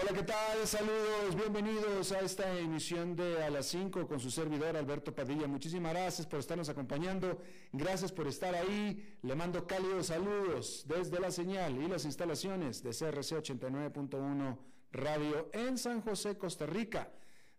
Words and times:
Hola, 0.00 0.12
¿qué 0.14 0.22
tal? 0.22 0.66
Saludos, 0.66 1.34
bienvenidos 1.36 2.12
a 2.12 2.20
esta 2.20 2.58
emisión 2.58 3.14
de 3.16 3.42
A 3.42 3.50
las 3.50 3.66
5 3.66 4.06
con 4.06 4.18
su 4.18 4.30
servidor 4.30 4.74
Alberto 4.76 5.14
Padilla. 5.14 5.46
Muchísimas 5.46 5.92
gracias 5.92 6.26
por 6.26 6.40
estarnos 6.40 6.70
acompañando, 6.70 7.42
gracias 7.72 8.10
por 8.10 8.26
estar 8.26 8.54
ahí. 8.54 9.18
Le 9.22 9.34
mando 9.34 9.66
cálidos 9.66 10.06
saludos 10.06 10.86
desde 10.88 11.20
la 11.20 11.30
señal 11.30 11.76
y 11.82 11.86
las 11.86 12.06
instalaciones 12.06 12.82
de 12.82 12.90
CRC 12.90 13.42
89.1 13.42 14.56
Radio 14.92 15.50
en 15.52 15.76
San 15.76 16.00
José, 16.00 16.38
Costa 16.38 16.64
Rica 16.64 17.10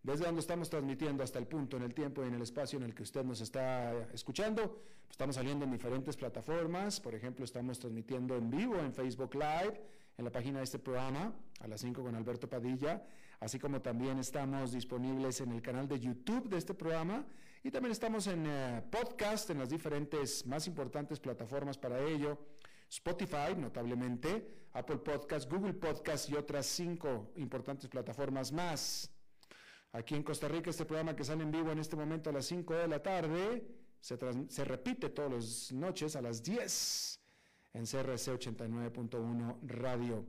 desde 0.03 0.25
donde 0.25 0.42
estamos 0.42 0.69
transmitiendo 0.69 1.23
hasta 1.23 1.38
el 1.38 1.45
punto, 1.45 1.78
en 1.78 1.84
el 1.84 1.94
tiempo 1.94 2.23
y 2.23 2.28
en 2.28 2.34
el 2.34 2.42
espacio 2.42 2.78
en 2.78 2.86
el 2.86 2.95
que 2.95 3.03
usted 3.03 3.23
nos 3.23 3.39
está 3.42 3.94
escuchando. 4.14 4.81
Estamos 5.09 5.36
saliendo 5.36 5.66
en 5.66 5.72
diferentes 5.72 6.17
plataformas, 6.17 7.00
por 7.00 7.14
ejemplo, 7.14 7.45
estamos 7.45 7.78
transmitiendo 7.78 8.36
en 8.36 8.50
vivo 8.50 8.78
en 8.80 8.94
Facebook 8.94 9.36
Live, 9.36 9.80
en 10.17 10.26
la 10.26 10.31
página 10.31 10.59
de 10.59 10.66
este 10.66 10.80
programa, 10.80 11.34
a 11.59 11.67
las 11.67 11.81
5 11.81 12.04
con 12.04 12.16
Alberto 12.16 12.50
Padilla, 12.50 13.04
así 13.40 13.59
como 13.59 13.81
también 13.81 14.20
estamos 14.20 14.72
disponibles 14.72 15.42
en 15.42 15.52
el 15.52 15.62
canal 15.62 15.88
de 15.88 16.00
YouTube 16.00 16.50
de 16.50 16.58
este 16.58 16.73
programa 16.73 17.26
y 17.64 17.72
también 17.72 17.92
estamos 17.92 18.28
en 18.28 18.45
eh, 18.48 18.84
podcast, 18.90 19.50
en 19.50 19.59
las 19.59 19.70
diferentes 19.70 20.45
más 20.45 20.68
importantes 20.68 21.20
plataformas 21.20 21.78
para 21.78 22.00
ello. 22.00 22.38
Spotify, 22.90 23.56
notablemente, 23.56 24.68
Apple 24.73 24.98
Podcast, 24.98 25.50
Google 25.50 25.73
Podcast 25.73 26.30
y 26.30 26.36
otras 26.36 26.66
cinco 26.66 27.31
importantes 27.36 27.90
plataformas 27.90 28.52
más. 28.52 29.09
Aquí 29.94 30.16
en 30.16 30.23
Costa 30.23 30.48
Rica, 30.48 30.70
este 30.70 30.86
programa 30.86 31.16
que 31.16 31.23
sale 31.23 31.44
en 31.44 31.52
vivo 31.52 31.72
en 31.72 31.80
este 31.80 31.96
momento 31.96 32.30
a 32.30 32.34
las 32.34 32.46
5 32.46 32.73
de 32.75 32.88
la 32.88 33.03
tarde, 33.03 33.68
se, 34.00 34.18
se 34.48 34.64
repite 34.64 35.09
todas 35.09 35.31
las 35.31 35.72
noches 35.73 36.16
a 36.16 36.22
las 36.22 36.42
10 36.42 37.20
en 37.73 37.86
CRC 37.86 38.33
89.1 38.33 39.59
Radio. 39.64 40.25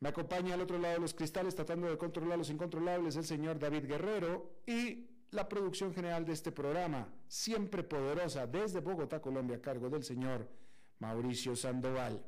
Me 0.00 0.08
acompaña 0.08 0.54
al 0.54 0.62
otro 0.62 0.78
lado 0.78 0.94
de 0.94 1.00
los 1.00 1.14
cristales 1.14 1.54
tratando 1.54 1.88
de 1.88 1.98
controlar 1.98 2.38
los 2.38 2.50
incontrolables 2.50 3.16
el 3.16 3.24
señor 3.24 3.58
David 3.58 3.86
Guerrero 3.86 4.60
y 4.66 5.06
la 5.30 5.48
producción 5.48 5.94
general 5.94 6.24
de 6.24 6.32
este 6.32 6.50
programa, 6.50 7.08
siempre 7.28 7.84
poderosa 7.84 8.46
desde 8.46 8.80
Bogotá, 8.80 9.20
Colombia, 9.20 9.56
a 9.56 9.60
cargo 9.60 9.88
del 9.88 10.02
señor 10.02 10.48
Mauricio 10.98 11.54
Sandoval. 11.54 12.24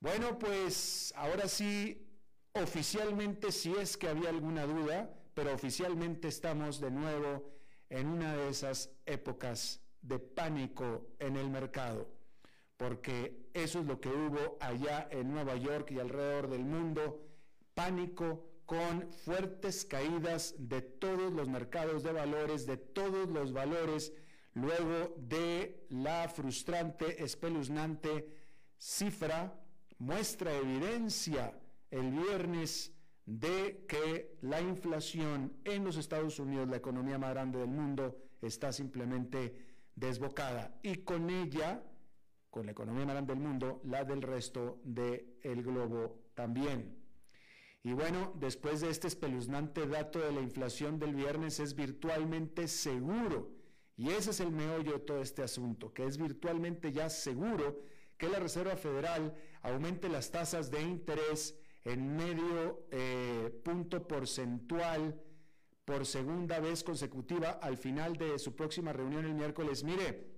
Bueno, 0.00 0.38
pues 0.38 1.14
ahora 1.16 1.48
sí, 1.48 2.06
oficialmente, 2.52 3.50
si 3.50 3.72
es 3.74 3.96
que 3.96 4.08
había 4.08 4.28
alguna 4.28 4.66
duda, 4.66 5.10
pero 5.34 5.54
oficialmente 5.54 6.28
estamos 6.28 6.80
de 6.80 6.90
nuevo 6.90 7.50
en 7.88 8.08
una 8.08 8.36
de 8.36 8.48
esas 8.48 8.90
épocas 9.06 9.80
de 10.02 10.18
pánico 10.18 11.14
en 11.18 11.36
el 11.36 11.48
mercado 11.48 12.15
porque 12.76 13.48
eso 13.54 13.80
es 13.80 13.86
lo 13.86 14.00
que 14.00 14.08
hubo 14.08 14.58
allá 14.60 15.08
en 15.10 15.32
Nueva 15.32 15.56
York 15.56 15.90
y 15.90 15.98
alrededor 15.98 16.48
del 16.48 16.64
mundo, 16.64 17.22
pánico 17.74 18.46
con 18.66 19.10
fuertes 19.12 19.84
caídas 19.84 20.54
de 20.58 20.82
todos 20.82 21.32
los 21.32 21.48
mercados 21.48 22.02
de 22.02 22.12
valores, 22.12 22.66
de 22.66 22.76
todos 22.76 23.28
los 23.28 23.52
valores, 23.52 24.12
luego 24.54 25.14
de 25.18 25.86
la 25.90 26.28
frustrante, 26.28 27.22
espeluznante 27.22 28.28
cifra, 28.76 29.58
muestra 29.98 30.54
evidencia 30.54 31.58
el 31.90 32.10
viernes 32.10 32.92
de 33.24 33.84
que 33.88 34.36
la 34.42 34.60
inflación 34.60 35.56
en 35.64 35.84
los 35.84 35.96
Estados 35.96 36.38
Unidos, 36.38 36.68
la 36.68 36.76
economía 36.76 37.18
más 37.18 37.30
grande 37.30 37.58
del 37.58 37.68
mundo, 37.68 38.16
está 38.42 38.72
simplemente 38.72 39.66
desbocada. 39.94 40.78
Y 40.82 40.96
con 40.98 41.30
ella 41.30 41.82
con 42.56 42.64
la 42.64 42.72
economía 42.72 43.04
más 43.04 43.16
grande 43.16 43.34
del 43.34 43.42
mundo, 43.42 43.82
la 43.84 44.02
del 44.06 44.22
resto 44.22 44.80
del 44.82 45.62
globo 45.62 46.22
también. 46.34 46.96
Y 47.82 47.92
bueno, 47.92 48.32
después 48.40 48.80
de 48.80 48.88
este 48.88 49.08
espeluznante 49.08 49.86
dato 49.86 50.20
de 50.20 50.32
la 50.32 50.40
inflación 50.40 50.98
del 50.98 51.14
viernes, 51.14 51.60
es 51.60 51.74
virtualmente 51.74 52.66
seguro, 52.66 53.52
y 53.94 54.08
ese 54.08 54.30
es 54.30 54.40
el 54.40 54.52
meollo 54.52 54.94
de 54.94 55.00
todo 55.00 55.20
este 55.20 55.42
asunto, 55.42 55.92
que 55.92 56.06
es 56.06 56.16
virtualmente 56.16 56.92
ya 56.92 57.10
seguro 57.10 57.78
que 58.16 58.30
la 58.30 58.38
Reserva 58.38 58.74
Federal 58.76 59.34
aumente 59.60 60.08
las 60.08 60.30
tasas 60.30 60.70
de 60.70 60.80
interés 60.80 61.60
en 61.84 62.16
medio 62.16 62.86
eh, 62.90 63.50
punto 63.66 64.08
porcentual 64.08 65.20
por 65.84 66.06
segunda 66.06 66.58
vez 66.58 66.82
consecutiva 66.82 67.50
al 67.50 67.76
final 67.76 68.16
de 68.16 68.38
su 68.38 68.56
próxima 68.56 68.94
reunión 68.94 69.26
el 69.26 69.34
miércoles. 69.34 69.84
Mire, 69.84 70.35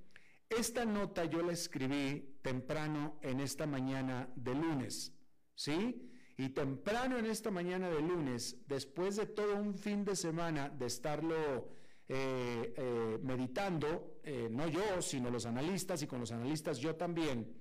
esta 0.48 0.84
nota 0.84 1.24
yo 1.24 1.42
la 1.42 1.52
escribí 1.52 2.38
temprano 2.42 3.18
en 3.22 3.40
esta 3.40 3.66
mañana 3.66 4.28
de 4.34 4.54
lunes, 4.54 5.12
¿sí? 5.54 6.10
Y 6.36 6.50
temprano 6.50 7.18
en 7.18 7.26
esta 7.26 7.50
mañana 7.50 7.90
de 7.90 8.00
lunes, 8.00 8.56
después 8.66 9.16
de 9.16 9.26
todo 9.26 9.56
un 9.56 9.74
fin 9.74 10.04
de 10.04 10.14
semana 10.14 10.68
de 10.68 10.86
estarlo 10.86 11.70
eh, 12.08 12.74
eh, 12.76 13.18
meditando, 13.22 14.20
eh, 14.22 14.48
no 14.50 14.68
yo, 14.68 15.02
sino 15.02 15.30
los 15.30 15.46
analistas 15.46 16.00
y 16.02 16.06
con 16.06 16.20
los 16.20 16.32
analistas 16.32 16.78
yo 16.78 16.94
también, 16.94 17.54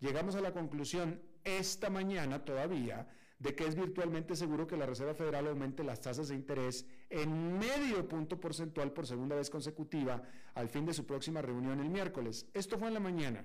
llegamos 0.00 0.34
a 0.34 0.40
la 0.40 0.52
conclusión 0.52 1.22
esta 1.44 1.90
mañana 1.90 2.44
todavía 2.44 3.06
de 3.42 3.56
que 3.56 3.66
es 3.66 3.74
virtualmente 3.74 4.36
seguro 4.36 4.68
que 4.68 4.76
la 4.76 4.86
Reserva 4.86 5.14
Federal 5.14 5.48
aumente 5.48 5.82
las 5.82 6.00
tasas 6.00 6.28
de 6.28 6.36
interés 6.36 6.86
en 7.10 7.58
medio 7.58 8.06
punto 8.06 8.38
porcentual 8.38 8.92
por 8.92 9.04
segunda 9.04 9.34
vez 9.34 9.50
consecutiva 9.50 10.22
al 10.54 10.68
fin 10.68 10.86
de 10.86 10.94
su 10.94 11.04
próxima 11.04 11.42
reunión 11.42 11.80
el 11.80 11.90
miércoles. 11.90 12.46
Esto 12.54 12.78
fue 12.78 12.86
en 12.86 12.94
la 12.94 13.00
mañana. 13.00 13.44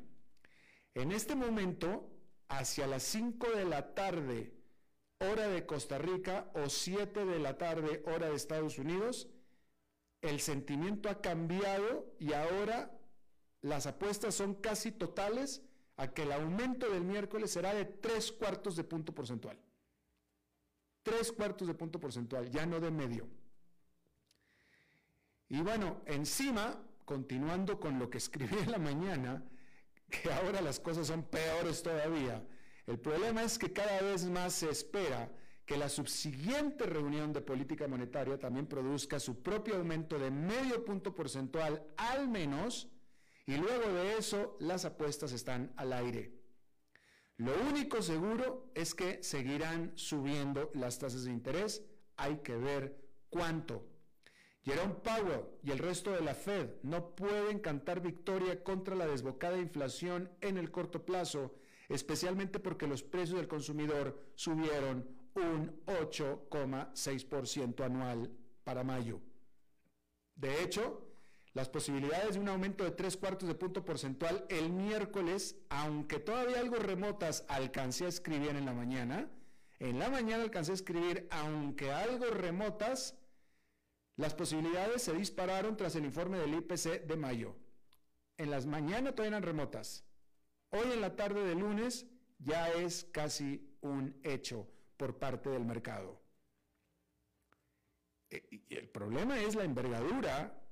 En 0.94 1.12
este 1.12 1.34
momento, 1.36 2.12
hacia 2.48 2.86
las 2.86 3.02
5 3.04 3.50
de 3.56 3.66
la 3.66 3.96
tarde, 3.96 4.54
hora 5.18 5.48
de 5.48 5.66
Costa 5.66 5.98
Rica, 5.98 6.52
o 6.54 6.70
7 6.70 7.26
de 7.26 7.40
la 7.40 7.58
tarde, 7.58 8.04
hora 8.06 8.30
de 8.30 8.36
Estados 8.36 8.78
Unidos, 8.78 9.28
el 10.22 10.42
sentimiento 10.42 11.10
ha 11.10 11.22
cambiado 11.22 12.06
y 12.20 12.34
ahora 12.34 12.92
las 13.62 13.88
apuestas 13.88 14.36
son 14.36 14.54
casi 14.54 14.92
totales 14.92 15.64
a 15.96 16.10
que 16.14 16.22
el 16.22 16.34
aumento 16.34 16.88
del 16.88 17.04
miércoles 17.04 17.50
será 17.50 17.74
de 17.74 17.86
tres 17.86 18.32
cuartos 18.32 18.76
de 18.76 18.84
punto 18.84 19.12
porcentual 19.16 19.58
tres 21.08 21.32
cuartos 21.32 21.66
de 21.70 21.74
punto 21.74 22.02
porcentual, 22.02 22.50
ya 22.50 22.66
no 22.66 22.82
de 22.82 22.92
medio. 22.92 23.26
Y 25.48 25.62
bueno, 25.62 26.02
encima, 26.06 26.84
continuando 27.06 27.80
con 27.80 27.98
lo 27.98 28.10
que 28.10 28.18
escribí 28.18 28.58
en 28.58 28.72
la 28.72 28.78
mañana, 28.78 29.42
que 30.10 30.30
ahora 30.34 30.60
las 30.60 30.82
cosas 30.82 31.08
son 31.08 31.24
peores 31.24 31.82
todavía, 31.82 32.46
el 32.86 33.00
problema 33.00 33.42
es 33.44 33.58
que 33.58 33.72
cada 33.72 34.02
vez 34.02 34.26
más 34.26 34.54
se 34.54 34.70
espera 34.70 35.32
que 35.66 35.78
la 35.78 35.88
subsiguiente 35.88 36.86
reunión 36.86 37.32
de 37.32 37.40
política 37.40 37.88
monetaria 37.88 38.38
también 38.38 38.68
produzca 38.68 39.18
su 39.18 39.42
propio 39.42 39.78
aumento 39.78 40.20
de 40.20 40.30
medio 40.30 40.84
punto 40.84 41.16
porcentual 41.16 41.86
al 41.96 42.28
menos, 42.28 42.90
y 43.46 43.56
luego 43.56 43.94
de 43.94 44.18
eso 44.18 44.58
las 44.60 44.84
apuestas 44.84 45.32
están 45.32 45.72
al 45.78 45.94
aire. 45.94 46.37
Lo 47.38 47.54
único 47.70 48.02
seguro 48.02 48.72
es 48.74 48.96
que 48.96 49.22
seguirán 49.22 49.92
subiendo 49.96 50.72
las 50.74 50.98
tasas 50.98 51.26
de 51.26 51.32
interés. 51.32 51.84
Hay 52.16 52.38
que 52.38 52.58
ver 52.58 52.98
cuánto. 53.30 53.86
Jerome 54.64 54.96
Powell 54.96 55.46
y 55.64 55.70
el 55.72 55.78
resto 55.78 56.12
de 56.12 56.22
la 56.22 56.34
Fed 56.34 56.72
no 56.84 57.16
pueden 57.16 57.60
cantar 57.60 58.02
victoria 58.02 58.64
contra 58.64 58.96
la 58.96 59.08
desbocada 59.08 59.60
inflación 59.60 60.32
en 60.42 60.58
el 60.58 60.72
corto 60.72 61.06
plazo, 61.06 61.56
especialmente 61.88 62.60
porque 62.60 62.88
los 62.88 63.04
precios 63.04 63.38
del 63.38 63.48
consumidor 63.48 64.20
subieron 64.36 65.08
un 65.36 65.80
8,6% 65.86 67.86
anual 67.86 68.32
para 68.64 68.84
mayo. 68.84 69.22
De 70.36 70.64
hecho, 70.64 71.07
las 71.58 71.70
posibilidades 71.70 72.36
de 72.36 72.40
un 72.40 72.50
aumento 72.50 72.84
de 72.84 72.92
tres 72.92 73.18
cuartos 73.18 73.48
de 73.48 73.56
punto 73.56 73.84
porcentual 73.84 74.46
el 74.48 74.70
miércoles, 74.70 75.56
aunque 75.70 76.20
todavía 76.20 76.60
algo 76.60 76.76
remotas, 76.76 77.46
alcancé 77.48 78.06
a 78.06 78.10
escribir 78.10 78.52
en 78.52 78.66
la 78.66 78.74
mañana. 78.74 79.28
En 79.80 79.98
la 79.98 80.08
mañana 80.12 80.44
alcancé 80.44 80.74
a 80.74 80.76
escribir, 80.76 81.28
aunque 81.32 81.92
algo 81.92 82.26
remotas, 82.26 83.16
las 84.18 84.36
posibilidades 84.36 85.02
se 85.02 85.14
dispararon 85.14 85.76
tras 85.76 85.96
el 85.96 86.06
informe 86.06 86.38
del 86.38 86.54
IPC 86.54 87.08
de 87.08 87.18
mayo. 87.18 87.56
En 88.38 88.52
las 88.52 88.68
mañanas 88.68 89.16
todavía 89.16 89.38
eran 89.38 89.44
remotas. 89.44 90.06
Hoy 90.70 90.92
en 90.94 91.02
la 91.02 91.16
tarde 91.16 91.44
de 91.44 91.56
lunes 91.56 92.06
ya 92.38 92.70
es 92.70 93.04
casi 93.06 93.68
un 93.82 94.16
hecho 94.22 94.68
por 94.96 95.18
parte 95.18 95.50
del 95.50 95.66
mercado. 95.66 96.22
Eh, 98.30 98.48
y 98.70 98.76
el 98.76 98.90
problema 98.90 99.40
es 99.40 99.56
la 99.56 99.64
envergadura 99.64 100.67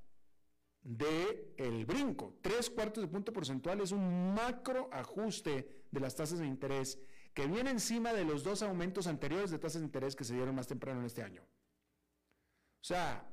del 0.85 1.53
el 1.57 1.85
brinco. 1.85 2.37
Tres 2.41 2.69
cuartos 2.69 3.03
de 3.03 3.09
punto 3.09 3.33
porcentual 3.33 3.81
es 3.81 3.91
un 3.91 4.33
macro 4.33 4.87
ajuste 4.93 5.83
de 5.91 5.99
las 5.99 6.15
tasas 6.15 6.39
de 6.39 6.47
interés 6.47 6.97
que 7.33 7.45
viene 7.47 7.71
encima 7.71 8.13
de 8.13 8.23
los 8.23 8.45
dos 8.45 8.61
aumentos 8.61 9.07
anteriores 9.07 9.51
de 9.51 9.59
tasas 9.59 9.81
de 9.81 9.87
interés 9.87 10.15
que 10.15 10.23
se 10.23 10.33
dieron 10.33 10.55
más 10.55 10.67
temprano 10.67 11.01
en 11.01 11.07
este 11.07 11.21
año. 11.21 11.41
O 11.41 12.87
sea, 12.87 13.27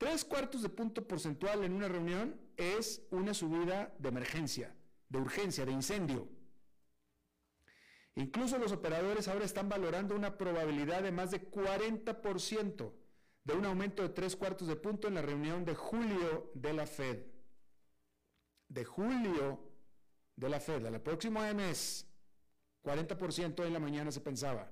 Tres 0.00 0.24
cuartos 0.24 0.62
de 0.62 0.70
punto 0.70 1.06
porcentual 1.06 1.62
en 1.62 1.74
una 1.74 1.86
reunión 1.86 2.40
es 2.56 3.06
una 3.10 3.34
subida 3.34 3.94
de 3.98 4.08
emergencia, 4.08 4.74
de 5.10 5.18
urgencia, 5.18 5.66
de 5.66 5.72
incendio. 5.72 6.26
Incluso 8.14 8.56
los 8.56 8.72
operadores 8.72 9.28
ahora 9.28 9.44
están 9.44 9.68
valorando 9.68 10.16
una 10.16 10.38
probabilidad 10.38 11.02
de 11.02 11.12
más 11.12 11.30
de 11.30 11.50
40% 11.50 12.92
de 13.44 13.54
un 13.54 13.64
aumento 13.64 14.02
de 14.02 14.10
tres 14.10 14.36
cuartos 14.36 14.68
de 14.68 14.76
punto 14.76 15.08
en 15.08 15.14
la 15.14 15.22
reunión 15.22 15.64
de 15.64 15.74
julio 15.74 16.50
de 16.54 16.72
la 16.72 16.86
Fed. 16.86 17.26
De 18.68 18.84
julio 18.84 19.60
de 20.36 20.48
la 20.48 20.60
Fed, 20.60 20.84
a 20.86 20.90
la 20.90 21.02
próxima 21.02 21.52
mes, 21.54 22.06
40% 22.82 23.64
en 23.64 23.72
la 23.72 23.80
mañana 23.80 24.12
se 24.12 24.20
pensaba. 24.20 24.70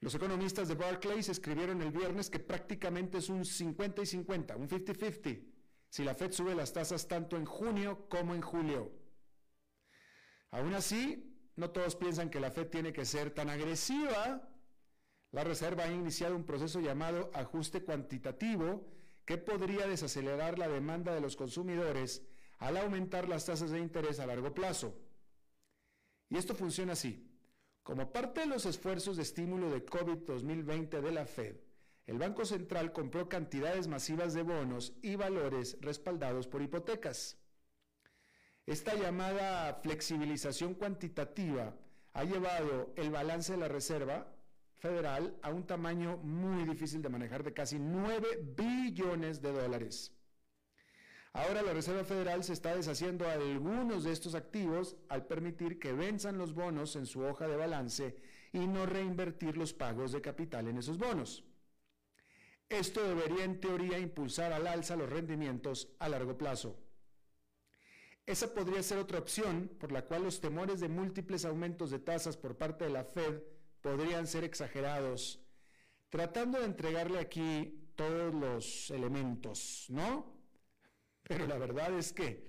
Los 0.00 0.14
economistas 0.16 0.66
de 0.66 0.74
Barclays 0.74 1.28
escribieron 1.28 1.80
el 1.80 1.92
viernes 1.92 2.28
que 2.28 2.40
prácticamente 2.40 3.18
es 3.18 3.28
un 3.28 3.44
50 3.44 4.02
y 4.02 4.06
50, 4.06 4.56
un 4.56 4.68
50-50, 4.68 5.44
si 5.88 6.02
la 6.02 6.14
Fed 6.14 6.32
sube 6.32 6.56
las 6.56 6.72
tasas 6.72 7.06
tanto 7.06 7.36
en 7.36 7.44
junio 7.44 8.08
como 8.08 8.34
en 8.34 8.40
julio. 8.40 8.90
Aún 10.50 10.74
así, 10.74 11.31
no 11.56 11.70
todos 11.70 11.96
piensan 11.96 12.30
que 12.30 12.40
la 12.40 12.50
Fed 12.50 12.68
tiene 12.68 12.92
que 12.92 13.04
ser 13.04 13.30
tan 13.30 13.50
agresiva. 13.50 14.48
La 15.30 15.44
Reserva 15.44 15.84
ha 15.84 15.92
iniciado 15.92 16.36
un 16.36 16.44
proceso 16.44 16.80
llamado 16.80 17.30
ajuste 17.34 17.82
cuantitativo 17.82 18.86
que 19.24 19.38
podría 19.38 19.86
desacelerar 19.86 20.58
la 20.58 20.68
demanda 20.68 21.14
de 21.14 21.20
los 21.20 21.36
consumidores 21.36 22.22
al 22.58 22.76
aumentar 22.76 23.28
las 23.28 23.44
tasas 23.46 23.70
de 23.70 23.78
interés 23.78 24.20
a 24.20 24.26
largo 24.26 24.54
plazo. 24.54 24.94
Y 26.28 26.36
esto 26.36 26.54
funciona 26.54 26.92
así. 26.92 27.28
Como 27.82 28.12
parte 28.12 28.42
de 28.42 28.46
los 28.46 28.64
esfuerzos 28.64 29.16
de 29.16 29.22
estímulo 29.22 29.70
de 29.70 29.84
COVID 29.84 30.18
2020 30.18 31.00
de 31.00 31.12
la 31.12 31.26
Fed, 31.26 31.56
el 32.06 32.18
Banco 32.18 32.44
Central 32.44 32.92
compró 32.92 33.28
cantidades 33.28 33.88
masivas 33.88 34.32
de 34.34 34.42
bonos 34.42 34.94
y 35.02 35.16
valores 35.16 35.76
respaldados 35.80 36.46
por 36.46 36.62
hipotecas. 36.62 37.41
Esta 38.66 38.94
llamada 38.94 39.80
flexibilización 39.82 40.74
cuantitativa 40.74 41.74
ha 42.12 42.24
llevado 42.24 42.92
el 42.96 43.10
balance 43.10 43.52
de 43.52 43.58
la 43.58 43.68
Reserva 43.68 44.32
Federal 44.76 45.36
a 45.42 45.50
un 45.50 45.66
tamaño 45.66 46.18
muy 46.18 46.64
difícil 46.64 47.02
de 47.02 47.08
manejar 47.08 47.42
de 47.42 47.52
casi 47.52 47.78
9 47.78 48.54
billones 48.56 49.42
de 49.42 49.52
dólares. 49.52 50.12
Ahora 51.32 51.62
la 51.62 51.72
Reserva 51.72 52.04
Federal 52.04 52.44
se 52.44 52.52
está 52.52 52.76
deshaciendo 52.76 53.28
algunos 53.28 54.04
de 54.04 54.12
estos 54.12 54.34
activos 54.34 54.96
al 55.08 55.26
permitir 55.26 55.78
que 55.78 55.92
venzan 55.92 56.38
los 56.38 56.52
bonos 56.52 56.94
en 56.94 57.06
su 57.06 57.22
hoja 57.22 57.48
de 57.48 57.56
balance 57.56 58.16
y 58.52 58.66
no 58.66 58.86
reinvertir 58.86 59.56
los 59.56 59.72
pagos 59.72 60.12
de 60.12 60.20
capital 60.20 60.68
en 60.68 60.78
esos 60.78 60.98
bonos. 60.98 61.44
Esto 62.68 63.02
debería 63.02 63.44
en 63.44 63.60
teoría 63.60 63.98
impulsar 63.98 64.52
al 64.52 64.66
alza 64.66 64.94
los 64.94 65.08
rendimientos 65.08 65.88
a 65.98 66.08
largo 66.08 66.36
plazo. 66.36 66.81
Esa 68.26 68.54
podría 68.54 68.82
ser 68.82 68.98
otra 68.98 69.18
opción 69.18 69.70
por 69.80 69.90
la 69.90 70.02
cual 70.02 70.22
los 70.22 70.40
temores 70.40 70.80
de 70.80 70.88
múltiples 70.88 71.44
aumentos 71.44 71.90
de 71.90 71.98
tasas 71.98 72.36
por 72.36 72.56
parte 72.56 72.84
de 72.84 72.90
la 72.90 73.04
Fed 73.04 73.42
podrían 73.80 74.26
ser 74.26 74.44
exagerados, 74.44 75.40
tratando 76.08 76.60
de 76.60 76.66
entregarle 76.66 77.18
aquí 77.18 77.90
todos 77.96 78.32
los 78.32 78.90
elementos, 78.90 79.86
¿no? 79.88 80.40
Pero 81.24 81.46
la 81.46 81.58
verdad 81.58 81.92
es 81.98 82.12
que 82.12 82.48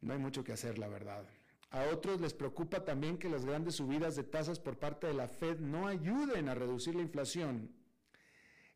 no 0.00 0.12
hay 0.12 0.18
mucho 0.18 0.44
que 0.44 0.52
hacer, 0.52 0.78
la 0.78 0.88
verdad. 0.88 1.26
A 1.70 1.86
otros 1.86 2.20
les 2.20 2.34
preocupa 2.34 2.84
también 2.84 3.18
que 3.18 3.28
las 3.28 3.44
grandes 3.44 3.74
subidas 3.74 4.14
de 4.14 4.22
tasas 4.22 4.60
por 4.60 4.78
parte 4.78 5.08
de 5.08 5.14
la 5.14 5.26
Fed 5.26 5.58
no 5.58 5.88
ayuden 5.88 6.48
a 6.48 6.54
reducir 6.54 6.94
la 6.94 7.02
inflación, 7.02 7.74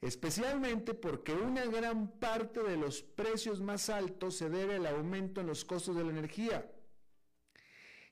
especialmente 0.01 0.95
porque 0.95 1.33
una 1.33 1.65
gran 1.67 2.19
parte 2.19 2.63
de 2.63 2.77
los 2.77 3.03
precios 3.03 3.61
más 3.61 3.89
altos 3.91 4.37
se 4.37 4.49
debe 4.49 4.77
al 4.77 4.87
aumento 4.87 5.41
en 5.41 5.47
los 5.47 5.65
costos 5.65 5.97
de 5.97 6.05
la 6.05 6.11
energía. 6.11 6.71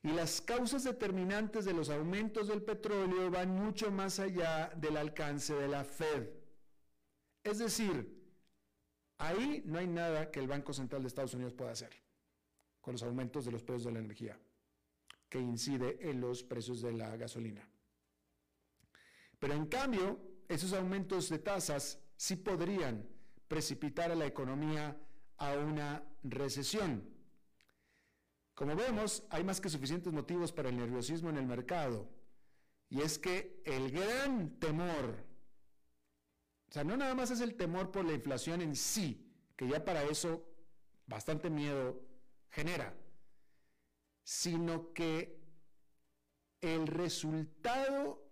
Y 0.03 0.09
las 0.11 0.41
causas 0.41 0.83
determinantes 0.83 1.65
de 1.65 1.73
los 1.73 1.89
aumentos 1.89 2.47
del 2.47 2.61
petróleo 2.61 3.29
van 3.29 3.49
mucho 3.49 3.91
más 3.91 4.19
allá 4.19 4.71
del 4.75 4.95
alcance 4.95 5.53
de 5.53 5.67
la 5.67 5.83
Fed. 5.83 6.29
Es 7.43 7.57
decir, 7.57 8.17
Ahí 9.19 9.63
no 9.65 9.79
hay 9.79 9.87
nada 9.87 10.29
que 10.29 10.39
el 10.39 10.47
Banco 10.47 10.73
Central 10.73 11.01
de 11.01 11.07
Estados 11.07 11.33
Unidos 11.33 11.53
pueda 11.53 11.71
hacer 11.71 11.89
con 12.81 12.93
los 12.93 13.03
aumentos 13.03 13.45
de 13.45 13.51
los 13.51 13.63
precios 13.63 13.85
de 13.85 13.91
la 13.91 13.99
energía, 13.99 14.39
que 15.27 15.39
incide 15.39 16.09
en 16.09 16.21
los 16.21 16.41
precios 16.43 16.81
de 16.81 16.93
la 16.93 17.17
gasolina. 17.17 17.67
Pero 19.39 19.55
en 19.55 19.65
cambio, 19.65 20.19
esos 20.47 20.73
aumentos 20.73 21.29
de 21.29 21.39
tasas 21.39 21.99
sí 22.15 22.35
podrían 22.35 23.07
precipitar 23.47 24.11
a 24.11 24.15
la 24.15 24.25
economía 24.25 24.97
a 25.37 25.53
una 25.53 26.03
recesión. 26.23 27.03
Como 28.53 28.75
vemos, 28.75 29.23
hay 29.29 29.43
más 29.43 29.61
que 29.61 29.69
suficientes 29.69 30.11
motivos 30.11 30.51
para 30.51 30.69
el 30.69 30.77
nerviosismo 30.77 31.29
en 31.29 31.37
el 31.37 31.45
mercado. 31.45 32.09
Y 32.89 33.01
es 33.01 33.19
que 33.19 33.61
el 33.65 33.91
gran 33.91 34.59
temor 34.59 35.27
o 36.69 36.73
sea, 36.73 36.83
no 36.83 36.97
nada 36.97 37.15
más 37.15 37.31
es 37.31 37.41
el 37.41 37.55
temor 37.55 37.91
por 37.91 38.05
la 38.05 38.13
inflación 38.13 38.61
en 38.61 38.75
sí, 38.75 39.25
que 39.55 39.67
ya 39.67 39.83
para 39.83 40.03
eso 40.03 40.45
bastante 41.05 41.49
miedo 41.49 42.01
genera, 42.49 42.93
sino 44.23 44.93
que 44.93 45.39
el 46.59 46.87
resultado 46.87 48.26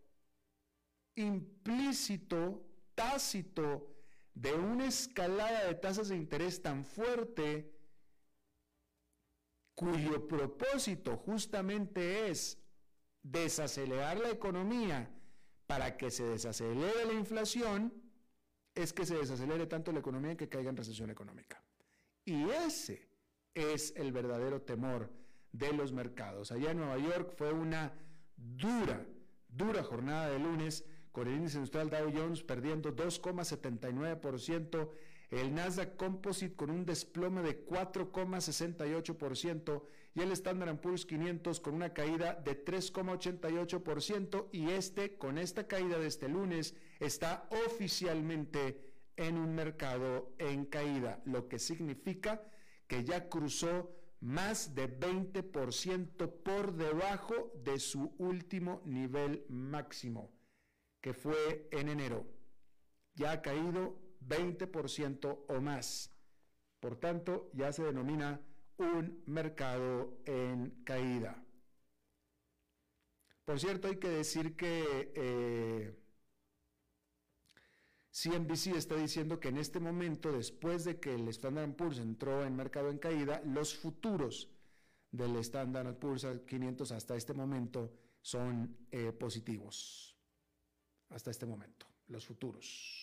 implícito, 1.15 2.65
tácito, 2.93 3.95
de 4.33 4.53
una 4.53 4.87
escalada 4.87 5.65
de 5.65 5.75
tasas 5.75 6.09
de 6.09 6.17
interés 6.17 6.61
tan 6.61 6.83
fuerte, 6.83 7.73
cuyo 9.73 10.27
propósito 10.27 11.17
justamente 11.17 12.29
es 12.29 12.57
desacelerar 13.23 14.19
la 14.19 14.29
economía 14.29 15.09
para 15.67 15.97
que 15.97 16.11
se 16.11 16.23
desacelere 16.23 17.05
la 17.05 17.13
inflación, 17.13 17.93
es 18.73 18.93
que 18.93 19.05
se 19.05 19.15
desacelere 19.15 19.67
tanto 19.67 19.91
la 19.91 19.99
economía 19.99 20.35
que 20.35 20.49
caiga 20.49 20.69
en 20.69 20.77
recesión 20.77 21.09
económica. 21.09 21.63
Y 22.25 22.49
ese 22.49 23.09
es 23.53 23.93
el 23.95 24.11
verdadero 24.11 24.61
temor 24.61 25.11
de 25.51 25.71
los 25.71 25.93
mercados. 25.93 26.51
Allá 26.51 26.71
en 26.71 26.77
Nueva 26.77 26.97
York 26.97 27.33
fue 27.37 27.53
una 27.53 27.93
dura, 28.35 29.05
dura 29.47 29.83
jornada 29.83 30.29
de 30.29 30.39
lunes 30.39 30.83
con 31.15 31.27
el 31.29 31.35
índice 31.35 31.55
industrial 31.55 31.89
Dow 31.89 32.11
Jones 32.13 32.43
perdiendo 32.43 32.93
2,79%, 32.93 34.89
el 35.31 35.55
Nasdaq 35.55 35.95
Composite 35.95 36.57
con 36.57 36.69
un 36.69 36.85
desplome 36.85 37.41
de 37.41 37.65
4,68% 37.65 39.81
y 40.13 40.19
el 40.19 40.33
Standard 40.33 40.81
Poor's 40.81 41.05
500 41.05 41.61
con 41.61 41.75
una 41.75 41.93
caída 41.93 42.33
de 42.33 42.65
3,88% 42.65 44.49
y 44.51 44.71
este 44.71 45.17
con 45.17 45.37
esta 45.37 45.67
caída 45.67 45.97
de 45.99 46.07
este 46.07 46.27
lunes 46.27 46.75
está 46.99 47.47
oficialmente 47.65 48.81
en 49.15 49.37
un 49.37 49.55
mercado 49.55 50.33
en 50.37 50.65
caída, 50.65 51.21
lo 51.23 51.47
que 51.47 51.59
significa 51.59 52.43
que 52.87 53.05
ya 53.05 53.29
cruzó 53.29 53.89
más 54.19 54.75
de 54.75 54.99
20% 54.99 56.29
por 56.43 56.75
debajo 56.75 57.53
de 57.63 57.79
su 57.79 58.13
último 58.17 58.81
nivel 58.83 59.45
máximo, 59.47 60.34
que 61.05 61.13
fue 61.13 61.69
en 61.71 61.89
enero. 61.89 62.25
Ya 63.13 63.33
ha 63.33 63.41
caído 63.43 64.01
20% 64.27 65.45
o 65.47 65.61
más. 65.61 66.09
Por 66.79 66.95
tanto, 66.95 67.51
ya 67.53 67.71
se 67.71 67.83
denomina 67.83 68.41
un 68.77 69.21
mercado 69.27 70.17
en 70.25 70.81
caída. 70.83 71.45
Por 73.43 73.59
cierto, 73.59 73.87
hay 73.87 73.97
que 73.97 74.09
decir 74.09 74.55
que 74.55 75.13
eh, 75.13 75.95
CNBC 78.09 78.75
está 78.75 78.95
diciendo 78.95 79.39
que 79.39 79.49
en 79.49 79.57
este 79.57 79.79
momento, 79.79 80.31
después 80.31 80.85
de 80.85 80.99
que 80.99 81.13
el 81.13 81.27
Standard 81.27 81.75
Poor's 81.75 81.99
entró 81.99 82.43
en 82.43 82.55
mercado 82.55 82.89
en 82.89 82.97
caída, 82.97 83.43
los 83.45 83.77
futuros 83.77 84.49
del 85.11 85.35
Standard 85.35 85.99
Poor's 85.99 86.25
500 86.47 86.91
hasta 86.91 87.15
este 87.15 87.35
momento 87.35 87.93
son 88.21 88.75
eh, 88.89 89.11
positivos. 89.11 90.14
Hasta 91.15 91.31
este 91.31 91.45
momento, 91.45 91.87
los 92.09 92.25
futuros. 92.25 93.01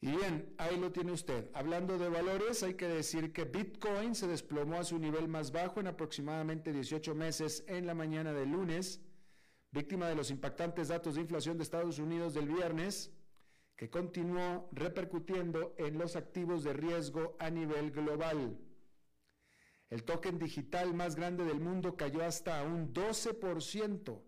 Y 0.00 0.12
bien, 0.12 0.54
ahí 0.58 0.78
lo 0.78 0.92
tiene 0.92 1.10
usted. 1.10 1.50
Hablando 1.54 1.98
de 1.98 2.08
valores, 2.08 2.62
hay 2.62 2.74
que 2.74 2.86
decir 2.86 3.32
que 3.32 3.42
Bitcoin 3.42 4.14
se 4.14 4.28
desplomó 4.28 4.76
a 4.76 4.84
su 4.84 4.96
nivel 4.96 5.26
más 5.26 5.50
bajo 5.50 5.80
en 5.80 5.88
aproximadamente 5.88 6.72
18 6.72 7.16
meses 7.16 7.64
en 7.66 7.84
la 7.84 7.94
mañana 7.94 8.32
del 8.32 8.52
lunes, 8.52 9.00
víctima 9.72 10.08
de 10.08 10.14
los 10.14 10.30
impactantes 10.30 10.86
datos 10.86 11.16
de 11.16 11.22
inflación 11.22 11.56
de 11.56 11.64
Estados 11.64 11.98
Unidos 11.98 12.32
del 12.34 12.46
viernes, 12.46 13.10
que 13.74 13.90
continuó 13.90 14.68
repercutiendo 14.70 15.74
en 15.78 15.98
los 15.98 16.14
activos 16.14 16.62
de 16.62 16.74
riesgo 16.74 17.34
a 17.40 17.50
nivel 17.50 17.90
global. 17.90 18.56
El 19.90 20.04
token 20.04 20.38
digital 20.38 20.94
más 20.94 21.16
grande 21.16 21.44
del 21.44 21.58
mundo 21.58 21.96
cayó 21.96 22.24
hasta 22.24 22.62
un 22.62 22.94
12% 22.94 24.27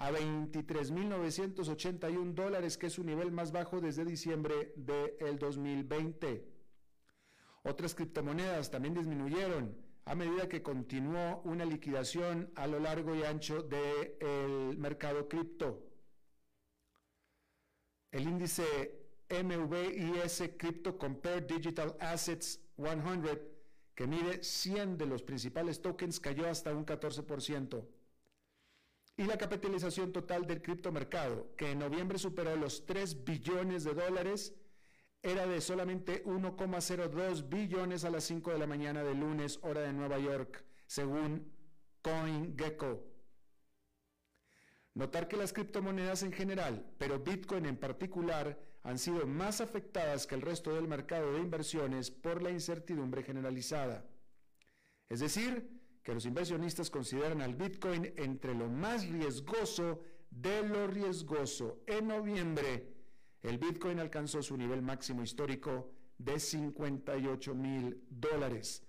a 0.00 0.10
23.981 0.10 2.32
dólares, 2.32 2.76
que 2.78 2.86
es 2.86 2.94
su 2.94 3.04
nivel 3.04 3.30
más 3.30 3.52
bajo 3.52 3.82
desde 3.82 4.06
diciembre 4.06 4.72
del 4.74 5.38
2020. 5.38 6.48
Otras 7.64 7.94
criptomonedas 7.94 8.70
también 8.70 8.94
disminuyeron 8.94 9.76
a 10.06 10.14
medida 10.14 10.48
que 10.48 10.62
continuó 10.62 11.42
una 11.44 11.66
liquidación 11.66 12.50
a 12.54 12.66
lo 12.66 12.80
largo 12.80 13.14
y 13.14 13.24
ancho 13.24 13.62
del 13.62 14.78
mercado 14.78 15.28
cripto. 15.28 15.86
El 18.10 18.22
índice 18.22 18.64
MVIS 19.28 20.54
Crypto 20.56 20.96
Compare 20.96 21.42
Digital 21.42 21.94
Assets 22.00 22.58
100, 22.76 23.38
que 23.94 24.06
mide 24.06 24.42
100 24.42 24.96
de 24.96 25.04
los 25.04 25.22
principales 25.22 25.82
tokens, 25.82 26.20
cayó 26.20 26.48
hasta 26.48 26.72
un 26.72 26.86
14% 26.86 27.99
y 29.20 29.24
la 29.26 29.36
capitalización 29.36 30.12
total 30.12 30.46
del 30.46 30.62
criptomercado, 30.62 31.54
que 31.54 31.72
en 31.72 31.78
noviembre 31.78 32.18
superó 32.18 32.56
los 32.56 32.86
3 32.86 33.22
billones 33.22 33.84
de 33.84 33.92
dólares, 33.92 34.54
era 35.22 35.46
de 35.46 35.60
solamente 35.60 36.24
1,02 36.24 37.46
billones 37.46 38.06
a 38.06 38.10
las 38.10 38.24
5 38.24 38.52
de 38.52 38.58
la 38.58 38.66
mañana 38.66 39.04
del 39.04 39.20
lunes, 39.20 39.58
hora 39.60 39.82
de 39.82 39.92
Nueva 39.92 40.18
York, 40.18 40.64
según 40.86 41.52
CoinGecko. 42.00 43.04
Notar 44.94 45.28
que 45.28 45.36
las 45.36 45.52
criptomonedas 45.52 46.22
en 46.22 46.32
general, 46.32 46.90
pero 46.96 47.18
Bitcoin 47.18 47.66
en 47.66 47.76
particular, 47.76 48.58
han 48.84 48.98
sido 48.98 49.26
más 49.26 49.60
afectadas 49.60 50.26
que 50.26 50.34
el 50.34 50.40
resto 50.40 50.74
del 50.74 50.88
mercado 50.88 51.34
de 51.34 51.40
inversiones 51.40 52.10
por 52.10 52.42
la 52.42 52.48
incertidumbre 52.48 53.22
generalizada. 53.22 54.02
Es 55.10 55.20
decir, 55.20 55.79
que 56.10 56.14
los 56.14 56.26
inversionistas 56.26 56.90
consideran 56.90 57.40
al 57.40 57.54
Bitcoin 57.54 58.12
entre 58.16 58.52
lo 58.52 58.68
más 58.68 59.06
riesgoso 59.06 60.02
de 60.28 60.66
lo 60.66 60.88
riesgoso. 60.88 61.84
En 61.86 62.08
noviembre, 62.08 62.96
el 63.42 63.58
Bitcoin 63.58 64.00
alcanzó 64.00 64.42
su 64.42 64.56
nivel 64.56 64.82
máximo 64.82 65.22
histórico 65.22 65.92
de 66.18 66.40
58 66.40 67.54
mil 67.54 68.02
dólares. 68.10 68.82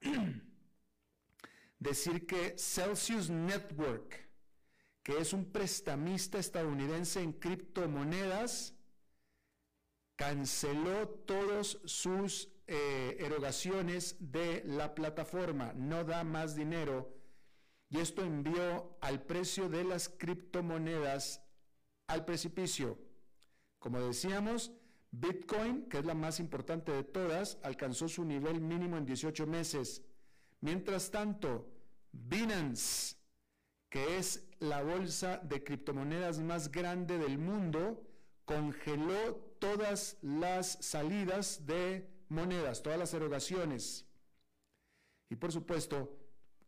Decir 1.80 2.24
que 2.24 2.56
Celsius 2.56 3.30
Network, 3.30 4.30
que 5.02 5.18
es 5.18 5.32
un 5.32 5.50
prestamista 5.50 6.38
estadounidense 6.38 7.20
en 7.20 7.32
criptomonedas, 7.32 8.76
canceló 10.14 11.08
todos 11.08 11.80
sus 11.84 12.53
eh, 12.66 13.16
erogaciones 13.20 14.16
de 14.18 14.62
la 14.64 14.94
plataforma, 14.94 15.72
no 15.74 16.04
da 16.04 16.24
más 16.24 16.54
dinero 16.54 17.14
y 17.90 18.00
esto 18.00 18.22
envió 18.22 18.96
al 19.00 19.22
precio 19.22 19.68
de 19.68 19.84
las 19.84 20.08
criptomonedas 20.08 21.42
al 22.08 22.24
precipicio. 22.24 22.98
Como 23.78 24.00
decíamos, 24.00 24.72
Bitcoin, 25.12 25.88
que 25.88 25.98
es 25.98 26.04
la 26.04 26.14
más 26.14 26.40
importante 26.40 26.90
de 26.90 27.04
todas, 27.04 27.58
alcanzó 27.62 28.08
su 28.08 28.24
nivel 28.24 28.60
mínimo 28.60 28.96
en 28.96 29.06
18 29.06 29.46
meses. 29.46 30.02
Mientras 30.60 31.10
tanto, 31.10 31.70
Binance, 32.10 33.16
que 33.88 34.18
es 34.18 34.48
la 34.58 34.82
bolsa 34.82 35.38
de 35.38 35.62
criptomonedas 35.62 36.40
más 36.40 36.72
grande 36.72 37.18
del 37.18 37.38
mundo, 37.38 38.02
congeló 38.44 39.36
todas 39.60 40.18
las 40.20 40.78
salidas 40.80 41.64
de 41.64 42.13
monedas, 42.34 42.82
todas 42.82 42.98
las 42.98 43.14
erogaciones. 43.14 44.06
Y 45.30 45.36
por 45.36 45.52
supuesto, 45.52 46.18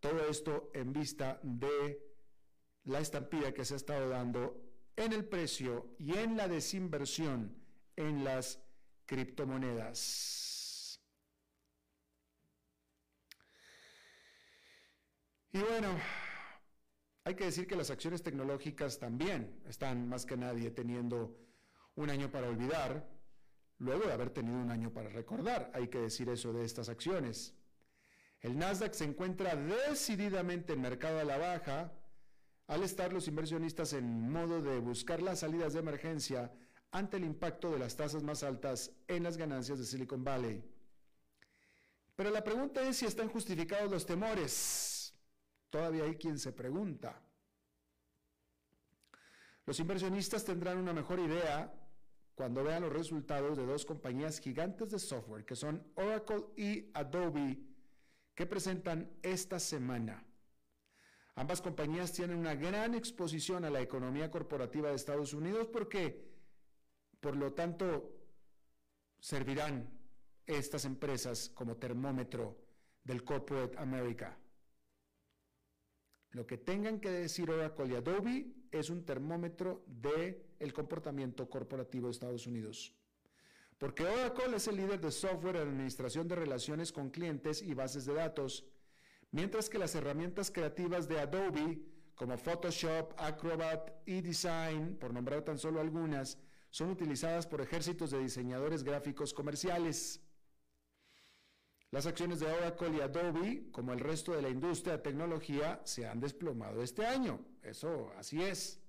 todo 0.00 0.26
esto 0.28 0.70
en 0.75 0.92
vista 0.92 1.40
de 1.42 2.00
la 2.85 3.00
estampida 3.00 3.52
que 3.52 3.64
se 3.64 3.75
ha 3.75 3.76
estado 3.76 4.08
dando 4.08 4.62
en 4.96 5.12
el 5.12 5.25
precio 5.26 5.94
y 5.99 6.14
en 6.14 6.37
la 6.37 6.49
desinversión 6.49 7.54
en 7.96 8.25
las 8.25 8.61
criptomonedas. 9.06 11.00
Y 15.52 15.58
bueno, 15.58 15.99
hay 17.25 17.35
que 17.35 17.44
decir 17.44 17.66
que 17.66 17.76
las 17.76 17.90
acciones 17.90 18.23
tecnológicas 18.23 18.99
también 18.99 19.62
están 19.66 20.08
más 20.08 20.26
que 20.26 20.37
nadie 20.37 20.70
teniendo 20.70 21.37
un 21.94 22.11
año 22.11 22.30
para 22.30 22.49
olvidar, 22.49 23.08
luego 23.78 24.06
de 24.06 24.12
haber 24.12 24.30
tenido 24.30 24.59
un 24.59 24.71
año 24.71 24.92
para 24.92 25.09
recordar. 25.09 25.71
Hay 25.75 25.88
que 25.88 25.99
decir 25.99 26.28
eso 26.28 26.52
de 26.52 26.64
estas 26.64 26.88
acciones. 26.88 27.54
El 28.40 28.59
Nasdaq 28.59 28.92
se 28.95 29.04
encuentra 29.04 29.56
decididamente 29.56 30.75
en 30.75 30.80
mercado 30.80 31.21
a 31.21 31.25
la 31.25 31.38
baja 31.38 31.92
al 32.66 32.83
estar 32.83 33.12
los 33.12 33.28
inversionistas 33.28 33.92
en 33.92 34.30
modo 34.30 34.61
de 34.61 34.78
buscar 34.78 35.23
las 35.23 35.40
salidas 35.40 35.73
de 35.73 35.80
emergencia 35.80 36.52
ante 36.90 37.16
el 37.16 37.25
impacto 37.25 37.71
de 37.71 37.78
las 37.78 37.97
tasas 37.97 38.23
más 38.23 38.42
altas 38.42 38.90
en 39.06 39.23
las 39.23 39.37
ganancias 39.37 39.78
de 39.78 39.85
Silicon 39.85 40.25
Valley. 40.25 40.62
Pero 42.14 42.30
la 42.30 42.42
pregunta 42.42 42.80
es 42.88 42.97
si 42.97 43.06
están 43.06 43.28
justificados 43.28 43.90
los 43.90 44.06
temores. 44.06 45.14
Todavía 45.71 46.04
hay 46.04 46.16
quien 46.16 46.38
se 46.38 46.52
pregunta. 46.52 47.21
Los 49.66 49.78
inversionistas 49.80 50.45
tendrán 50.45 50.78
una 50.78 50.92
mejor 50.92 51.18
idea 51.18 51.73
cuando 52.37 52.62
vean 52.62 52.83
los 52.83 52.93
resultados 52.93 53.57
de 53.57 53.64
dos 53.64 53.87
compañías 53.87 54.38
gigantes 54.40 54.90
de 54.90 54.99
software, 54.99 55.47
que 55.47 55.57
son 55.57 55.83
Oracle 55.95 56.45
y 56.55 56.90
Adobe, 56.93 57.59
que 58.35 58.45
presentan 58.45 59.11
esta 59.23 59.59
semana. 59.59 60.23
Ambas 61.35 61.62
compañías 61.62 62.12
tienen 62.12 62.37
una 62.37 62.55
gran 62.55 62.95
exposición 62.95 63.64
a 63.64 63.71
la 63.71 63.81
economía 63.81 64.31
corporativa 64.31 64.90
de 64.90 64.97
Estados 64.97 65.33
Unidos 65.33 65.69
porque, 65.73 66.31
por 67.21 67.37
lo 67.37 67.55
tanto, 67.55 68.12
servirán 69.19 69.88
estas 70.47 70.85
empresas 70.85 71.49
como 71.55 71.78
termómetro 71.78 72.59
del 73.02 73.25
Corporate 73.25 73.78
America. 73.78 74.38
Lo 76.37 76.47
que 76.47 76.59
tengan 76.59 77.00
que 77.00 77.11
decir 77.11 77.50
Oracle 77.50 77.87
y 77.87 77.95
Adobe 77.95 78.47
es 78.71 78.90
un 78.90 79.07
termómetro 79.07 79.83
del 79.87 80.45
el 80.59 80.75
comportamiento 80.75 81.49
corporativo 81.49 82.09
de 82.09 82.11
Estados 82.11 82.47
Unidos. 82.47 82.95
Porque 83.78 84.05
Oracle 84.05 84.55
es 84.55 84.69
el 84.69 84.76
líder 84.76 85.00
de 85.00 85.11
software 85.11 85.57
en 85.57 85.69
administración 85.69 86.28
de 86.28 86.35
relaciones 86.35 86.93
con 86.93 87.09
clientes 87.09 87.62
y 87.62 87.73
bases 87.73 88.05
de 88.05 88.12
datos, 88.12 88.66
mientras 89.31 89.71
que 89.71 89.78
las 89.78 89.95
herramientas 89.95 90.50
creativas 90.50 91.09
de 91.09 91.21
Adobe, 91.21 91.81
como 92.14 92.37
Photoshop, 92.37 93.14
Acrobat, 93.16 93.93
eDesign, 94.05 94.99
por 94.99 95.14
nombrar 95.14 95.40
tan 95.43 95.57
solo 95.57 95.81
algunas, 95.81 96.37
son 96.69 96.90
utilizadas 96.90 97.47
por 97.47 97.62
ejércitos 97.62 98.11
de 98.11 98.19
diseñadores 98.19 98.85
gráficos 98.85 99.33
comerciales. 99.33 100.21
Las 101.93 102.07
acciones 102.07 102.40
de 102.40 102.47
Oracle 102.47 102.97
y 102.97 103.00
Adobe, 103.00 103.69
como 103.71 103.93
el 103.93 104.00
resto 104.00 104.33
de 104.33 104.43
la 104.43 104.49
industria 104.49 104.97
de 104.97 105.02
tecnología, 105.02 105.81
se 105.85 106.07
han 106.07 106.21
desplomado 106.21 106.83
este 106.83 107.07
año. 107.07 107.40
Eso 107.62 108.12
así 108.16 108.43
es. 108.43 108.81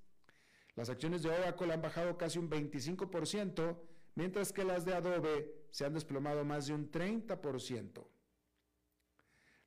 Las 0.75 0.89
acciones 0.89 1.23
de 1.23 1.29
Oracle 1.29 1.73
han 1.73 1.81
bajado 1.81 2.17
casi 2.17 2.39
un 2.39 2.49
25%, 2.49 3.77
mientras 4.15 4.51
que 4.51 4.63
las 4.63 4.83
de 4.83 4.95
Adobe 4.95 5.67
se 5.69 5.85
han 5.85 5.93
desplomado 5.93 6.43
más 6.43 6.67
de 6.67 6.73
un 6.73 6.91
30%. 6.91 8.07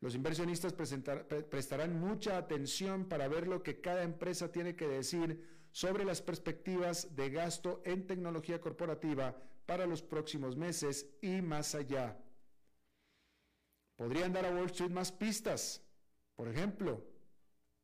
Los 0.00 0.14
inversionistas 0.14 0.72
prestarán 0.72 2.00
mucha 2.00 2.38
atención 2.38 3.06
para 3.08 3.28
ver 3.28 3.46
lo 3.46 3.62
que 3.62 3.80
cada 3.80 4.02
empresa 4.02 4.50
tiene 4.50 4.74
que 4.74 4.88
decir 4.88 5.46
sobre 5.72 6.04
las 6.04 6.22
perspectivas 6.22 7.14
de 7.14 7.30
gasto 7.30 7.82
en 7.84 8.06
tecnología 8.06 8.60
corporativa 8.60 9.36
para 9.66 9.86
los 9.86 10.02
próximos 10.02 10.56
meses 10.56 11.06
y 11.20 11.42
más 11.42 11.74
allá. 11.74 12.18
Podrían 14.00 14.32
dar 14.32 14.46
a 14.46 14.50
Wall 14.50 14.70
Street 14.70 14.92
más 14.92 15.12
pistas, 15.12 15.82
por 16.34 16.48
ejemplo, 16.48 17.04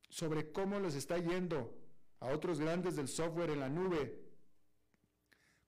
sobre 0.08 0.50
cómo 0.50 0.80
les 0.80 0.94
está 0.94 1.18
yendo 1.18 1.76
a 2.20 2.28
otros 2.28 2.58
grandes 2.58 2.96
del 2.96 3.06
software 3.06 3.50
en 3.50 3.60
la 3.60 3.68
nube, 3.68 4.18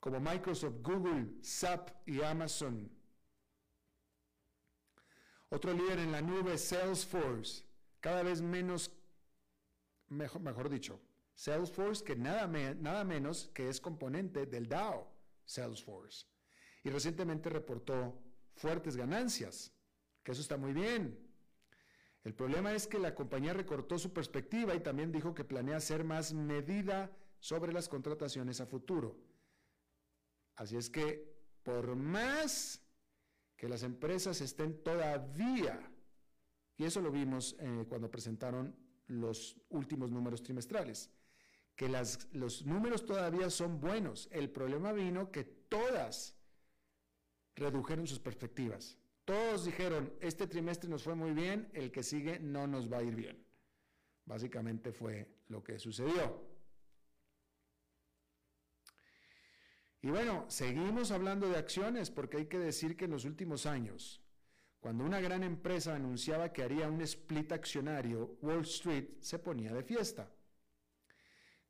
como 0.01 0.19
Microsoft, 0.19 0.77
Google, 0.81 1.35
SAP 1.43 1.91
y 2.07 2.23
Amazon. 2.23 2.91
Otro 5.51 5.75
líder 5.75 5.99
en 5.99 6.13
la 6.13 6.23
nube, 6.23 6.57
Salesforce, 6.57 7.67
cada 8.01 8.23
vez 8.23 8.41
menos, 8.41 8.91
mejor, 10.09 10.71
dicho, 10.71 10.99
Salesforce 11.35 12.03
que 12.03 12.17
nada, 12.17 12.47
nada 12.47 13.05
menos 13.05 13.51
que 13.53 13.69
es 13.69 13.83
componente 13.83 14.47
del 14.47 14.67
DAO 14.67 15.13
Salesforce. 15.45 16.25
Y 16.85 16.89
recientemente 16.89 17.51
reportó 17.51 18.19
fuertes 18.55 18.97
ganancias, 18.97 19.75
eso 20.33 20.43
está 20.43 20.57
muy 20.57 20.73
bien. 20.73 21.19
El 22.25 22.35
problema 22.35 22.75
es 22.75 22.87
que 22.87 22.99
la 22.99 23.15
compañía 23.15 23.55
recortó 23.55 23.99
su 23.99 24.13
perspectiva 24.13 24.75
y 24.75 24.81
también 24.81 25.11
dijo 25.11 25.35
que 25.35 25.45
planea 25.45 25.81
ser 25.81 26.05
más 26.05 26.35
medida 26.35 27.11
sobre 27.41 27.73
las 27.73 27.89
contrataciones 27.89 28.61
a 28.61 28.67
futuro. 28.67 29.17
Así 30.57 30.77
es 30.77 30.91
que, 30.91 31.35
por 31.63 31.97
más 31.97 32.83
que 33.57 33.69
las 33.69 33.83
empresas 33.83 34.41
estén 34.41 34.83
todavía, 34.83 35.81
y 36.77 36.85
eso 36.85 37.01
lo 37.01 37.11
vimos 37.11 37.57
eh, 37.61 37.87
cuando 37.89 38.11
presentaron 38.11 38.77
los 39.07 39.57
últimos 39.71 40.11
números 40.11 40.43
trimestrales, 40.43 41.11
que 41.75 41.89
los 42.33 42.67
números 42.67 43.07
todavía 43.07 43.49
son 43.51 43.81
buenos. 43.81 44.29
El 44.33 44.51
problema 44.51 44.93
vino 44.93 45.31
que 45.31 45.45
todas 45.45 46.37
redujeron 47.55 48.07
sus 48.07 48.19
perspectivas. 48.19 48.98
Todos 49.29 49.67
dijeron, 49.67 50.11
este 50.23 50.47
trimestre 50.47 50.89
nos 50.89 51.03
fue 51.03 51.15
muy 51.15 51.33
bien, 51.33 51.69
el 51.75 51.93
que 51.93 52.03
sigue 52.03 52.41
no 52.41 52.67
nos 52.67 52.91
va 52.91 52.97
a 52.97 53.03
ir 53.03 53.15
bien. 53.15 53.45
Básicamente 54.25 54.91
fue 54.91 55.29
lo 55.49 55.63
que 55.63 55.79
sucedió. 55.79 56.49
Y 60.01 60.09
bueno, 60.09 60.47
seguimos 60.49 61.11
hablando 61.11 61.47
de 61.47 61.59
acciones 61.59 62.11
porque 62.11 62.39
hay 62.39 62.47
que 62.47 62.59
decir 62.59 62.97
que 62.97 63.05
en 63.05 63.11
los 63.11 63.27
últimos 63.27 63.67
años, 63.67 64.23
cuando 64.81 65.05
una 65.05 65.21
gran 65.21 65.43
empresa 65.43 65.95
anunciaba 65.95 66.51
que 66.51 66.63
haría 66.63 66.89
un 66.89 67.03
split 67.03 67.53
accionario, 67.53 68.39
Wall 68.41 68.63
Street 68.63 69.21
se 69.21 69.39
ponía 69.39 69.75
de 69.75 69.83
fiesta. 69.83 70.33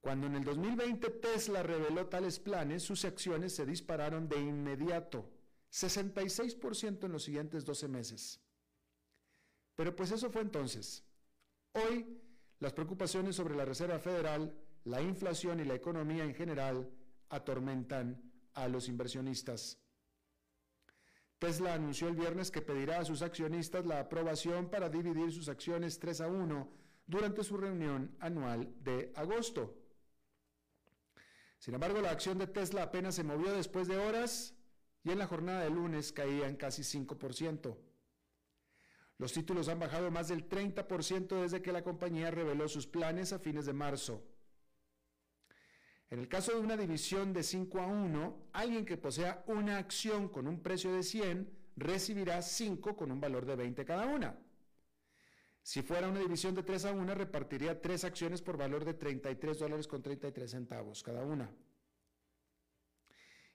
Cuando 0.01 0.29
en 0.29 0.37
el 0.37 0.45
2020 0.45 1.11
Tesla 1.11 1.65
reveló 1.65 2.07
tales 2.07 2.39
planes, 2.39 2.85
sus 2.85 3.05
acciones 3.05 3.53
se 3.53 3.67
dispararon 3.67 4.29
de 4.29 4.41
inmediato, 4.41 5.38
66% 5.73 7.05
en 7.05 7.13
los 7.13 7.25
siguientes 7.25 7.65
12 7.65 7.89
meses. 7.89 8.41
Pero 9.75 9.95
pues 9.95 10.11
eso 10.11 10.31
fue 10.31 10.43
entonces. 10.43 11.05
Hoy, 11.73 12.21
las 12.59 12.73
preocupaciones 12.73 13.37
sobre 13.37 13.55
la 13.55 13.65
Reserva 13.65 13.99
Federal, 13.99 14.55
la 14.85 15.01
inflación 15.03 15.61
y 15.61 15.65
la 15.65 15.75
economía 15.75 16.25
en 16.25 16.35
general 16.35 16.91
atormentan 17.29 18.21
a 18.55 18.69
los 18.69 18.89
inversionistas. 18.89 19.79
Tesla 21.39 21.75
anunció 21.75 22.09
el 22.09 22.17
viernes 22.17 22.51
que 22.51 22.63
pedirá 22.63 22.99
a 22.99 23.05
sus 23.05 23.23
accionistas 23.23 23.87
la 23.87 24.01
aprobación 24.01 24.71
para 24.71 24.89
dividir 24.89 25.31
sus 25.31 25.49
acciones 25.49 25.99
3 26.01 26.23
a 26.23 26.27
1 26.27 26.73
durante 27.07 27.45
su 27.45 27.57
reunión 27.57 28.17
anual 28.19 28.75
de 28.83 29.13
agosto. 29.15 29.77
Sin 31.59 31.75
embargo, 31.75 32.01
la 32.01 32.11
acción 32.11 32.39
de 32.39 32.49
Tesla 32.49 32.83
apenas 32.83 33.15
se 33.15 33.23
movió 33.23 33.53
después 33.53 33.87
de 33.87 33.99
horas 33.99 34.58
y 35.05 35.11
en 35.11 35.19
la 35.19 35.27
jornada 35.27 35.63
de 35.63 35.71
lunes 35.71 36.13
caía 36.13 36.49
en 36.49 36.57
casi 36.57 36.83
5%. 36.83 37.77
Los 39.19 39.33
títulos 39.33 39.69
han 39.69 39.81
bajado 39.81 40.11
más 40.11 40.29
del 40.29 40.49
30% 40.49 41.43
desde 41.43 41.61
que 41.61 41.73
la 41.73 41.83
compañía 41.83 42.31
reveló 42.31 42.69
sus 42.69 42.87
planes 42.87 43.33
a 43.33 43.39
fines 43.39 43.67
de 43.67 43.73
marzo. 43.73 44.23
En 46.11 46.21
el 46.21 46.29
caso 46.29 46.53
de 46.53 46.61
una 46.61 46.77
división 46.77 47.33
de 47.33 47.43
5 47.43 47.81
a 47.81 47.87
1, 47.87 48.49
alguien 48.53 48.87
que 48.87 48.97
posea 48.97 49.45
una 49.47 49.77
acción 49.77 50.29
con 50.29 50.47
un 50.47 50.63
precio 50.63 50.93
de 50.93 51.03
100 51.03 51.51
recibirá 51.77 52.41
5 52.41 52.97
con 52.97 53.11
un 53.11 53.21
valor 53.21 53.45
de 53.45 53.57
20 53.57 53.85
cada 53.85 54.07
una. 54.07 54.39
Si 55.63 55.83
fuera 55.83 56.09
una 56.09 56.21
división 56.21 56.55
de 56.55 56.63
3 56.63 56.87
a 56.87 56.93
1, 56.93 57.15
repartiría 57.15 57.83
3 57.83 58.05
acciones 58.05 58.41
por 58.41 58.57
valor 58.57 58.85
de 58.85 58.95
33 58.95 59.59
dólares 59.59 59.87
con 59.87 60.01
33 60.01 60.51
centavos 60.51 61.03
cada 61.03 61.25
una. 61.25 61.51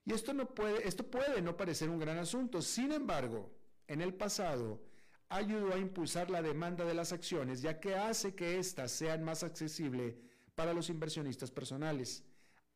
Y 0.06 0.14
esto, 0.14 0.34
no 0.34 0.54
puede, 0.54 0.88
esto 0.88 1.10
puede 1.10 1.42
no 1.42 1.56
parecer 1.56 1.90
un 1.90 2.00
gran 2.00 2.18
asunto, 2.18 2.62
sin 2.62 2.92
embargo, 2.92 3.50
en 3.88 4.02
el 4.02 4.14
pasado 4.14 4.82
ayudó 5.30 5.74
a 5.74 5.78
impulsar 5.78 6.30
la 6.30 6.42
demanda 6.42 6.86
de 6.86 6.94
las 6.94 7.14
acciones, 7.14 7.62
ya 7.62 7.80
que 7.80 7.96
hace 7.96 8.36
que 8.36 8.60
éstas 8.60 8.92
sean 8.92 9.24
más 9.24 9.44
accesibles 9.44 10.16
para 10.56 10.74
los 10.74 10.90
inversionistas 10.90 11.52
personales 11.52 12.24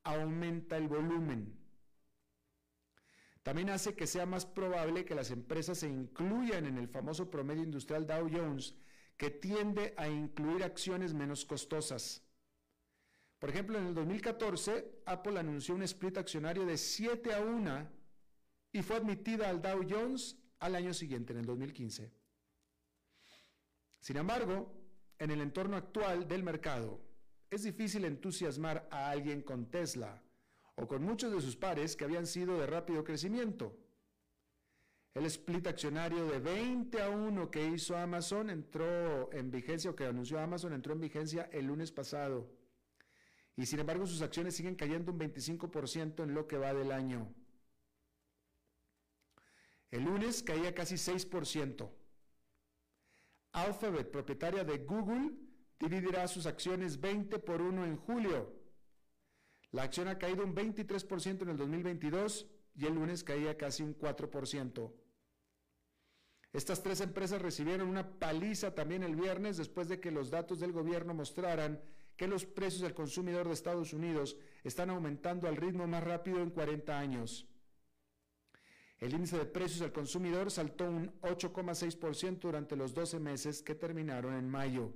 aumenta 0.03 0.77
el 0.77 0.87
volumen. 0.87 1.53
También 3.43 3.69
hace 3.69 3.95
que 3.95 4.07
sea 4.07 4.25
más 4.25 4.45
probable 4.45 5.05
que 5.05 5.15
las 5.15 5.31
empresas 5.31 5.79
se 5.79 5.87
incluyan 5.87 6.65
en 6.65 6.77
el 6.77 6.87
famoso 6.87 7.29
promedio 7.29 7.63
industrial 7.63 8.05
Dow 8.05 8.29
Jones, 8.29 8.75
que 9.15 9.29
tiende 9.29 9.93
a 9.97 10.07
incluir 10.07 10.63
acciones 10.63 11.13
menos 11.13 11.45
costosas. 11.45 12.23
Por 13.39 13.49
ejemplo, 13.49 13.77
en 13.77 13.87
el 13.87 13.93
2014, 13.93 15.01
Apple 15.05 15.39
anunció 15.39 15.75
un 15.75 15.83
split 15.83 16.17
accionario 16.17 16.65
de 16.65 16.77
7 16.77 17.33
a 17.33 17.41
1 17.41 17.89
y 18.71 18.81
fue 18.81 18.97
admitida 18.97 19.49
al 19.49 19.61
Dow 19.61 19.85
Jones 19.87 20.37
al 20.59 20.75
año 20.75 20.93
siguiente, 20.93 21.33
en 21.33 21.39
el 21.39 21.45
2015. 21.45 22.11
Sin 23.99 24.17
embargo, 24.17 24.73
en 25.19 25.31
el 25.31 25.41
entorno 25.41 25.77
actual 25.77 26.27
del 26.27 26.43
mercado, 26.43 26.99
es 27.49 27.63
difícil 27.63 28.05
entusiasmar 28.05 28.87
a 28.91 29.09
alguien 29.09 29.41
con 29.41 29.69
Tesla 29.69 30.21
o 30.75 30.87
con 30.87 31.03
muchos 31.03 31.31
de 31.31 31.41
sus 31.41 31.55
pares 31.55 31.95
que 31.95 32.05
habían 32.05 32.27
sido 32.27 32.57
de 32.59 32.67
rápido 32.67 33.03
crecimiento. 33.03 33.77
El 35.13 35.25
split 35.25 35.65
accionario 35.65 36.25
de 36.27 36.39
20 36.39 37.01
a 37.01 37.09
1 37.09 37.49
que 37.49 37.67
hizo 37.67 37.97
Amazon 37.97 38.49
entró 38.49 39.31
en 39.33 39.49
vigencia, 39.49 39.89
o 39.89 39.95
que 39.95 40.05
anunció 40.05 40.39
Amazon, 40.39 40.73
entró 40.73 40.93
en 40.93 41.01
vigencia 41.01 41.49
el 41.51 41.65
lunes 41.65 41.91
pasado. 41.91 42.47
Y 43.57 43.65
sin 43.65 43.79
embargo 43.79 44.05
sus 44.05 44.21
acciones 44.21 44.55
siguen 44.55 44.75
cayendo 44.75 45.11
un 45.11 45.19
25% 45.19 46.23
en 46.23 46.33
lo 46.35 46.47
que 46.47 46.57
va 46.57 46.73
del 46.73 46.91
año. 46.91 47.27
El 49.89 50.03
lunes 50.03 50.43
caía 50.43 50.75
casi 50.75 50.95
6%. 50.95 51.89
Alphabet, 53.53 54.11
propietaria 54.11 54.63
de 54.63 54.77
Google, 54.77 55.33
dividirá 55.79 56.27
sus 56.27 56.45
acciones 56.45 57.01
20 57.01 57.39
por 57.39 57.61
1 57.61 57.85
en 57.85 57.97
julio. 57.97 58.53
La 59.71 59.83
acción 59.83 60.07
ha 60.07 60.19
caído 60.19 60.43
un 60.43 60.53
23% 60.53 61.41
en 61.41 61.49
el 61.49 61.57
2022 61.57 62.47
y 62.75 62.85
el 62.85 62.93
lunes 62.93 63.23
caía 63.23 63.57
casi 63.57 63.81
un 63.81 63.97
4%. 63.97 64.93
Estas 66.53 66.83
tres 66.83 67.01
empresas 67.01 67.41
recibieron 67.41 67.89
una 67.89 68.19
paliza 68.19 68.75
también 68.75 69.03
el 69.03 69.15
viernes 69.15 69.57
después 69.57 69.87
de 69.87 69.99
que 69.99 70.11
los 70.11 70.29
datos 70.29 70.59
del 70.59 70.71
gobierno 70.71 71.13
mostraran 71.13 71.81
que 72.17 72.27
los 72.27 72.45
precios 72.45 72.81
del 72.81 72.93
consumidor 72.93 73.47
de 73.47 73.53
Estados 73.53 73.93
Unidos 73.93 74.35
están 74.63 74.89
aumentando 74.89 75.47
al 75.47 75.55
ritmo 75.55 75.87
más 75.87 76.03
rápido 76.03 76.41
en 76.41 76.49
40 76.49 76.97
años. 76.97 77.47
El 78.99 79.13
índice 79.13 79.37
de 79.37 79.45
precios 79.45 79.81
al 79.81 79.93
consumidor 79.93 80.51
saltó 80.51 80.85
un 80.85 81.13
8,6% 81.21 82.39
durante 82.39 82.75
los 82.75 82.93
12 82.93 83.19
meses 83.19 83.61
que 83.61 83.75
terminaron 83.75 84.33
en 84.33 84.49
mayo 84.49 84.93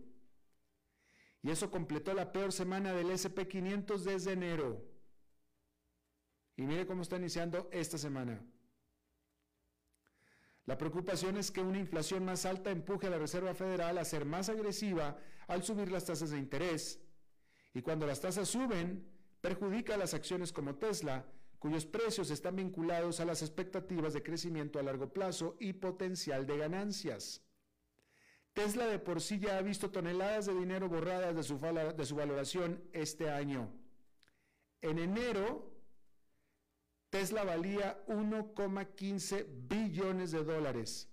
y 1.44 1.50
eso 1.50 1.72
completó 1.72 2.14
la 2.14 2.32
peor 2.32 2.52
semana 2.52 2.94
del 2.94 3.10
SP500 3.10 3.98
desde 4.00 4.34
enero. 4.34 4.84
Y 6.56 6.64
mire 6.64 6.86
cómo 6.86 7.02
está 7.02 7.18
iniciando 7.18 7.68
esta 7.72 7.98
semana. 7.98 8.44
La 10.66 10.78
preocupación 10.78 11.38
es 11.38 11.50
que 11.50 11.62
una 11.62 11.80
inflación 11.80 12.24
más 12.24 12.46
alta 12.46 12.70
empuje 12.70 13.08
a 13.08 13.10
la 13.10 13.18
Reserva 13.18 13.56
Federal 13.56 13.98
a 13.98 14.06
ser 14.06 14.26
más 14.26 14.50
agresiva 14.50 15.18
al 15.48 15.64
subir 15.64 15.92
las 15.92 16.06
tasas 16.06 16.30
de 16.30 16.38
interés. 16.38 17.00
Y 17.74 17.82
cuando 17.82 18.06
las 18.06 18.22
tasas 18.22 18.50
suben, 18.50 19.06
perjudica 19.42 19.96
a 19.96 19.98
las 19.98 20.14
acciones 20.14 20.52
como 20.52 20.76
Tesla, 20.76 21.26
cuyos 21.60 21.86
precios 21.86 22.32
están 22.32 22.56
vinculados 22.56 23.20
a 23.20 23.26
las 23.26 23.42
expectativas 23.42 24.14
de 24.14 24.24
crecimiento 24.24 24.80
a 24.80 24.84
largo 24.84 25.14
plazo 25.14 25.56
y 25.60 25.74
potencial 25.74 26.46
de 26.46 26.58
ganancias. 26.58 27.44
Tesla 28.54 28.88
de 28.88 29.00
por 29.00 29.22
sí 29.22 29.40
ya 29.40 29.58
ha 29.58 29.62
visto 29.62 29.92
toneladas 29.92 30.48
de 30.48 30.54
dinero 30.54 30.90
borradas 30.90 31.36
de 31.36 31.44
su, 31.44 31.58
de 31.58 32.06
su 32.06 32.16
valoración 32.16 32.84
este 32.92 33.30
año. 33.30 33.72
En 34.82 35.00
enero, 35.00 35.72
Tesla 37.10 37.44
valía 37.44 38.04
1,15 38.08 39.46
billones 39.68 40.32
de 40.32 40.44
dólares. 40.44 41.10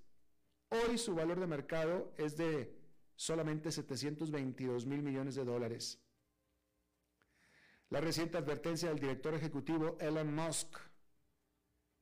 Hoy 0.71 0.99
su 0.99 1.14
valor 1.14 1.38
de 1.40 1.47
mercado 1.47 2.14
es 2.16 2.37
de 2.37 2.75
solamente 3.14 3.71
722 3.71 4.87
mil 4.87 5.03
millones 5.03 5.35
de 5.35 5.44
dólares. 5.44 6.01
La 7.90 8.01
reciente 8.01 8.37
advertencia 8.37 8.88
del 8.90 8.98
director 8.98 9.35
ejecutivo 9.35 9.96
Elon 10.01 10.35
Musk 10.35 10.79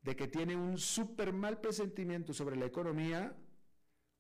de 0.07 0.15
que 0.15 0.29
tiene 0.29 0.55
un 0.55 0.79
súper 0.79 1.33
mal 1.33 1.61
presentimiento 1.61 2.33
sobre 2.33 2.57
la 2.57 2.67
economía, 2.67 3.37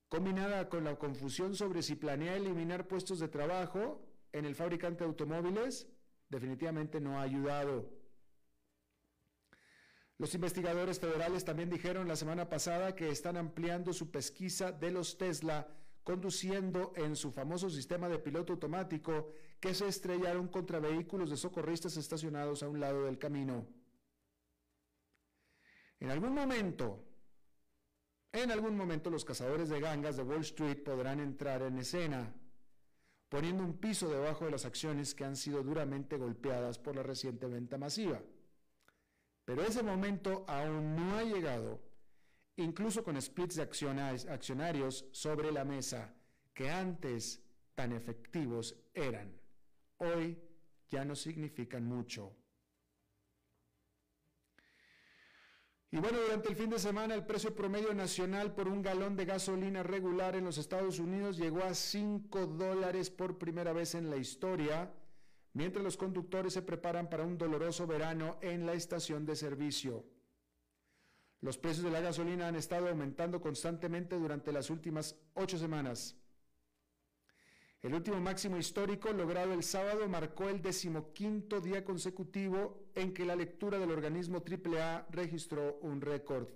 combinada 0.08 0.68
con 0.68 0.82
la 0.82 0.96
confusión 0.96 1.54
sobre 1.54 1.80
si 1.82 1.94
planea 1.94 2.36
eliminar 2.36 2.88
puestos 2.88 3.20
de 3.20 3.28
trabajo 3.28 4.04
en 4.32 4.44
el 4.46 4.56
fabricante 4.56 5.04
de 5.04 5.10
automóviles, 5.10 5.86
definitivamente 6.28 7.00
no 7.00 7.18
ha 7.18 7.22
ayudado. 7.22 7.88
Los 10.18 10.34
investigadores 10.34 10.98
federales 10.98 11.44
también 11.44 11.70
dijeron 11.70 12.08
la 12.08 12.16
semana 12.16 12.48
pasada 12.48 12.96
que 12.96 13.10
están 13.10 13.36
ampliando 13.36 13.92
su 13.92 14.10
pesquisa 14.10 14.72
de 14.72 14.90
los 14.90 15.18
Tesla 15.18 15.68
conduciendo 16.02 16.92
en 16.96 17.14
su 17.14 17.30
famoso 17.30 17.70
sistema 17.70 18.08
de 18.08 18.18
piloto 18.18 18.54
automático 18.54 19.32
que 19.60 19.74
se 19.74 19.88
estrellaron 19.88 20.48
contra 20.48 20.80
vehículos 20.80 21.30
de 21.30 21.36
socorristas 21.36 21.96
estacionados 21.96 22.62
a 22.62 22.68
un 22.68 22.80
lado 22.80 23.04
del 23.04 23.18
camino. 23.18 23.66
En 25.98 26.10
algún 26.10 26.34
momento, 26.34 27.02
en 28.32 28.50
algún 28.50 28.76
momento 28.76 29.10
los 29.10 29.24
cazadores 29.24 29.68
de 29.68 29.80
gangas 29.80 30.16
de 30.16 30.22
Wall 30.22 30.42
Street 30.42 30.82
podrán 30.84 31.20
entrar 31.20 31.62
en 31.62 31.78
escena, 31.78 32.34
poniendo 33.28 33.64
un 33.64 33.78
piso 33.78 34.08
debajo 34.10 34.44
de 34.44 34.50
las 34.50 34.66
acciones 34.66 35.14
que 35.14 35.24
han 35.24 35.36
sido 35.36 35.62
duramente 35.62 36.18
golpeadas 36.18 36.78
por 36.78 36.94
la 36.94 37.02
reciente 37.02 37.46
venta 37.46 37.78
masiva. 37.78 38.20
Pero 39.44 39.62
ese 39.62 39.82
momento 39.82 40.44
aún 40.48 40.96
no 40.96 41.16
ha 41.16 41.24
llegado 41.24 41.80
incluso 42.56 43.04
con 43.04 43.20
splits 43.20 43.56
de 43.56 43.62
accionarios 43.62 45.06
sobre 45.12 45.52
la 45.52 45.64
mesa 45.64 46.14
que 46.54 46.70
antes 46.70 47.42
tan 47.74 47.92
efectivos 47.92 48.74
eran. 48.94 49.45
Hoy 49.98 50.38
ya 50.88 51.04
no 51.04 51.16
significan 51.16 51.84
mucho. 51.84 52.34
Y 55.90 55.98
bueno, 55.98 56.20
durante 56.20 56.48
el 56.48 56.56
fin 56.56 56.68
de 56.68 56.78
semana 56.78 57.14
el 57.14 57.24
precio 57.24 57.54
promedio 57.54 57.94
nacional 57.94 58.54
por 58.54 58.68
un 58.68 58.82
galón 58.82 59.16
de 59.16 59.24
gasolina 59.24 59.82
regular 59.82 60.34
en 60.34 60.44
los 60.44 60.58
Estados 60.58 60.98
Unidos 60.98 61.38
llegó 61.38 61.62
a 61.62 61.74
5 61.74 62.46
dólares 62.46 63.08
por 63.08 63.38
primera 63.38 63.72
vez 63.72 63.94
en 63.94 64.10
la 64.10 64.16
historia, 64.16 64.92
mientras 65.54 65.84
los 65.84 65.96
conductores 65.96 66.52
se 66.52 66.62
preparan 66.62 67.08
para 67.08 67.24
un 67.24 67.38
doloroso 67.38 67.86
verano 67.86 68.38
en 68.42 68.66
la 68.66 68.74
estación 68.74 69.24
de 69.24 69.36
servicio. 69.36 70.04
Los 71.40 71.56
precios 71.56 71.84
de 71.84 71.92
la 71.92 72.00
gasolina 72.00 72.48
han 72.48 72.56
estado 72.56 72.88
aumentando 72.88 73.40
constantemente 73.40 74.18
durante 74.18 74.52
las 74.52 74.68
últimas 74.70 75.16
ocho 75.34 75.56
semanas. 75.56 76.16
El 77.86 77.94
último 77.94 78.20
máximo 78.20 78.58
histórico 78.58 79.12
logrado 79.12 79.52
el 79.52 79.62
sábado 79.62 80.08
marcó 80.08 80.48
el 80.48 80.60
decimoquinto 80.60 81.60
día 81.60 81.84
consecutivo 81.84 82.90
en 82.96 83.14
que 83.14 83.24
la 83.24 83.36
lectura 83.36 83.78
del 83.78 83.92
organismo 83.92 84.42
AAA 84.44 85.06
registró 85.12 85.78
un 85.82 86.00
récord. 86.00 86.48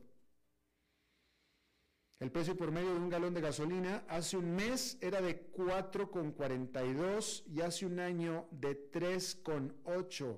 El 2.19 2.33
precio 2.33 2.57
por 2.57 2.73
medio 2.73 2.93
de 2.95 2.99
un 2.99 3.09
galón 3.09 3.33
de 3.33 3.43
gasolina 3.43 4.05
hace 4.09 4.39
un 4.39 4.57
mes 4.57 4.99
era 5.01 5.21
de 5.21 5.53
4,42 5.53 7.45
y 7.47 7.61
hace 7.61 7.87
un 7.87 8.01
año 8.01 8.49
de 8.51 8.91
3,8. 8.91 10.37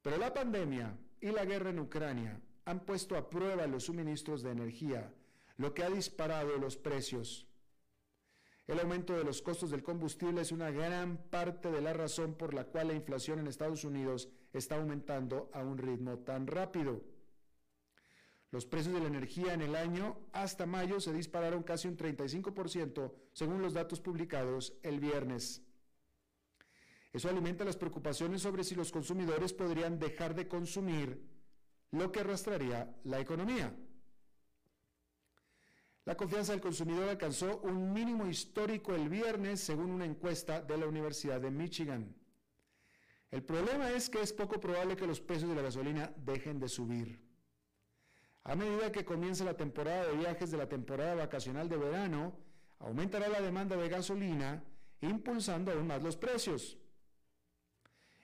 Pero 0.00 0.16
la 0.16 0.32
pandemia 0.32 0.96
y 1.20 1.30
la 1.32 1.44
guerra 1.44 1.68
en 1.68 1.80
Ucrania 1.80 2.40
han 2.64 2.86
puesto 2.86 3.14
a 3.18 3.28
prueba 3.28 3.66
los 3.66 3.84
suministros 3.84 4.42
de 4.42 4.52
energía, 4.52 5.12
lo 5.58 5.74
que 5.74 5.84
ha 5.84 5.90
disparado 5.90 6.56
los 6.56 6.78
precios. 6.78 7.49
El 8.70 8.78
aumento 8.78 9.16
de 9.16 9.24
los 9.24 9.42
costos 9.42 9.72
del 9.72 9.82
combustible 9.82 10.42
es 10.42 10.52
una 10.52 10.70
gran 10.70 11.16
parte 11.16 11.72
de 11.72 11.80
la 11.80 11.92
razón 11.92 12.34
por 12.34 12.54
la 12.54 12.62
cual 12.62 12.86
la 12.86 12.94
inflación 12.94 13.40
en 13.40 13.48
Estados 13.48 13.82
Unidos 13.82 14.28
está 14.52 14.76
aumentando 14.76 15.50
a 15.52 15.64
un 15.64 15.76
ritmo 15.76 16.18
tan 16.18 16.46
rápido. 16.46 17.02
Los 18.52 18.66
precios 18.66 18.94
de 18.94 19.00
la 19.00 19.08
energía 19.08 19.54
en 19.54 19.62
el 19.62 19.74
año 19.74 20.20
hasta 20.30 20.66
mayo 20.66 21.00
se 21.00 21.12
dispararon 21.12 21.64
casi 21.64 21.88
un 21.88 21.96
35% 21.96 23.12
según 23.32 23.60
los 23.60 23.74
datos 23.74 24.00
publicados 24.00 24.72
el 24.84 25.00
viernes. 25.00 25.62
Eso 27.12 27.28
alimenta 27.28 27.64
las 27.64 27.76
preocupaciones 27.76 28.40
sobre 28.40 28.62
si 28.62 28.76
los 28.76 28.92
consumidores 28.92 29.52
podrían 29.52 29.98
dejar 29.98 30.36
de 30.36 30.46
consumir, 30.46 31.20
lo 31.90 32.12
que 32.12 32.20
arrastraría 32.20 32.94
la 33.02 33.18
economía. 33.18 33.74
La 36.04 36.16
confianza 36.16 36.52
del 36.52 36.60
consumidor 36.60 37.08
alcanzó 37.08 37.58
un 37.58 37.92
mínimo 37.92 38.26
histórico 38.26 38.94
el 38.94 39.08
viernes, 39.08 39.60
según 39.60 39.90
una 39.90 40.06
encuesta 40.06 40.62
de 40.62 40.78
la 40.78 40.86
Universidad 40.86 41.40
de 41.40 41.50
Michigan. 41.50 42.14
El 43.30 43.42
problema 43.42 43.90
es 43.90 44.08
que 44.08 44.20
es 44.20 44.32
poco 44.32 44.58
probable 44.58 44.96
que 44.96 45.06
los 45.06 45.20
precios 45.20 45.50
de 45.50 45.56
la 45.56 45.62
gasolina 45.62 46.12
dejen 46.16 46.58
de 46.58 46.68
subir. 46.68 47.20
A 48.44 48.56
medida 48.56 48.90
que 48.90 49.04
comience 49.04 49.44
la 49.44 49.56
temporada 49.56 50.06
de 50.06 50.16
viajes 50.16 50.50
de 50.50 50.56
la 50.56 50.68
temporada 50.68 51.14
vacacional 51.14 51.68
de 51.68 51.76
verano, 51.76 52.32
aumentará 52.78 53.28
la 53.28 53.40
demanda 53.40 53.76
de 53.76 53.88
gasolina, 53.88 54.64
impulsando 55.02 55.70
aún 55.70 55.86
más 55.86 56.02
los 56.02 56.16
precios. 56.16 56.78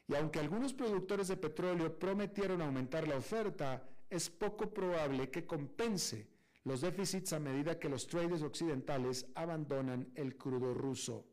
Y 0.08 0.14
aunque 0.14 0.40
algunos 0.40 0.72
productores 0.72 1.28
de 1.28 1.36
petróleo 1.36 1.98
prometieron 1.98 2.62
aumentar 2.62 3.06
la 3.06 3.16
oferta, 3.16 3.86
es 4.08 4.30
poco 4.30 4.72
probable 4.72 5.30
que 5.30 5.46
compense 5.46 6.35
los 6.66 6.80
déficits 6.80 7.32
a 7.32 7.38
medida 7.38 7.78
que 7.78 7.88
los 7.88 8.08
traders 8.08 8.42
occidentales 8.42 9.24
abandonan 9.36 10.10
el 10.16 10.36
crudo 10.36 10.74
ruso. 10.74 11.24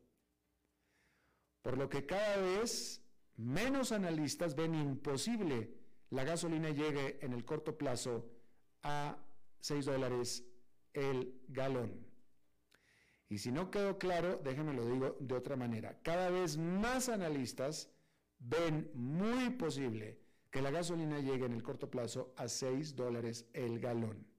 Por 1.60 1.76
lo 1.76 1.88
que 1.88 2.06
cada 2.06 2.36
vez 2.36 3.02
menos 3.36 3.90
analistas 3.90 4.54
ven 4.54 4.76
imposible 4.76 5.74
la 6.10 6.22
gasolina 6.22 6.70
llegue 6.70 7.18
en 7.20 7.32
el 7.32 7.44
corto 7.44 7.76
plazo 7.76 8.30
a 8.84 9.18
6 9.58 9.86
dólares 9.86 10.44
el 10.92 11.42
galón. 11.48 12.06
Y 13.28 13.38
si 13.38 13.50
no 13.50 13.72
quedó 13.72 13.98
claro, 13.98 14.40
déjenme 14.44 14.72
lo 14.72 14.86
digo 14.88 15.16
de 15.18 15.34
otra 15.34 15.56
manera. 15.56 15.98
Cada 16.04 16.30
vez 16.30 16.56
más 16.56 17.08
analistas 17.08 17.90
ven 18.38 18.88
muy 18.94 19.50
posible 19.50 20.20
que 20.52 20.62
la 20.62 20.70
gasolina 20.70 21.18
llegue 21.18 21.46
en 21.46 21.54
el 21.54 21.64
corto 21.64 21.90
plazo 21.90 22.32
a 22.36 22.46
6 22.46 22.94
dólares 22.94 23.48
el 23.52 23.80
galón. 23.80 24.33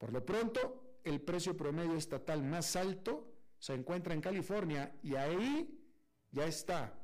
Por 0.00 0.14
lo 0.14 0.24
pronto, 0.24 0.98
el 1.04 1.20
precio 1.20 1.54
promedio 1.54 1.94
estatal 1.94 2.42
más 2.42 2.74
alto 2.74 3.34
se 3.58 3.74
encuentra 3.74 4.14
en 4.14 4.22
California 4.22 4.96
y 5.02 5.14
ahí 5.14 5.78
ya 6.30 6.46
está, 6.46 6.98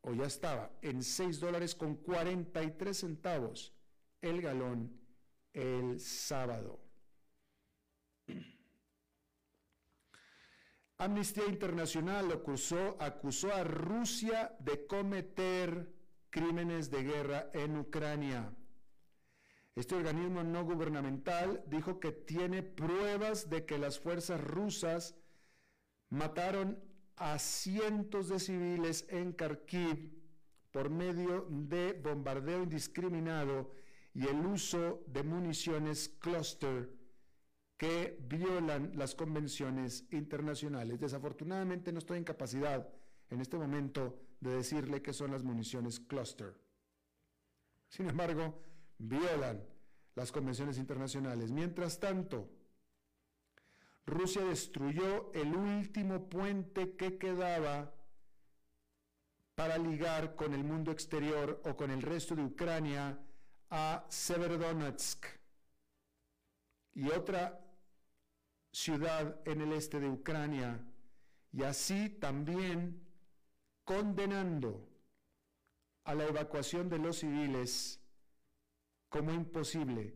o 0.00 0.14
ya 0.14 0.24
estaba, 0.24 0.70
en 0.80 1.02
6 1.02 1.38
dólares 1.38 1.74
con 1.74 1.96
43 1.96 2.96
centavos 2.96 3.74
el 4.22 4.40
galón 4.40 4.98
el 5.52 6.00
sábado. 6.00 6.80
Amnistía 10.96 11.44
Internacional 11.44 12.32
acusó, 12.32 12.96
acusó 13.00 13.52
a 13.52 13.64
Rusia 13.64 14.56
de 14.60 14.86
cometer 14.86 15.92
crímenes 16.30 16.90
de 16.90 17.02
guerra 17.02 17.50
en 17.52 17.76
Ucrania. 17.76 18.50
Este 19.76 19.96
organismo 19.96 20.44
no 20.44 20.64
gubernamental 20.64 21.64
dijo 21.66 21.98
que 21.98 22.12
tiene 22.12 22.62
pruebas 22.62 23.50
de 23.50 23.64
que 23.64 23.76
las 23.76 23.98
fuerzas 23.98 24.40
rusas 24.40 25.16
mataron 26.10 26.78
a 27.16 27.38
cientos 27.38 28.28
de 28.28 28.38
civiles 28.38 29.06
en 29.08 29.32
Kharkiv 29.32 30.12
por 30.70 30.90
medio 30.90 31.46
de 31.50 31.92
bombardeo 31.92 32.62
indiscriminado 32.62 33.72
y 34.12 34.28
el 34.28 34.46
uso 34.46 35.02
de 35.08 35.24
municiones 35.24 36.08
cluster 36.20 36.90
que 37.76 38.16
violan 38.28 38.92
las 38.96 39.16
convenciones 39.16 40.06
internacionales. 40.12 41.00
Desafortunadamente 41.00 41.90
no 41.90 41.98
estoy 41.98 42.18
en 42.18 42.24
capacidad 42.24 42.88
en 43.28 43.40
este 43.40 43.56
momento 43.56 44.20
de 44.40 44.56
decirle 44.56 45.02
que 45.02 45.12
son 45.12 45.32
las 45.32 45.42
municiones 45.42 45.98
cluster. 45.98 46.54
Sin 47.88 48.08
embargo, 48.08 48.62
violan 48.98 49.62
las 50.14 50.30
convenciones 50.32 50.78
internacionales. 50.78 51.50
Mientras 51.50 51.98
tanto, 51.98 52.48
Rusia 54.06 54.44
destruyó 54.44 55.32
el 55.32 55.54
último 55.54 56.28
puente 56.28 56.96
que 56.96 57.18
quedaba 57.18 57.92
para 59.54 59.78
ligar 59.78 60.34
con 60.34 60.52
el 60.52 60.64
mundo 60.64 60.90
exterior 60.90 61.62
o 61.64 61.76
con 61.76 61.90
el 61.90 62.02
resto 62.02 62.34
de 62.34 62.44
Ucrania 62.44 63.18
a 63.70 64.04
Severodonetsk 64.08 65.26
y 66.94 67.08
otra 67.08 67.60
ciudad 68.72 69.40
en 69.44 69.62
el 69.62 69.72
este 69.72 70.00
de 70.00 70.08
Ucrania 70.08 70.80
y 71.52 71.62
así 71.62 72.08
también 72.08 73.00
condenando 73.84 74.88
a 76.04 76.14
la 76.14 76.24
evacuación 76.24 76.88
de 76.88 76.98
los 76.98 77.18
civiles 77.18 78.00
como 79.14 79.32
imposible 79.32 80.12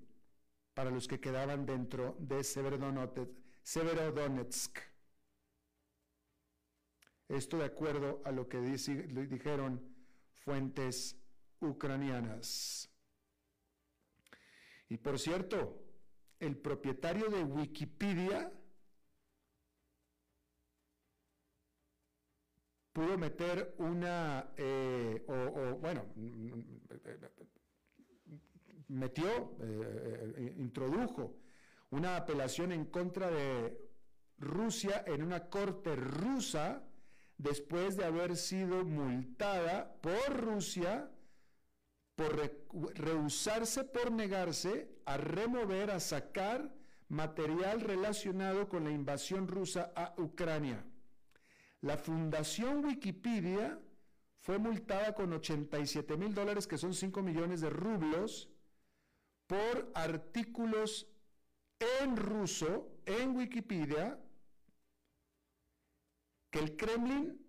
para 0.74 0.90
los 0.90 1.06
que 1.06 1.20
quedaban 1.20 1.64
dentro 1.64 2.16
de 2.18 2.42
Severodonetsk. 2.42 4.76
Esto 7.28 7.58
de 7.58 7.66
acuerdo 7.66 8.20
a 8.24 8.32
lo 8.32 8.48
que 8.48 8.61
dijeron 8.61 9.94
fuentes 10.32 11.16
ucranianas. 11.61 12.90
Y 14.88 14.96
por 14.96 15.20
cierto, 15.20 15.80
el 16.40 16.56
propietario 16.56 17.28
de 17.28 17.44
Wikipedia 17.44 18.52
pudo 22.92 23.16
meter 23.16 23.76
una, 23.78 24.52
eh, 24.56 25.24
o, 25.28 25.67
metió, 28.88 29.29
eh, 29.61 30.35
eh, 30.37 30.55
introdujo 30.59 31.37
una 31.90 32.16
apelación 32.16 32.72
en 32.72 32.87
contra 32.87 33.31
de 33.31 33.79
Rusia 34.38 35.05
en 35.07 35.22
una 35.22 35.48
corte 35.48 35.96
rusa 35.96 36.83
después 37.37 37.96
de 37.96 38.05
haber 38.05 38.37
sido 38.37 38.85
multada 38.85 39.96
por 40.01 40.37
Rusia 40.37 41.11
por 42.14 42.51
rehusarse, 42.96 43.85
por 43.85 44.11
negarse 44.11 44.90
a 45.05 45.16
remover, 45.16 45.92
a 45.92 46.01
sacar 46.01 46.74
material 47.09 47.81
relacionado 47.81 48.68
con 48.68 48.85
la 48.85 48.90
invasión 48.90 49.46
rusa 49.46 49.92
a 49.94 50.14
Ucrania. 50.18 50.85
La 51.81 51.96
Fundación 51.96 52.85
Wikipedia 52.85 53.79
fue 54.40 54.59
multada 54.59 55.14
con 55.14 55.33
87 55.33 56.16
mil 56.16 56.35
dólares, 56.35 56.66
que 56.66 56.77
son 56.77 56.92
5 56.92 57.22
millones 57.22 57.61
de 57.61 57.70
rublos, 57.70 58.51
por 59.48 59.90
artículos 59.94 61.08
en 61.80 62.16
ruso, 62.16 63.00
en 63.06 63.34
Wikipedia, 63.34 64.20
que 66.50 66.58
el 66.61 66.76
Kremlin 66.76 67.44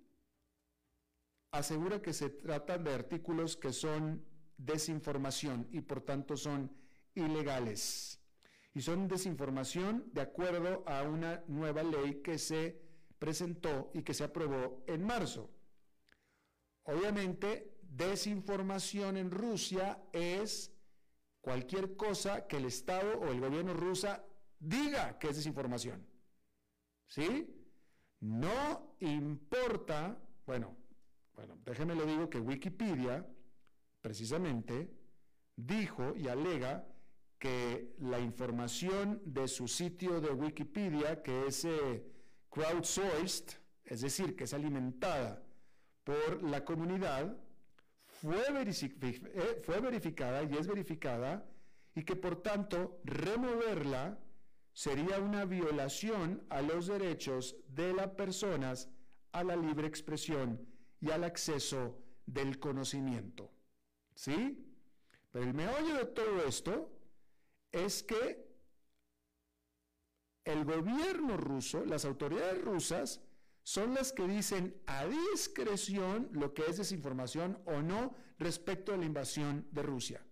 asegura 1.52 2.02
que 2.02 2.14
se 2.14 2.30
tratan 2.30 2.84
de 2.84 2.94
artículos 2.94 3.58
que 3.58 3.74
son 3.74 4.26
desinformación 4.58 5.68
y 5.72 5.82
por 5.82 6.02
tanto 6.02 6.38
son 6.38 6.72
ilegales. 7.16 8.20
Y 8.74 8.82
son 8.82 9.08
desinformación 9.08 10.10
de 10.14 10.22
acuerdo 10.22 10.84
a 10.88 11.04
una 11.04 11.44
nueva 11.48 11.84
ley 11.84 12.22
que 12.22 12.38
se 12.38 12.82
presentó 13.18 13.92
y 13.94 14.04
que 14.04 14.14
se 14.14 14.24
aprobó 14.24 14.84
en 14.88 15.04
marzo. 15.04 15.50
Obviamente, 16.84 17.78
desinformación 17.82 19.18
en 19.18 19.32
Rusia 19.32 20.02
es 20.14 20.72
cualquier 21.42 21.96
cosa 21.96 22.48
que 22.48 22.58
el 22.58 22.66
Estado 22.66 23.20
o 23.20 23.28
el 23.28 23.40
gobierno 23.40 23.74
rusa 23.74 24.24
diga 24.60 25.18
que 25.18 25.30
es 25.30 25.38
desinformación. 25.38 26.06
¿Sí? 27.08 27.56
No 28.20 28.96
importa, 29.00 30.18
bueno, 30.46 30.76
bueno, 31.34 31.58
déjeme 31.64 31.96
le 31.96 32.06
digo 32.06 32.30
que 32.30 32.40
Wikipedia 32.40 33.26
precisamente 34.02 34.92
dijo 35.56 36.14
y 36.16 36.28
alega 36.28 36.86
que 37.38 37.96
la 38.00 38.20
información 38.20 39.22
de 39.26 39.48
su 39.48 39.68
sitio 39.68 40.20
de 40.20 40.32
Wikipedia, 40.32 41.24
que 41.24 41.48
es 41.48 41.64
eh, 41.64 42.04
crowdsourced, 42.50 43.58
es 43.86 44.02
decir, 44.02 44.36
que 44.36 44.44
es 44.44 44.54
alimentada 44.54 45.42
por 46.04 46.44
la 46.44 46.66
comunidad, 46.66 47.38
fue, 48.22 48.38
eh, 48.48 49.62
fue 49.64 49.80
verificada 49.80 50.44
y 50.44 50.58
es 50.58 50.68
verificada 50.68 51.46
y 51.96 52.04
que 52.04 52.16
por 52.16 52.42
tanto 52.42 53.00
removerla 53.04 54.20
sería 54.74 55.20
una 55.20 55.46
violación 55.46 56.46
a 56.50 56.62
los 56.62 56.88
derechos 56.88 57.56
de 57.68 57.94
las 57.94 58.10
personas 58.10 58.90
a 59.32 59.44
la 59.44 59.56
libre 59.56 59.88
expresión 59.88 60.66
y 61.02 61.12
al 61.12 61.24
acceso 61.24 62.02
del 62.26 62.60
conocimiento. 62.60 63.52
¿Sí? 64.16 64.66
Pero 65.32 65.46
el 65.46 65.54
meollo 65.54 65.96
de 65.96 66.06
todo 66.06 66.44
esto 66.46 66.92
es 67.72 68.04
que 68.04 68.50
el 70.44 70.66
gobierno 70.66 71.38
ruso, 71.38 71.86
las 71.86 72.06
autoridades 72.06 72.62
rusas, 72.62 73.22
son 73.70 73.94
las 73.94 74.12
que 74.14 74.28
dicen 74.28 74.82
a 74.88 75.06
discreción 75.06 76.28
lo 76.32 76.56
que 76.56 76.64
es 76.68 76.78
desinformación 76.78 77.62
o 77.66 77.84
no 77.84 78.16
respecto 78.40 78.92
a 78.92 78.98
la 78.98 79.06
invasión 79.06 79.68
de 79.70 79.84
Rusia. 79.84 80.26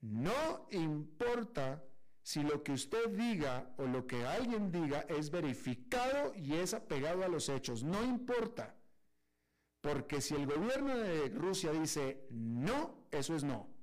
No 0.00 0.68
importa 0.70 1.84
si 2.22 2.44
lo 2.44 2.62
que 2.62 2.70
usted 2.70 3.08
diga 3.16 3.74
o 3.78 3.86
lo 3.86 4.06
que 4.06 4.24
alguien 4.24 4.70
diga 4.70 5.00
es 5.08 5.32
verificado 5.32 6.32
y 6.36 6.54
es 6.54 6.72
apegado 6.72 7.24
a 7.24 7.28
los 7.28 7.48
hechos. 7.48 7.82
No 7.82 8.04
importa. 8.04 8.76
Porque 9.80 10.20
si 10.20 10.36
el 10.36 10.46
gobierno 10.46 10.96
de 10.96 11.30
Rusia 11.30 11.72
dice 11.72 12.28
no, 12.30 13.08
eso 13.10 13.34
es 13.34 13.42
no. 13.42 13.74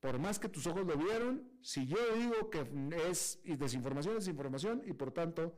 Por 0.00 0.18
más 0.18 0.38
que 0.38 0.50
tus 0.50 0.66
ojos 0.66 0.84
lo 0.84 0.98
vieron, 0.98 1.50
si 1.62 1.86
yo 1.86 1.96
digo 2.14 2.50
que 2.50 2.60
es 3.08 3.40
desinformación, 3.42 4.18
es 4.18 4.26
desinformación 4.26 4.82
y 4.84 4.92
por 4.92 5.12
tanto 5.12 5.56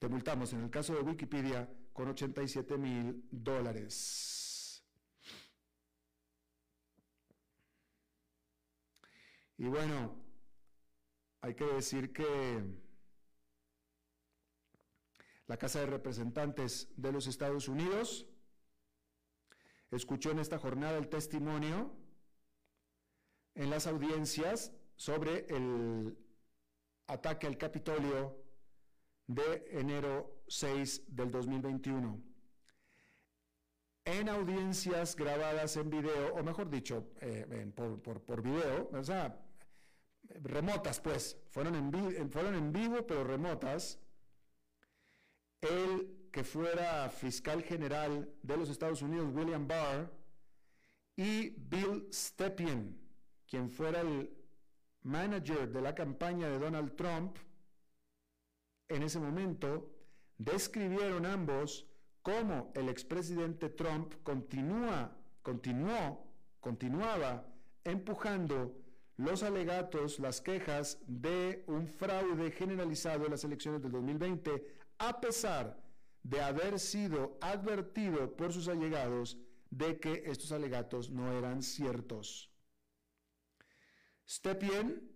te 0.00 0.08
multamos 0.08 0.50
en 0.54 0.62
el 0.62 0.70
caso 0.70 0.94
de 0.94 1.02
Wikipedia 1.02 1.68
con 1.92 2.08
87 2.08 2.78
mil 2.78 3.22
dólares. 3.30 4.82
Y 9.58 9.64
bueno, 9.64 10.16
hay 11.42 11.54
que 11.54 11.66
decir 11.66 12.14
que 12.14 12.64
la 15.46 15.58
Casa 15.58 15.80
de 15.80 15.86
Representantes 15.86 16.88
de 16.96 17.12
los 17.12 17.26
Estados 17.26 17.68
Unidos 17.68 18.26
escuchó 19.90 20.30
en 20.30 20.38
esta 20.38 20.58
jornada 20.58 20.96
el 20.96 21.10
testimonio 21.10 21.94
en 23.54 23.68
las 23.68 23.86
audiencias 23.86 24.72
sobre 24.96 25.44
el 25.54 26.16
ataque 27.06 27.46
al 27.46 27.58
Capitolio 27.58 28.39
de 29.34 29.64
enero 29.70 30.42
6 30.48 31.02
del 31.06 31.30
2021. 31.30 32.20
En 34.04 34.28
audiencias 34.28 35.14
grabadas 35.14 35.76
en 35.76 35.88
video, 35.88 36.34
o 36.34 36.42
mejor 36.42 36.68
dicho, 36.68 37.12
eh, 37.20 37.70
por, 37.76 38.00
por, 38.00 38.42
video, 38.42 38.90
o 38.92 39.04
sea, 39.04 39.38
remotas 40.42 41.00
pues, 41.00 41.36
fueron 41.48 41.76
en, 41.76 42.30
fueron 42.30 42.54
en 42.56 42.72
vivo 42.72 43.06
pero 43.06 43.22
remotas, 43.22 44.00
el 45.60 46.28
que 46.32 46.42
fuera 46.42 47.08
fiscal 47.10 47.62
general 47.62 48.28
de 48.42 48.56
los 48.56 48.68
Estados 48.68 49.00
Unidos, 49.02 49.32
William 49.32 49.68
Barr, 49.68 50.10
y 51.14 51.50
Bill 51.50 52.08
Stepien, 52.12 52.98
quien 53.46 53.70
fuera 53.70 54.00
el 54.00 54.36
manager 55.02 55.70
de 55.70 55.82
la 55.82 55.94
campaña 55.94 56.48
de 56.48 56.58
Donald 56.58 56.96
Trump, 56.96 57.36
en 58.90 59.02
ese 59.02 59.18
momento 59.18 59.90
describieron 60.36 61.24
ambos 61.24 61.86
cómo 62.22 62.72
el 62.74 62.88
expresidente 62.88 63.68
Trump 63.70 64.14
continúa, 64.22 65.16
continuó, 65.42 66.26
continuaba 66.60 67.46
empujando 67.84 68.76
los 69.16 69.42
alegatos, 69.42 70.18
las 70.18 70.40
quejas 70.40 70.98
de 71.06 71.64
un 71.66 71.86
fraude 71.86 72.50
generalizado 72.50 73.24
en 73.24 73.30
las 73.32 73.44
elecciones 73.44 73.82
del 73.82 73.92
2020 73.92 74.66
a 74.98 75.20
pesar 75.20 75.82
de 76.22 76.40
haber 76.42 76.78
sido 76.78 77.38
advertido 77.40 78.36
por 78.36 78.52
sus 78.52 78.68
allegados 78.68 79.38
de 79.70 79.98
que 79.98 80.24
estos 80.26 80.52
alegatos 80.52 81.10
no 81.10 81.32
eran 81.32 81.62
ciertos. 81.62 82.50
Stepien 84.28 85.10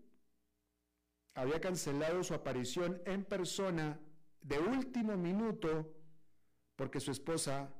había 1.34 1.60
cancelado 1.60 2.22
su 2.22 2.34
aparición 2.34 3.02
en 3.04 3.24
persona 3.24 3.98
de 4.40 4.58
último 4.58 5.16
minuto 5.16 5.94
porque 6.76 7.00
su 7.00 7.10
esposa 7.10 7.72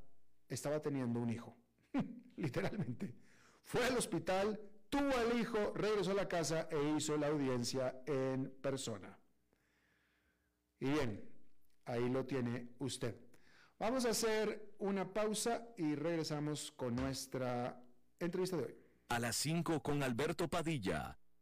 estaba 0.48 0.80
teniendo 0.80 1.20
un 1.20 1.30
hijo. 1.30 1.56
Literalmente. 2.36 3.14
Fue 3.62 3.84
al 3.84 3.96
hospital, 3.96 4.60
tuvo 4.88 5.16
al 5.16 5.38
hijo, 5.38 5.72
regresó 5.74 6.12
a 6.12 6.14
la 6.14 6.28
casa 6.28 6.68
e 6.70 6.96
hizo 6.96 7.16
la 7.16 7.28
audiencia 7.28 8.02
en 8.06 8.50
persona. 8.60 9.18
Y 10.80 10.90
bien, 10.90 11.34
Ahí 11.86 12.08
lo 12.08 12.24
tiene 12.24 12.68
usted. 12.78 13.14
Vamos 13.78 14.06
a 14.06 14.10
hacer 14.10 14.74
una 14.78 15.12
pausa 15.12 15.66
y 15.76 15.94
regresamos 15.94 16.72
con 16.72 16.96
nuestra 16.96 17.82
entrevista 18.18 18.56
de 18.56 18.64
hoy. 18.64 18.74
A 19.10 19.18
las 19.18 19.36
5 19.36 19.82
con 19.82 20.02
Alberto 20.02 20.48
Padilla, 20.48 21.18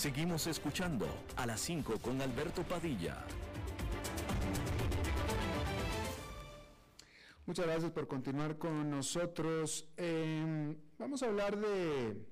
Seguimos 0.00 0.46
escuchando 0.46 1.06
a 1.36 1.44
las 1.44 1.60
5 1.60 1.98
con 2.00 2.22
Alberto 2.22 2.62
Padilla. 2.62 3.22
Muchas 7.44 7.66
gracias 7.66 7.90
por 7.92 8.08
continuar 8.08 8.56
con 8.56 8.88
nosotros. 8.88 9.92
Eh, 9.98 10.74
vamos 10.98 11.22
a 11.22 11.26
hablar 11.26 11.58
de, 11.58 12.26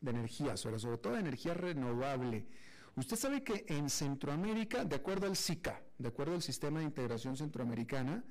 de 0.00 0.10
energía, 0.10 0.56
sobre, 0.56 0.80
sobre 0.80 0.98
todo 0.98 1.12
de 1.12 1.20
energía 1.20 1.54
renovable. 1.54 2.48
Usted 2.96 3.16
sabe 3.16 3.44
que 3.44 3.64
en 3.68 3.88
Centroamérica, 3.90 4.84
de 4.84 4.96
acuerdo 4.96 5.28
al 5.28 5.36
SICA, 5.36 5.80
de 5.98 6.08
acuerdo 6.08 6.34
al 6.34 6.42
Sistema 6.42 6.80
de 6.80 6.86
Integración 6.86 7.36
Centroamericana, 7.36 8.24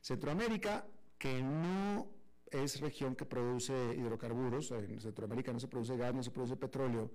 Centroamérica, 0.00 0.86
que 1.18 1.42
no 1.42 2.06
es 2.52 2.78
región 2.78 3.16
que 3.16 3.24
produce 3.24 3.72
hidrocarburos, 3.96 4.70
en 4.70 5.00
Centroamérica 5.00 5.52
no 5.52 5.58
se 5.58 5.66
produce 5.66 5.96
gas, 5.96 6.14
no 6.14 6.22
se 6.22 6.30
produce 6.30 6.54
petróleo, 6.54 7.10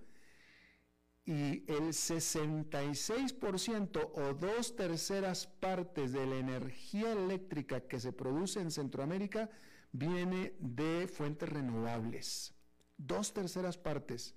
y 1.28 1.64
el 1.68 1.90
66% 1.90 4.12
o 4.14 4.34
dos 4.34 4.76
terceras 4.78 5.46
partes 5.46 6.14
de 6.14 6.26
la 6.26 6.38
energía 6.38 7.12
eléctrica 7.12 7.82
que 7.82 8.00
se 8.00 8.14
produce 8.14 8.62
en 8.62 8.72
Centroamérica 8.72 9.50
viene 9.92 10.56
de 10.60 11.10
fuentes 11.10 11.50
renovables. 11.50 12.54
Dos 12.98 13.34
terceras 13.34 13.78
partes. 13.78 14.36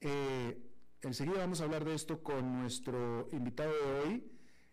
Eh, 0.00 0.60
enseguida 1.02 1.38
vamos 1.38 1.60
a 1.60 1.64
hablar 1.64 1.84
de 1.84 1.94
esto 1.94 2.24
con 2.24 2.60
nuestro 2.60 3.28
invitado 3.30 3.70
de 3.70 4.00
hoy. 4.00 4.28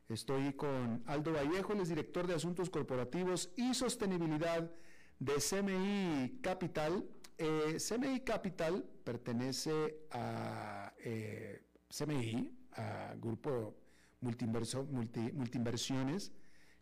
Estoy 0.10 0.54
con 0.54 1.04
Aldo 1.06 1.34
Vallejo, 1.34 1.74
él 1.74 1.82
es 1.82 1.90
director 1.90 2.26
de 2.26 2.34
Asuntos 2.34 2.72
Corporativos 2.72 3.52
y 3.56 3.76
Sostenibilidad 3.76 4.72
de 5.20 5.34
CMI 5.34 6.40
Capital. 6.42 7.08
Eh, 7.38 7.78
CMI 7.78 8.22
Capital 8.22 8.84
pertenece 9.04 10.08
a 10.12 10.92
eh, 11.04 11.68
CMI, 11.88 12.52
a 12.74 13.14
Grupo 13.16 13.76
Multi, 14.22 14.46
Multinversiones, 14.48 16.32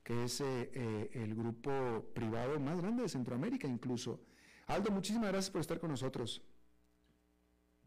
que 0.01 0.23
es 0.23 0.39
eh, 0.41 1.09
el 1.13 1.35
grupo 1.35 2.05
privado 2.13 2.59
más 2.59 2.77
grande 2.77 3.03
de 3.03 3.09
Centroamérica 3.09 3.67
incluso. 3.67 4.21
Aldo, 4.67 4.91
muchísimas 4.91 5.29
gracias 5.29 5.51
por 5.51 5.61
estar 5.61 5.79
con 5.79 5.91
nosotros. 5.91 6.41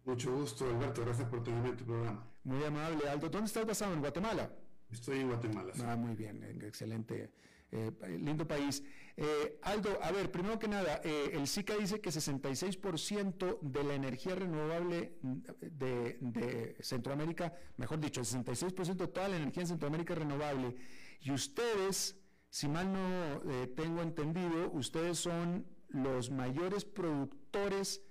Mucho 0.04 0.34
gusto, 0.34 0.68
Alberto. 0.68 1.02
Gracias 1.04 1.28
por 1.28 1.42
tenerme 1.42 1.70
en 1.70 1.76
tu 1.76 1.84
programa. 1.84 2.26
Muy 2.44 2.64
amable, 2.64 3.08
Aldo. 3.08 3.28
¿Dónde 3.28 3.46
estás 3.46 3.66
basado? 3.66 3.94
¿En 3.94 4.00
Guatemala? 4.00 4.50
Estoy 4.90 5.20
en 5.20 5.28
Guatemala. 5.28 5.72
Sí. 5.74 5.82
Ah, 5.84 5.96
muy 5.96 6.14
bien, 6.14 6.42
excelente. 6.62 7.30
Eh, 7.70 7.92
lindo 8.18 8.48
país. 8.48 8.82
Eh, 9.14 9.58
Aldo, 9.62 9.98
a 10.02 10.10
ver, 10.10 10.30
primero 10.30 10.58
que 10.58 10.68
nada, 10.68 11.02
eh, 11.04 11.32
el 11.34 11.46
SICA 11.46 11.76
dice 11.76 12.00
que 12.00 12.10
66% 12.10 13.58
de 13.60 13.84
la 13.84 13.94
energía 13.94 14.34
renovable 14.34 15.18
de, 15.60 16.16
de, 16.20 16.76
Centroamérica, 16.80 17.52
mejor 17.76 18.00
dicho, 18.00 18.20
el 18.20 18.26
66% 18.26 18.96
de 18.96 19.08
toda 19.08 19.28
la 19.28 19.36
energía 19.36 19.64
en 19.64 19.68
Centroamérica 19.68 20.14
es 20.14 20.18
renovable. 20.20 20.76
Y 21.20 21.30
ustedes, 21.30 22.18
si 22.48 22.68
mal 22.68 22.90
no 22.90 23.42
tengo 23.76 24.00
entendido, 24.00 24.70
ustedes 24.72 25.18
son 25.18 25.66
los 25.88 26.30
mayores 26.30 26.84
productores 26.86 28.02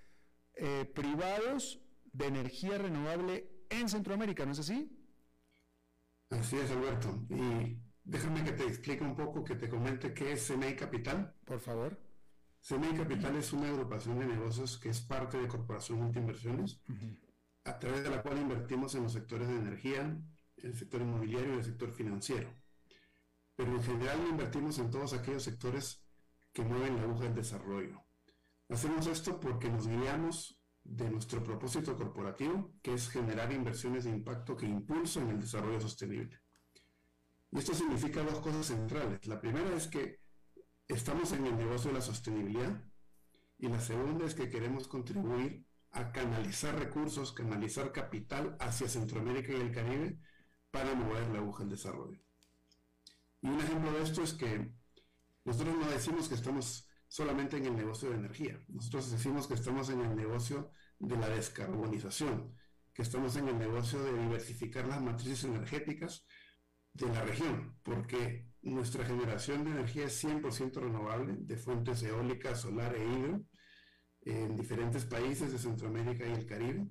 privados 0.93 1.79
de 2.11 2.25
energía 2.27 2.77
renovable 2.77 3.49
en 3.69 3.87
Centroamérica, 3.89 4.45
¿no 4.45 4.51
es 4.51 4.59
así? 4.59 4.91
Así 6.29 6.57
es, 6.57 6.69
Alberto. 6.71 7.25
Y 7.29 7.86
déjame 8.07 8.43
que 8.43 8.53
te 8.53 8.63
explique 8.65 9.03
un 9.03 9.15
poco, 9.15 9.43
que 9.43 9.55
te 9.55 9.69
comente 9.69 10.13
qué 10.13 10.31
es 10.31 10.47
CMI 10.47 10.75
Capital. 10.75 11.35
Por 11.45 11.59
favor. 11.59 11.99
CMI 12.61 12.97
Capital 12.97 13.35
es 13.35 13.53
una 13.53 13.67
agrupación 13.69 14.19
de 14.19 14.25
negocios 14.25 14.77
que 14.77 14.89
es 14.89 15.01
parte 15.01 15.37
de 15.37 15.47
Corporación 15.47 15.99
Multiinversiones, 15.99 16.81
uh 16.89 16.93
-huh. 16.93 17.19
a 17.65 17.79
través 17.79 18.03
de 18.03 18.09
la 18.09 18.21
cual 18.21 18.39
invertimos 18.39 18.95
en 18.95 19.03
los 19.03 19.13
sectores 19.13 19.47
de 19.47 19.57
energía, 19.57 20.17
el 20.57 20.75
sector 20.75 21.01
inmobiliario 21.01 21.53
y 21.53 21.57
el 21.57 21.63
sector 21.63 21.91
financiero. 21.91 22.49
Pero 23.55 23.71
en 23.71 23.83
general 23.83 24.19
invertimos 24.29 24.79
en 24.79 24.89
todos 24.89 25.13
aquellos 25.13 25.43
sectores 25.43 26.03
que 26.53 26.63
mueven 26.63 26.95
la 26.95 27.03
aguja 27.03 27.25
del 27.25 27.35
desarrollo. 27.35 28.03
Hacemos 28.69 29.07
esto 29.07 29.39
porque 29.39 29.69
nos 29.69 29.87
guiamos 29.87 30.59
de 30.83 31.09
nuestro 31.09 31.43
propósito 31.43 31.95
corporativo, 31.95 32.73
que 32.81 32.93
es 32.93 33.09
generar 33.09 33.51
inversiones 33.51 34.05
de 34.05 34.11
impacto 34.11 34.55
que 34.55 34.65
impulsen 34.65 35.29
el 35.29 35.39
desarrollo 35.39 35.79
sostenible. 35.81 36.39
Esto 37.57 37.73
significa 37.73 38.21
dos 38.21 38.39
cosas 38.39 38.67
centrales. 38.67 39.25
La 39.25 39.41
primera 39.41 39.75
es 39.75 39.87
que 39.87 40.19
estamos 40.87 41.31
en 41.31 41.47
el 41.47 41.57
negocio 41.57 41.89
de 41.89 41.95
la 41.95 42.03
sostenibilidad 42.03 42.83
y 43.57 43.67
la 43.67 43.79
segunda 43.81 44.27
es 44.27 44.35
que 44.35 44.47
queremos 44.47 44.87
contribuir 44.87 45.65
a 45.89 46.11
canalizar 46.11 46.77
recursos, 46.77 47.33
canalizar 47.33 47.91
capital 47.91 48.55
hacia 48.59 48.87
Centroamérica 48.87 49.53
y 49.53 49.55
el 49.55 49.71
Caribe 49.71 50.19
para 50.69 50.93
mover 50.93 51.29
la 51.29 51.39
aguja 51.39 51.63
del 51.63 51.71
desarrollo. 51.71 52.21
Y 53.41 53.47
un 53.47 53.59
ejemplo 53.59 53.91
de 53.91 54.03
esto 54.03 54.21
es 54.21 54.33
que 54.33 54.71
nosotros 55.43 55.75
no 55.79 55.89
decimos 55.89 56.29
que 56.29 56.35
estamos 56.35 56.87
solamente 57.07 57.57
en 57.57 57.65
el 57.65 57.75
negocio 57.75 58.11
de 58.11 58.17
energía. 58.17 58.63
Nosotros 58.67 59.09
decimos 59.09 59.47
que 59.47 59.55
estamos 59.55 59.89
en 59.89 60.01
el 60.01 60.15
negocio 60.15 60.73
de 60.99 61.17
la 61.17 61.29
descarbonización, 61.29 62.55
que 62.93 63.01
estamos 63.01 63.35
en 63.35 63.47
el 63.47 63.57
negocio 63.57 64.03
de 64.03 64.13
diversificar 64.13 64.85
las 64.85 65.01
matrices 65.01 65.43
energéticas 65.45 66.27
de 66.97 67.13
la 67.13 67.23
región, 67.23 67.77
porque 67.83 68.47
nuestra 68.61 69.05
generación 69.05 69.63
de 69.63 69.71
energía 69.71 70.05
es 70.05 70.23
100% 70.23 70.81
renovable, 70.81 71.35
de 71.39 71.57
fuentes 71.57 72.01
eólicas, 72.03 72.61
solar 72.61 72.95
e 72.95 73.03
hidro, 73.03 73.45
en 74.21 74.55
diferentes 74.55 75.05
países 75.05 75.51
de 75.51 75.59
Centroamérica 75.59 76.25
y 76.27 76.33
el 76.33 76.45
Caribe. 76.45 76.87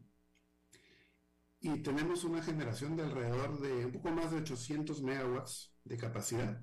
Y 1.60 1.82
tenemos 1.82 2.24
una 2.24 2.42
generación 2.42 2.96
de 2.96 3.02
alrededor 3.02 3.60
de 3.60 3.86
un 3.86 3.92
poco 3.92 4.10
más 4.10 4.30
de 4.30 4.38
800 4.38 5.02
megawatts 5.02 5.74
de 5.84 5.96
capacidad 5.96 6.62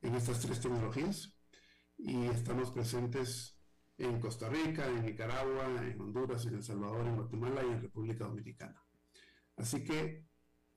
en 0.00 0.14
estas 0.14 0.40
tres 0.40 0.60
tecnologías 0.60 1.36
y 1.96 2.26
estamos 2.26 2.70
presentes 2.70 3.58
en 3.98 4.20
Costa 4.20 4.48
Rica, 4.48 4.86
en 4.86 5.04
Nicaragua, 5.04 5.66
en 5.82 6.00
Honduras, 6.00 6.46
en 6.46 6.54
El 6.54 6.62
Salvador, 6.62 7.06
en 7.06 7.16
Guatemala 7.16 7.62
y 7.64 7.72
en 7.72 7.82
República 7.82 8.24
Dominicana. 8.24 8.80
Así 9.56 9.82
que 9.82 10.27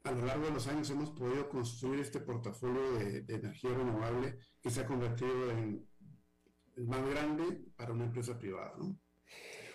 a 0.04 0.12
lo 0.12 0.26
largo 0.26 0.46
de 0.46 0.52
los 0.52 0.68
años 0.68 0.90
hemos 0.90 1.12
podido 1.12 1.48
construir 1.48 2.00
este 2.00 2.20
portafolio 2.20 2.94
de, 2.94 3.26
energía 3.28 3.72
renovable 3.72 4.38
que 4.60 4.72
se 4.72 4.82
ha 4.82 4.86
convertido 4.86 5.52
en 5.52 5.88
el 6.76 6.88
más 6.88 7.08
grande 7.08 7.66
para 7.76 7.94
una 7.94 8.06
empresa 8.06 8.38
privada. 8.38 8.74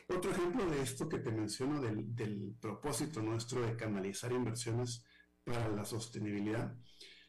Otro 0.08 0.30
ejemplo 0.30 0.66
de 0.66 0.82
esto 0.82 1.08
que 1.08 1.18
te 1.18 1.30
menciono 1.30 1.80
del, 1.80 2.56
propósito 2.60 3.22
nuestro 3.22 3.60
de 3.62 3.76
canalizar 3.76 4.32
inversiones 4.32 5.04
para 5.44 5.68
la 5.68 5.84
sostenibilidad 5.84 6.76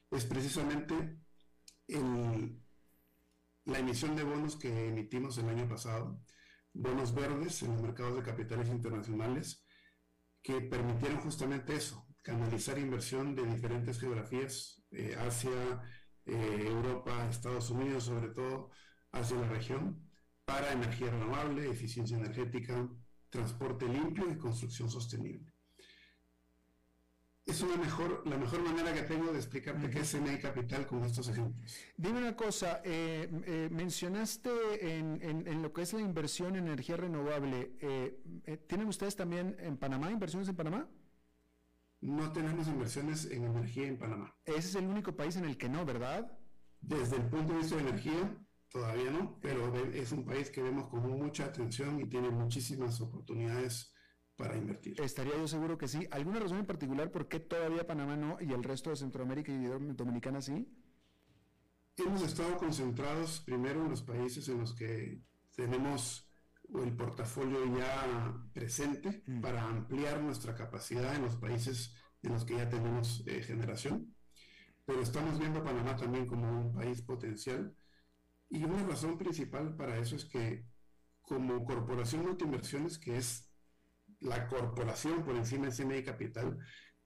es 0.09 0.25
precisamente 0.25 1.19
la 3.65 3.79
emisión 3.79 4.15
de 4.15 4.23
bonos 4.23 4.55
que 4.55 4.87
emitimos 4.87 5.37
el 5.37 5.49
año 5.49 5.67
pasado, 5.67 6.19
bonos 6.73 7.13
verdes 7.13 7.61
en 7.63 7.73
los 7.73 7.81
mercados 7.81 8.15
de 8.15 8.23
capitales 8.23 8.69
internacionales 8.69 9.65
que 10.41 10.61
permitieron 10.61 11.19
justamente 11.21 11.75
eso, 11.75 12.06
canalizar 12.27 12.77
inversión 12.77 13.35
de 13.35 13.43
diferentes 13.45 13.99
geografías, 13.99 14.83
eh, 14.91 15.15
Asia, 15.17 15.81
eh, 16.25 16.65
Europa, 16.67 17.27
Estados 17.29 17.69
Unidos, 17.69 18.03
sobre 18.03 18.29
todo 18.29 18.69
hacia 19.13 19.37
la 19.37 19.47
región, 19.47 19.81
para 20.45 20.73
energía 20.73 21.09
renovable, 21.09 21.69
eficiencia 21.69 22.17
energética, 22.17 22.87
transporte 23.29 23.87
limpio 23.87 24.29
y 24.29 24.37
construcción 24.37 24.89
sostenible 24.89 25.53
es 27.47 27.61
una 27.61 27.77
mejor, 27.77 28.27
la 28.27 28.37
mejor 28.37 28.61
manera 28.61 28.93
que 28.93 29.03
tengo 29.03 29.31
de 29.31 29.37
explicarte 29.37 29.89
qué 29.89 29.99
es 29.99 30.11
CNI 30.11 30.37
Capital 30.37 30.85
con 30.85 31.03
estos 31.05 31.29
ejemplos. 31.29 31.73
Dime 31.95 32.19
una 32.19 32.35
cosa, 32.35 32.81
eh, 32.83 33.29
eh, 33.45 33.69
mencionaste 33.71 34.49
en, 34.97 35.61
lo 35.61 35.71
que 35.71 35.81
es 35.81 35.93
la 35.93 36.01
inversión 36.01 36.57
en 36.57 36.67
energía 36.67 36.97
renovable, 36.97 37.71
eh, 37.79 38.59
¿tienen 38.67 38.89
ustedes 38.89 39.15
también 39.15 39.55
en 39.59 39.77
Panamá 39.77 40.11
inversiones 40.11 40.49
en 40.49 40.55
Panamá? 40.57 40.89
No 42.01 42.31
tenemos 42.31 42.67
inversiones 42.67 43.25
en 43.25 43.45
energía 43.45 43.87
en 43.87 43.97
Panamá. 43.97 44.35
Ese 44.45 44.59
es 44.59 44.75
el 44.75 44.85
único 44.85 45.15
país 45.15 45.35
en 45.35 45.45
el 45.45 45.57
que 45.57 45.69
no, 45.69 45.85
¿verdad? 45.85 46.31
Desde 46.79 47.17
el 47.17 47.27
punto 47.27 47.53
de 47.53 47.59
vista 47.59 47.75
de 47.75 47.81
energía, 47.81 48.37
todavía 48.69 49.09
no, 49.09 49.39
pero 49.41 49.75
es 49.93 50.11
un 50.11 50.23
país 50.25 50.51
que 50.51 50.61
vemos 50.61 50.87
con 50.89 51.01
mucha 51.01 51.45
atención 51.45 51.99
y 51.99 52.05
tiene 52.05 52.29
muchísimas 52.29 53.01
oportunidades 53.01 53.93
para 54.35 54.55
invertir. 54.55 55.01
Estaría 55.01 55.35
yo 55.35 55.47
seguro 55.47 55.77
que 55.77 55.87
sí. 55.87 56.07
¿Alguna 56.11 56.39
razón 56.39 56.59
en 56.59 56.65
particular 56.67 57.11
por 57.11 57.27
qué 57.27 57.39
todavía 57.39 57.87
Panamá 57.87 58.15
no 58.15 58.37
y 58.39 58.53
el 58.53 58.63
resto 58.63 58.91
de 58.91 58.95
Centroamérica 58.95 59.51
y 59.51 59.65
Dominicana 59.93 60.41
sí? 60.41 60.67
Hemos 61.97 62.21
estado 62.21 62.55
concentrados 62.57 63.41
primero 63.41 63.83
en 63.83 63.89
los 63.89 64.03
países 64.03 64.47
en 64.49 64.59
los 64.59 64.75
que 64.75 65.19
tenemos 65.55 66.26
el 66.75 66.95
portafolio 66.95 67.65
ya 67.77 68.33
presente 68.53 69.23
mm. 69.25 69.41
para 69.41 69.63
ampliar 69.63 70.21
nuestra 70.21 70.55
capacidad 70.55 71.15
en 71.15 71.23
los 71.23 71.35
países 71.37 71.95
en 72.21 72.33
los 72.33 72.45
que 72.45 72.55
ya 72.55 72.69
tenemos 72.69 73.23
eh, 73.25 73.41
generación. 73.41 74.13
Pero 74.85 75.01
estamos 75.01 75.39
viendo 75.39 75.59
a 75.59 75.63
Panamá 75.63 75.95
también 75.95 76.27
como 76.27 76.49
un 76.49 76.73
país 76.73 77.01
potencial. 77.01 77.75
Y 78.49 78.63
una 78.63 78.83
razón 78.83 79.17
principal 79.17 79.75
para 79.75 79.97
eso 79.97 80.15
es 80.15 80.25
que 80.25 80.65
como 81.21 81.65
corporación 81.65 82.23
multiinversiones, 82.23 82.97
que 82.97 83.17
es 83.17 83.51
la 84.19 84.47
corporación 84.47 85.23
por 85.23 85.35
encima 85.35 85.67
de 85.67 85.73
CMI 85.73 86.03
Capital, 86.03 86.57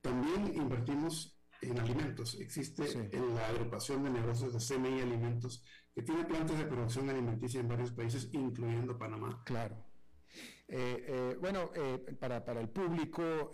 también 0.01 0.53
invertimos 0.53 1.40
en 1.61 1.79
alimentos. 1.79 2.39
Existe 2.39 2.83
en 3.15 3.35
la 3.35 3.47
agrupación 3.47 4.03
de 4.03 4.09
negocios 4.09 4.53
de 4.53 4.75
CMI 4.75 5.01
Alimentos 5.01 5.63
que 5.93 6.01
tiene 6.01 6.23
plantas 6.25 6.57
de 6.57 6.65
producción 6.65 7.09
alimenticia 7.09 7.59
en 7.59 7.67
varios 7.67 7.91
países, 7.91 8.29
incluyendo 8.31 8.97
Panamá. 8.97 9.41
Claro. 9.45 9.75
Eh, 10.67 11.05
eh, 11.07 11.37
bueno, 11.39 11.71
eh, 11.75 12.15
para, 12.17 12.45
para, 12.45 12.61
el 12.61 12.69
público, 12.69 13.51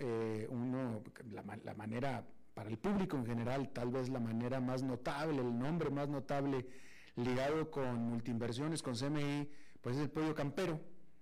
uno, 0.49 1.03
la, 1.31 1.43
la, 1.63 1.73
manera, 1.73 2.27
para 2.53 2.69
el 2.69 2.77
público 2.77 3.17
en 3.17 3.25
general, 3.25 3.71
tal 3.73 3.89
vez 3.89 4.09
la 4.09 4.19
manera 4.19 4.59
más 4.59 4.83
notable, 4.83 5.41
el 5.41 5.57
nombre 5.57 5.89
más 5.89 6.07
notable 6.09 6.67
ligado 7.15 7.71
con 7.71 7.95
multiinversiones, 7.95 8.83
con 8.83 8.95
CMI, 8.95 9.49
pues 9.81 9.95
es 9.95 10.03
el 10.03 10.11
pollo 10.11 10.35
campero 10.35 10.79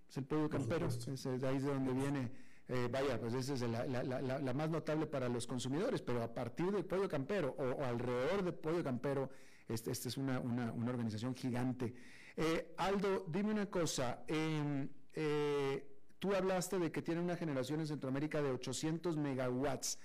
es 0.10 0.18
el 0.18 0.26
pollo 0.26 0.50
campero, 0.50 0.88
es, 0.88 1.24
de 1.24 1.48
ahí 1.48 1.60
de 1.60 1.68
donde 1.68 1.94
viene, 1.94 2.32
eh, 2.68 2.90
vaya, 2.92 3.20
pues 3.20 3.34
esa 3.36 3.54
es 3.54 3.62
la, 3.62 4.54
más 4.54 4.70
notable 4.70 5.06
para 5.06 5.30
los 5.30 5.46
consumidores, 5.46 6.02
pero 6.02 6.24
a 6.24 6.34
partir 6.34 6.72
del 6.72 6.84
pollo 6.86 7.08
campero 7.08 7.56
o, 7.60 7.84
alrededor 7.84 8.44
del 8.44 8.56
pollo 8.56 8.84
campero, 8.84 9.30
esta 9.68 9.92
este 9.92 10.10
es 10.10 10.18
una, 10.18 10.40
organización 10.40 11.36
gigante. 11.36 11.94
Eh, 12.36 12.74
Aldo, 12.78 13.26
dime 13.28 13.52
una 13.52 13.68
cosa, 13.68 14.24
em, 14.28 14.90
eh, 15.14 15.88
tú 16.18 16.34
hablaste 16.34 16.80
de 16.80 16.92
que 16.92 17.04
tiene 17.04 17.22
una 17.22 17.36
generación 17.36 17.82
en 17.82 17.88
Centroamérica 17.88 18.42
de 18.42 18.52
800 18.52 19.16
megawatts. 19.16 20.00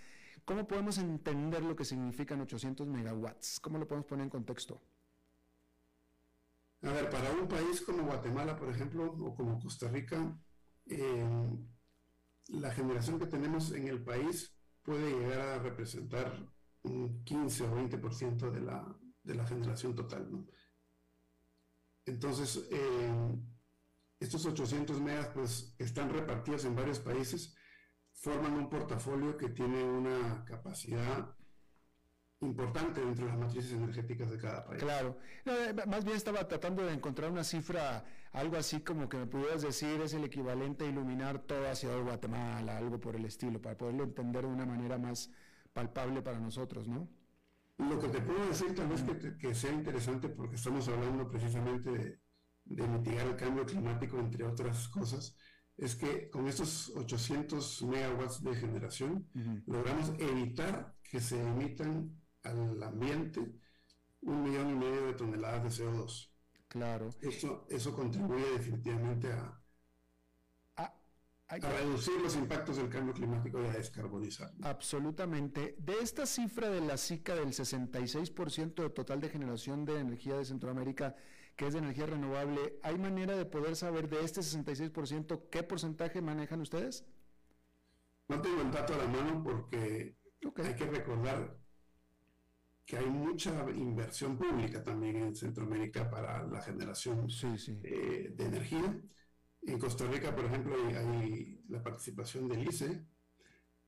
¿Cómo 0.45 0.67
podemos 0.67 0.99
entender 0.99 1.63
lo 1.63 1.75
que 1.75 1.85
significan 1.85 2.41
800 2.43 2.87
megawatts? 2.87 3.59
¿Cómo 3.61 3.79
lo 3.79 3.89
podemos 3.89 4.07
poner 4.07 4.25
en 4.25 4.31
contexto? 4.31 4.81
A 6.83 6.93
ver, 6.93 7.11
para 7.11 7.31
un 7.33 7.47
país 7.47 7.81
como 7.83 8.05
Guatemala, 8.05 8.57
por 8.57 8.69
ejemplo, 8.71 9.05
o 9.05 9.35
como 9.35 9.59
Costa 9.59 9.89
Rica, 9.89 10.35
eh, 10.87 11.27
la 12.53 12.73
generación 12.73 13.19
que 13.19 13.27
tenemos 13.27 13.73
en 13.73 13.89
el 13.89 14.03
país 14.03 14.55
puede 14.83 15.11
llegar 15.13 15.41
a 15.41 15.59
representar 15.59 16.33
un 16.83 17.23
15 17.25 17.65
o 17.65 17.77
20% 17.77 18.51
de 18.51 18.61
la, 18.61 18.97
de 19.23 19.35
la 19.35 19.47
generación 19.47 19.95
total. 19.95 20.47
Entonces, 22.07 22.67
eh, 22.71 23.37
estos 24.19 24.45
800 24.47 25.01
megas 25.01 25.29
pues, 25.29 25.75
están 25.79 26.11
repartidos 26.11 26.65
en 26.65 26.75
varios 26.75 26.99
países, 26.99 27.55
forman 28.13 28.55
un 28.55 28.69
portafolio 28.69 29.37
que 29.37 29.51
tiene 29.51 29.83
una 29.83 30.45
capacidad 30.45 31.35
importante 32.41 33.01
dentro 33.01 33.27
de 33.27 33.33
las 33.33 33.41
matrices 33.41 33.73
energéticas 33.73 34.31
de 34.31 34.39
cada 34.39 34.65
país. 34.65 34.83
Claro, 34.83 35.19
eh, 35.45 35.75
más 35.87 36.05
bien 36.05 36.17
estaba 36.17 36.47
tratando 36.49 36.85
de 36.85 36.95
encontrar 36.95 37.31
una 37.31 37.45
cifra, 37.45 38.05
algo 38.33 38.57
así 38.57 38.81
como 38.81 39.09
que 39.09 39.19
me 39.19 39.27
pudieras 39.27 39.63
decir 39.63 40.01
es 40.01 40.15
el 40.15 40.25
equivalente 40.25 40.85
a 40.85 40.89
iluminar 40.89 41.41
toda 41.41 41.75
Ciudad 41.75 41.97
de 41.97 42.03
Guatemala, 42.03 42.79
algo 42.79 42.99
por 42.99 43.17
el 43.17 43.27
estilo, 43.27 43.61
para 43.61 43.77
poderlo 43.77 44.05
entender 44.05 44.43
de 44.43 44.53
una 44.53 44.65
manera 44.65 44.97
más 44.99 45.31
palpable 45.73 46.23
para 46.23 46.39
nosotros, 46.39 46.89
¿no? 46.89 47.09
Lo 47.77 47.99
que 47.99 48.09
te 48.09 48.21
puedo 48.21 48.47
decir 48.47 48.75
tal 48.75 48.89
vez 48.89 49.03
que, 49.03 49.37
que 49.37 49.55
sea 49.55 49.73
interesante 49.73 50.29
porque 50.29 50.57
estamos 50.57 50.89
hablando 50.89 51.29
precisamente 51.31 51.91
de, 51.91 52.21
mitigar 52.65 53.27
el 53.27 53.37
cambio 53.37 53.67
climático, 53.67 54.19
entre 54.19 54.45
otras 54.45 54.89
cosas, 54.89 55.37
es 55.77 55.97
que 55.97 56.31
con 56.31 56.47
estos 56.47 56.93
800 56.95 57.83
megawatts 57.83 58.43
de 58.45 58.55
generación 58.55 59.27
logramos 59.67 60.13
evitar 60.19 60.95
que 61.03 61.21
se 61.21 61.41
emitan 61.43 62.20
al 62.43 62.83
ambiente 62.83 63.61
un 64.23 64.43
millón 64.43 64.71
y 64.71 64.75
medio 64.75 65.07
de 65.07 65.15
toneladas 65.15 65.79
de 65.79 65.85
CO2. 65.85 66.31
Claro. 66.69 67.11
Eso, 67.21 67.67
eso 67.69 67.95
contribuye 67.95 68.45
definitivamente 68.53 69.33
a, 69.33 69.61
a, 70.77 71.59
reducir 71.59 72.21
los 72.21 72.37
impactos 72.37 72.77
del 72.77 72.89
cambio 72.89 73.13
climático 73.13 73.61
y 73.61 73.67
a 73.67 73.73
descarbonizar. 73.73 74.53
Absolutamente. 74.63 75.75
De 75.79 75.99
esta 76.01 76.27
cifra 76.27 76.71
de 76.71 76.81
la 76.81 76.97
SICA 76.97 77.35
del 77.35 77.49
66% 77.49 78.83
de 78.83 78.91
total 78.91 79.21
de 79.21 79.31
generación 79.31 79.85
de 79.85 79.99
energía 79.99 80.37
de 80.37 80.45
Centroamérica, 80.45 81.17
que 81.57 81.67
es 81.67 81.73
de 81.73 81.81
energía 81.81 82.07
renovable, 82.07 82.79
¿hay 82.85 82.99
manera 82.99 83.37
de 83.37 83.47
poder 83.47 83.75
saber 83.75 84.09
de 84.09 84.25
este 84.25 84.41
66% 84.43 85.49
qué 85.51 85.65
porcentaje 85.65 86.23
manejan 86.23 86.61
ustedes? 86.61 87.05
No 88.29 88.41
tengo 88.41 88.63
el 88.63 88.71
dato 88.71 88.95
a 88.95 88.99
la 88.99 89.09
mano 89.09 89.43
porque 89.43 90.17
hay 90.57 90.77
que 90.77 90.87
recordar 90.87 91.60
que 92.91 92.99
hay 92.99 93.07
mucha 93.07 93.71
inversión 93.71 94.37
pública 94.37 94.83
también 94.83 95.15
en 95.15 95.37
Centroamérica 95.37 96.11
para 96.11 96.45
la 96.49 96.61
generación 96.61 97.29
eh, 97.85 98.33
de 98.35 98.45
energía. 98.45 99.01
En 99.63 99.79
Costa 99.79 100.09
Rica, 100.09 100.35
por 100.35 100.47
ejemplo, 100.47 100.75
hay, 100.75 101.63
la 101.69 101.81
participación 101.85 102.49
del 102.49 102.67
ICE, 102.67 103.07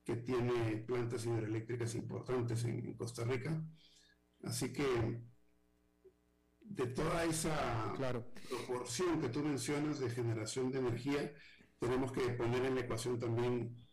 que 0.05 0.15
tiene 0.15 0.77
plantas 0.87 1.25
hidroeléctricas 1.25 1.95
importantes 1.95 2.63
en, 2.63 2.93
Costa 2.93 3.25
Rica. 3.25 3.61
Así 4.43 4.71
que 4.71 4.85
de 6.61 6.87
toda 6.87 7.25
esa 7.25 7.93
proporción 8.47 9.19
que 9.19 9.27
tú 9.27 9.43
mencionas 9.43 9.99
de 9.99 10.11
generación 10.11 10.71
de 10.71 10.79
energía, 10.79 11.33
tenemos 11.77 12.13
que 12.13 12.21
poner 12.29 12.63
en 12.63 12.75
la 12.75 12.81
ecuación 12.81 13.19
también 13.19 13.85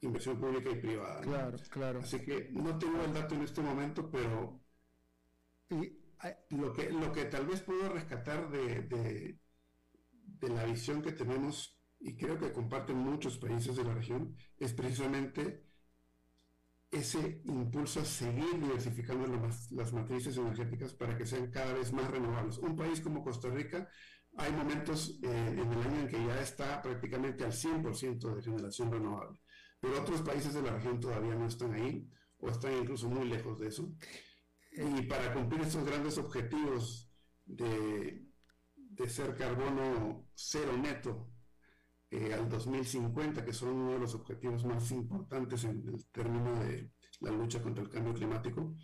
inversión 0.00 0.38
pública 0.38 0.70
y 0.70 0.76
privada. 0.76 1.20
Claro, 1.22 1.58
claro. 1.70 2.00
Así 2.00 2.20
que 2.20 2.50
no 2.52 2.78
tengo 2.78 3.02
el 3.02 3.12
dato 3.12 3.34
en 3.34 3.42
este 3.42 3.62
momento, 3.62 4.10
pero 4.10 4.60
lo, 6.50 6.72
que, 6.72 6.90
lo 6.90 7.12
que 7.12 7.24
tal 7.24 7.46
vez 7.46 7.62
puedo 7.62 7.88
rescatar 7.88 8.50
de, 8.50 8.82
de, 8.82 9.38
de 10.22 10.48
la 10.48 10.64
visión 10.64 11.02
que 11.02 11.12
tenemos, 11.12 11.78
y 12.00 12.16
creo 12.16 12.38
que 12.38 12.52
comparten 12.52 12.96
muchos 12.96 13.38
países 13.38 13.76
de 13.76 13.84
la 13.84 13.94
región, 13.94 14.36
es 14.58 14.72
precisamente 14.72 15.64
ese 16.90 17.42
impulso 17.44 18.00
a 18.00 18.04
seguir 18.04 18.60
diversificando 18.60 19.26
las, 19.26 19.92
matrices 19.92 20.36
energéticas 20.36 20.94
para 20.94 21.16
que 21.16 21.26
sean 21.26 21.50
cada 21.50 21.72
vez 21.74 21.92
más 21.92 22.10
renovables. 22.10 22.58
Un 22.58 22.76
país 22.76 23.00
como 23.00 23.24
Costa 23.24 23.48
Rica, 23.48 23.88
hay 24.36 24.52
momentos 24.52 25.18
eh, 25.22 25.48
en 25.48 25.58
el 25.58 25.82
año 25.82 26.00
en 26.02 26.08
que 26.08 26.24
ya 26.24 26.40
está 26.40 26.80
prácticamente 26.80 27.44
al 27.44 27.52
100% 27.52 28.34
de 28.34 28.42
generación 28.42 28.92
renovable 28.92 29.40
pero 29.86 30.02
otros 30.02 30.22
países 30.22 30.52
de 30.52 30.62
la 30.62 30.72
región 30.72 30.98
todavía 30.98 31.36
no 31.36 31.46
están 31.46 31.72
ahí 31.74 32.10
o 32.38 32.50
están 32.50 32.72
incluso 32.76 33.08
muy 33.08 33.28
lejos 33.28 33.60
de 33.60 33.68
eso. 33.68 33.92
Y 34.72 35.02
para 35.02 35.32
cumplir 35.32 35.62
estos 35.62 35.84
grandes 35.84 36.18
objetivos 36.18 37.10
de, 37.44 38.26
de 38.74 39.08
ser 39.08 39.36
carbono 39.36 40.28
cero 40.34 40.76
neto 40.76 41.30
eh, 42.10 42.34
al 42.34 42.48
2050, 42.48 43.44
que 43.44 43.52
son 43.52 43.70
uno 43.70 43.92
de 43.92 43.98
los 44.00 44.14
objetivos 44.14 44.64
más 44.64 44.90
importantes 44.90 45.64
en 45.64 45.88
el 45.88 46.04
término 46.10 46.64
de 46.64 46.90
la 47.20 47.30
lucha 47.30 47.62
contra 47.62 47.84
el 47.84 47.90
cambio 47.90 48.12
climático, 48.12 48.74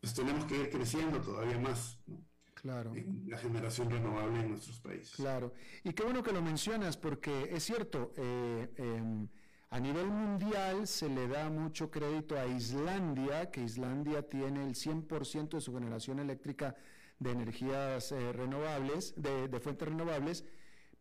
pues 0.00 0.14
tenemos 0.14 0.46
que 0.46 0.60
ir 0.60 0.70
creciendo 0.70 1.20
todavía 1.20 1.58
más. 1.58 2.00
claro. 2.54 2.94
en 2.94 3.24
la 3.28 3.38
generación 3.38 3.90
renovable 3.90 4.40
en 4.40 4.50
nuestros 4.50 4.80
países. 4.80 5.14
Claro. 5.14 5.52
Y 5.84 5.92
qué 5.92 6.02
bueno 6.02 6.22
que 6.22 6.32
lo 6.32 6.42
mencionas, 6.42 6.96
porque 6.96 7.50
es 7.52 7.62
cierto, 7.62 8.12
eh, 8.16 8.72
em, 8.76 9.28
a 9.70 9.80
nivel 9.80 10.06
mundial 10.06 10.86
se 10.86 11.08
le 11.08 11.28
da 11.28 11.50
mucho 11.50 11.90
crédito 11.90 12.38
a 12.38 12.46
Islandia, 12.46 13.50
que 13.50 13.62
Islandia 13.62 14.22
tiene 14.22 14.64
el 14.64 14.74
100% 14.74 15.50
de 15.50 15.60
su 15.60 15.74
generación 15.74 16.20
eléctrica 16.20 16.74
de 17.18 17.32
energías 17.32 18.12
eh, 18.12 18.32
renovables, 18.32 19.14
de, 19.16 19.60
fuentes 19.60 19.88
renovables, 19.88 20.44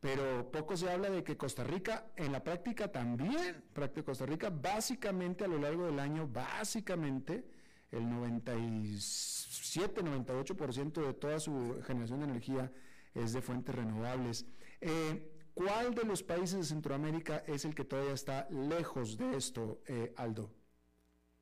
pero 0.02 0.52
poco 0.52 0.76
se 0.76 0.90
habla 0.90 1.10
de 1.10 1.24
que 1.24 1.38
Costa 1.38 1.64
Rica, 1.64 2.08
en 2.18 2.32
la 2.34 2.44
práctica 2.44 2.92
también, 2.92 3.64
Costa 4.06 4.26
Rica 4.26 4.50
básicamente 4.50 5.46
a 5.46 5.48
lo 5.48 5.60
largo 5.60 5.86
del 5.86 6.00
año, 6.00 6.28
básicamente 6.28 7.46
el 7.92 8.10
97, 8.10 10.04
98% 10.04 11.08
de 11.08 11.14
toda 11.14 11.40
su 11.40 11.82
generación 11.86 12.20
de 12.20 12.26
energía 12.26 12.72
es 13.16 13.32
de 13.32 13.42
fuentes 13.42 13.74
renovables. 13.74 14.46
Eh, 14.82 15.37
¿Cuál 15.58 15.96
de 15.96 16.04
los 16.04 16.22
países 16.22 16.60
de 16.60 16.64
Centroamérica 16.66 17.38
es 17.48 17.66
el 17.66 17.74
que 17.74 17.84
todavía 17.84 18.14
está 18.14 18.48
lejos 18.52 19.18
de 19.18 19.36
esto, 19.36 19.82
eh, 19.88 20.14
Aldo? 20.16 20.54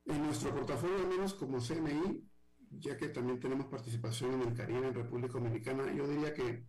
En 0.06 0.24
nuestro 0.24 0.56
portafolio, 0.56 1.00
al 1.00 1.08
menos 1.08 1.34
como 1.34 1.60
CNI, 1.60 2.26
ya 2.70 2.96
que 2.96 3.10
también 3.10 3.42
tenemos 3.42 3.66
participación 3.66 4.36
en 4.36 4.48
el 4.48 4.54
Caribe, 4.54 4.88
en 4.88 4.94
República 4.94 5.34
Dominicana, 5.34 5.94
yo 5.94 6.08
diría 6.08 6.34
que 6.34 6.66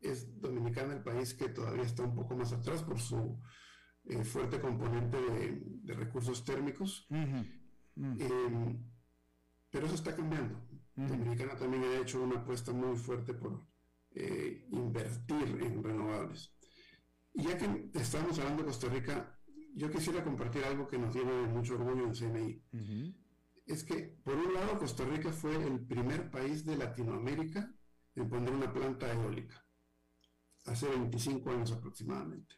es 0.00 0.38
Dominicana 0.38 0.92
el 0.92 1.02
país 1.02 1.32
que 1.32 1.48
todavía 1.48 1.82
está 1.84 2.02
un 2.02 2.14
poco 2.14 2.36
más 2.36 2.52
atrás 2.52 2.82
por 2.82 3.00
su 3.00 3.40
eh, 4.04 4.22
fuerte 4.22 4.60
componente 4.60 5.16
de, 5.16 5.94
recursos 5.94 6.44
térmicos. 6.44 7.06
Em, 7.10 8.84
pero 9.70 9.86
eso 9.86 9.94
está 9.94 10.14
cambiando. 10.14 10.60
Dominicana 10.94 11.56
también 11.56 11.84
ha 11.84 12.00
hecho 12.00 12.22
una 12.22 12.40
apuesta 12.40 12.70
muy 12.72 12.96
fuerte 12.98 13.32
por 13.32 13.66
eh, 14.10 14.66
invertir 14.70 15.58
en 15.62 15.82
renovables. 15.82 16.55
Y 17.36 17.42
ya 17.42 17.58
que 17.58 17.90
estamos 17.92 18.38
hablando 18.38 18.62
de 18.62 18.68
Costa 18.68 18.88
Rica, 18.88 19.38
yo 19.74 19.90
quisiera 19.90 20.24
compartir 20.24 20.64
algo 20.64 20.88
que 20.88 20.96
nos 20.96 21.12
tiene 21.12 21.46
mucho 21.48 21.74
orgullo 21.74 22.06
en 22.06 22.14
CNI. 22.14 22.62
Es 23.66 23.84
que, 23.84 24.16
por 24.24 24.36
un 24.36 24.54
lado, 24.54 24.78
Costa 24.78 25.04
Rica 25.04 25.30
fue 25.32 25.54
el 25.54 25.84
primer 25.84 26.30
país 26.30 26.64
de 26.64 26.78
Latinoamérica 26.78 27.70
en 28.14 28.30
poner 28.30 28.54
una 28.54 28.72
planta 28.72 29.12
eólica 29.12 29.62
hace 30.64 30.88
25 30.88 31.50
años 31.50 31.72
aproximadamente. 31.72 32.54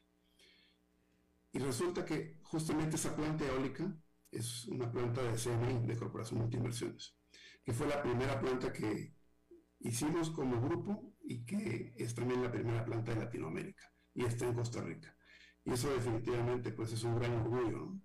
Y 1.51 1.59
resulta 1.59 2.05
que 2.05 2.39
justamente 2.45 2.95
esa 2.95 3.17
planta 3.17 3.45
eólica 3.49 4.01
es 4.31 4.67
una 4.67 4.93
planta 4.93 5.25
de 5.25 5.37
CMI, 5.37 5.89
de 5.89 5.97
Corporación 5.97 6.39
Multiinversiones, 6.39 7.17
que 7.65 7.73
fue 7.73 7.89
la 7.89 8.01
primera 8.01 8.39
planta 8.41 8.73
que 8.73 9.13
hicimos 9.81 10.31
como 10.31 10.61
grupo 10.61 11.17
y 11.25 11.45
que 11.45 11.95
es 11.97 12.15
también 12.15 12.45
la 12.45 12.53
primera 12.53 12.85
planta 12.85 13.13
de 13.13 13.25
Latinoamérica 13.25 13.93
y 14.19 14.25
está 14.25 14.47
en 14.47 14.55
Costa 14.55 14.81
Rica. 14.81 15.15
Y 15.65 15.73
eso 15.73 15.91
definitivamente 15.91 16.73
pues 16.73 16.93
es 16.93 17.05
un 17.05 17.17
gran 17.17 17.33
orgullo, 17.35 18.01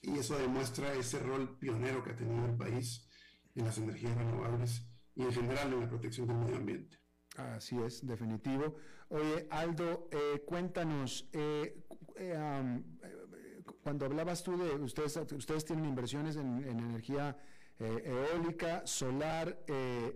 Y 0.00 0.18
eso 0.18 0.36
demuestra 0.38 0.94
ese 0.94 1.18
rol 1.20 1.58
pionero 1.58 2.02
que 2.02 2.10
ha 2.10 2.16
tenido 2.16 2.46
el 2.46 2.56
país 2.56 3.06
en 3.54 3.66
las 3.66 3.76
energías 3.76 4.16
renovables 4.16 4.82
y 5.14 5.22
en 5.22 5.32
general 5.32 5.72
en 5.74 5.80
la 5.80 5.88
protección 5.88 6.26
del 6.26 6.38
medio 6.38 6.56
ambiente. 6.56 6.98
Así 7.36 7.78
es, 7.78 8.04
definitivo. 8.06 8.76
Oye, 9.10 9.46
Aldo, 9.50 10.08
eh, 10.10 10.42
cuéntanos, 10.46 11.28
eh, 11.32 11.84
eh, 12.16 12.82
cuando 13.82 14.06
hablabas 14.06 14.42
tú 14.42 14.56
de, 14.56 14.70
ustedes, 14.76 15.16
ustedes 15.32 15.64
tienen 15.66 15.84
inversiones 15.84 16.36
en, 16.36 16.64
energía 16.64 17.36
eólica, 17.78 18.86
solar 18.86 19.64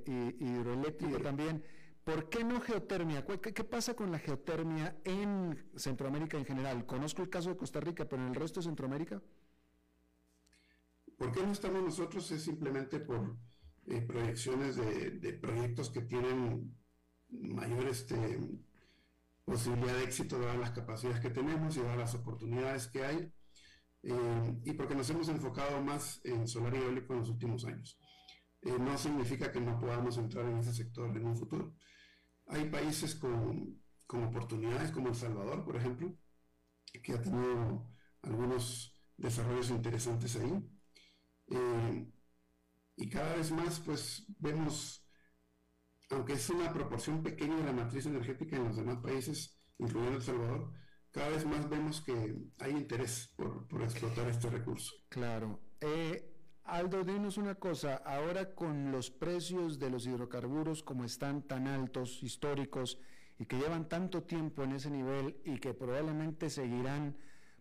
y 0.07 0.45
hidroeléctrica 0.45 1.19
también. 1.19 1.63
¿Por 2.07 2.29
qué 2.29 2.45
no 2.45 2.61
geotermia? 2.61 3.27
¿Qué, 3.27 3.53
¿Qué, 3.53 3.65
pasa 3.65 3.95
con 3.95 4.13
la 4.13 4.21
geotermia 4.21 4.97
en 5.03 5.71
Centroamérica 5.75 6.39
en 6.39 6.45
general? 6.45 6.87
Conozco 6.87 7.21
el 7.21 7.29
caso 7.29 7.51
de 7.51 7.57
Costa 7.57 7.81
Rica, 7.81 8.09
pero 8.09 8.23
en 8.23 8.29
el 8.29 8.37
resto 8.37 8.61
de 8.61 8.67
Centroamérica. 8.67 9.21
¿Por 11.19 11.33
qué 11.33 11.43
no 11.43 11.51
estamos 11.51 11.83
nosotros? 11.83 12.31
Es 12.31 12.45
simplemente 12.45 13.01
por 13.01 13.37
proyecciones 14.07 14.77
de, 14.77 15.19
de 15.19 15.33
proyectos 15.33 15.91
que 15.91 16.03
tienen 16.03 16.79
mayor 17.29 17.89
este, 17.89 18.39
posibilidad 19.45 19.97
de 19.97 20.05
éxito 20.05 20.39
dadas 20.39 20.59
las 20.59 20.71
capacidades 20.71 21.19
que 21.19 21.31
tenemos 21.31 21.77
y 21.77 21.81
dadas 21.81 21.99
las 21.99 22.15
oportunidades 22.15 22.87
que 22.87 23.05
hay, 23.05 23.33
eh, 24.05 24.61
y 24.65 24.73
porque 24.75 24.95
nos 24.95 25.11
hemos 25.11 25.29
enfocado 25.29 25.83
más 25.83 26.21
en 26.23 26.47
solar 26.47 26.73
y 26.77 26.79
eólico 26.79 27.15
en 27.15 27.19
los 27.21 27.31
últimos 27.31 27.65
años. 27.65 27.99
Eh, 28.63 28.79
no 28.79 28.97
significa 28.97 29.51
que 29.51 29.61
no 29.61 29.81
podamos 29.81 30.17
entrar 30.19 30.47
en 30.47 30.59
ese 30.59 30.73
sector 30.73 31.17
en 31.17 31.27
un 31.27 31.37
futuro. 31.37 31.75
Hay 32.47 32.69
países 32.71 33.15
con, 33.15 33.83
con 34.07 34.25
oportunidades, 34.25 34.91
como 34.91 35.09
El 35.09 35.15
Salvador, 35.15 35.65
por 35.65 35.77
ejemplo, 35.77 36.17
que 37.03 37.13
ha 37.13 37.21
tenido 37.21 37.91
algunos 38.23 38.95
desarrollos 39.17 39.71
interesantes 39.71 40.37
ahí. 40.37 40.71
Eh, 41.49 42.13
y 42.97 43.09
cada 43.09 43.37
vez 43.37 43.51
más, 43.51 43.81
pues, 43.81 44.25
vemos 44.39 45.07
aunque 46.11 46.35
es 46.35 46.49
una 46.51 46.73
proporción 46.73 47.23
pequeña 47.23 47.57
de 47.57 47.65
la 47.65 47.73
matriz 47.73 48.07
energética 48.07 48.57
en 48.57 48.65
los 48.65 48.77
demás 48.77 48.99
países, 48.99 49.59
incluyendo 49.79 50.19
El 50.19 50.23
Salvador, 50.23 50.73
cada 51.11 51.31
vez 51.31 51.45
más 51.45 51.69
vemos 51.69 52.01
que 52.03 52.37
hay 52.59 52.73
interés 52.73 53.33
por, 53.37 53.67
explotar 53.83 54.29
este 54.29 54.51
recurso. 54.51 54.93
Claro. 55.09 55.61
Eh, 55.81 56.36
Aldo, 56.67 57.05
dinos 57.05 57.37
una 57.37 57.55
cosa, 57.55 57.97
ahora 58.05 58.55
con 58.55 58.91
los 58.91 59.11
precios 59.11 59.79
de 59.79 59.89
los 59.89 60.07
hidrocarburos 60.07 60.83
como 60.83 61.05
están 61.05 61.43
tan 61.43 61.69
altos, 61.69 62.23
históricos, 62.23 62.99
y 63.39 63.47
que 63.47 63.57
llevan 63.57 63.89
tanto 63.89 64.25
tiempo 64.25 64.65
en 64.65 64.73
ese 64.73 64.91
nivel 64.91 65.37
y 65.45 65.59
que 65.59 65.75
probablemente 65.75 66.51
seguirán 66.51 67.17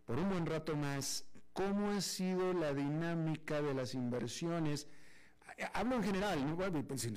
por 0.05 0.17
un 0.17 0.29
buen 0.29 0.45
rato 0.45 0.75
más, 0.75 1.25
¿cómo 1.53 1.91
ha 1.91 2.01
sido 2.01 2.53
la 2.53 2.73
dinámica 2.73 3.61
de 3.61 3.73
las 3.73 3.93
inversiones? 3.93 4.87
Hablo 5.73 5.97
en 5.97 6.03
general, 6.03 6.55
pues, 6.87 7.07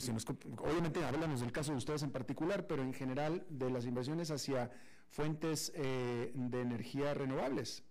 obviamente 0.59 1.05
hablamos 1.05 1.41
del 1.41 1.53
caso 1.53 1.73
de 1.73 1.79
ustedes 1.79 2.03
en 2.03 2.11
particular, 2.11 2.67
pero 2.67 2.83
en 2.83 2.93
general 2.93 3.47
de 3.49 3.71
las 3.71 3.87
inversiones 3.87 4.31
hacia 4.31 4.71
fuentes 5.09 5.73
eh, 5.75 6.33
de 6.35 6.61
energía 6.61 7.15
renovables. 7.15 7.83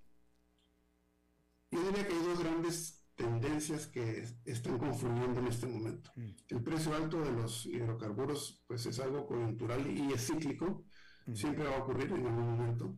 Yo 1.71 1.81
diría 1.83 2.07
que 2.07 2.13
hay 2.13 2.23
dos 2.23 2.39
grandes 2.39 2.96
tendencias 3.17 3.87
que 3.87 4.23
están 4.45 4.77
confluyendo 4.77 5.39
en 5.39 5.47
este 5.47 5.65
momento. 5.67 6.11
Mm. 6.15 6.29
El 6.49 6.63
precio 6.63 6.95
alto 6.95 7.19
de 7.21 7.31
los 7.31 7.65
hidrocarburos 7.65 8.63
pues 8.67 8.85
es 8.85 8.99
algo 8.99 9.25
coyuntural 9.25 9.85
y 9.89 10.13
es 10.13 10.27
cíclico, 10.27 10.85
mm. 11.25 11.33
siempre 11.33 11.65
va 11.65 11.75
a 11.75 11.79
ocurrir 11.79 12.11
en 12.11 12.25
algún 12.27 12.57
momento. 12.57 12.95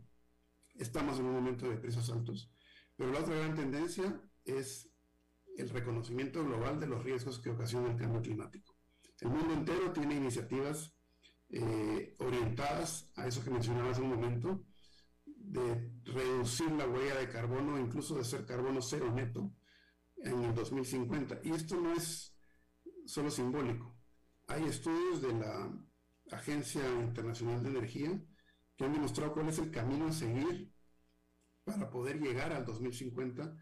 Estamos 0.76 1.20
en 1.20 1.26
un 1.26 1.34
momento 1.34 1.70
de 1.70 1.78
precios 1.78 2.09
altos, 2.11 2.53
pero 2.95 3.11
la 3.11 3.20
otra 3.20 3.36
gran 3.36 3.55
tendencia 3.55 4.22
es 4.43 4.91
el 5.57 5.70
reconocimiento 5.70 6.43
global 6.43 6.80
de 6.80 6.88
los 6.88 7.03
riesgos 7.03 7.39
que 7.39 7.49
ocasiona 7.49 7.91
el 7.91 7.97
cambio 7.97 8.22
climático. 8.22 8.78
El 9.22 9.30
mundo 9.30 9.53
entero 9.53 9.91
tiene 9.91 10.15
iniciativas 10.15 10.93
eh, 11.49 12.15
orientadas 12.20 13.11
a 13.15 13.26
eso 13.26 13.43
que 13.43 13.49
mencionaba 13.49 13.91
hace 13.91 14.01
un 14.01 14.09
momento, 14.09 14.65
de 15.26 15.91
reducir 16.03 16.72
la 16.72 16.88
huella 16.88 17.15
de 17.15 17.30
carbono, 17.30 17.80
incluso 17.80 18.15
de 18.15 18.24
ser 18.24 18.45
carbono 18.45 18.82
cero 18.82 19.11
neto 19.13 19.53
en 20.24 20.43
el 20.43 20.53
2050. 20.53 21.39
Y 21.43 21.51
esto 21.51 21.80
no 21.80 21.93
es 21.93 22.36
solo 23.05 23.32
simbólico. 23.32 23.95
Hay 24.47 24.63
estudios 24.63 25.22
de 25.22 25.34
la 25.34 25.72
Agencia 26.32 26.82
Internacional 27.01 27.63
de 27.63 27.70
Energía 27.70 28.22
que 28.76 28.86
han 28.86 28.93
demostrado 28.93 29.34
cuál 29.34 29.49
es 29.49 29.59
el 29.59 29.72
camino 29.72 30.07
a 30.07 30.11
seguir 30.11 30.74
para 31.63 31.89
poder 31.89 32.20
llegar 32.20 32.53
al 32.53 32.65
2050 32.65 33.55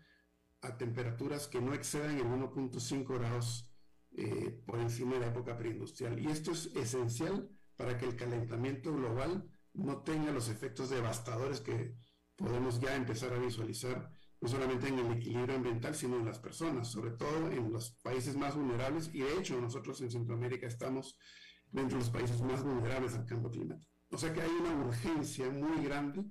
a 0.62 0.78
temperaturas 0.78 1.48
que 1.48 1.62
no 1.62 1.74
excedan 1.74 2.18
el 2.18 2.26
1.5 2.26 3.20
grados 3.20 3.70
eh, 4.12 4.62
por 4.66 4.80
encima 4.80 5.14
de 5.16 5.20
la 5.22 5.28
época 5.28 5.58
preindustrial. 5.58 6.20
Y 6.20 6.28
esto 6.28 6.52
es 6.52 6.68
esencial 6.76 7.50
para 7.76 7.98
que 7.98 8.06
el 8.06 8.16
calentamiento 8.16 8.94
global 8.94 9.50
no 9.74 10.02
tenga 10.02 10.32
los 10.32 10.50
efectos 10.50 10.90
devastadores 10.90 11.62
que 11.62 11.96
podemos 12.36 12.80
ya 12.80 12.96
empezar 12.96 13.34
a 13.34 13.40
visualizar, 13.40 14.12
no 14.40 14.48
solamente 14.48 14.88
en 14.88 15.00
el 15.00 15.12
equilibrio 15.14 15.56
ambiental, 15.56 15.96
sino 15.96 16.18
en 16.18 16.26
las 16.26 16.40
personas, 16.40 16.92
sobre 16.92 17.12
todo 17.12 17.52
en 17.52 17.72
los 17.72 17.92
países 18.02 18.36
más 18.36 18.56
vulnerables. 18.56 19.10
Y 19.14 19.20
de 19.20 19.38
hecho, 19.38 19.60
nosotros 19.60 20.02
en 20.02 20.12
Centroamérica 20.12 20.68
estamos 20.68 21.18
dentro 21.72 21.98
de 21.98 22.04
los 22.04 22.14
países 22.14 22.42
más 22.42 22.64
vulnerables 22.64 23.14
al 23.16 23.26
cambio 23.26 23.52
climático. 23.52 23.92
O 24.10 24.18
sea 24.18 24.34
que 24.34 24.42
hay 24.42 24.50
una 24.50 24.76
urgencia 24.86 25.50
muy 25.50 25.84
grande 25.84 26.24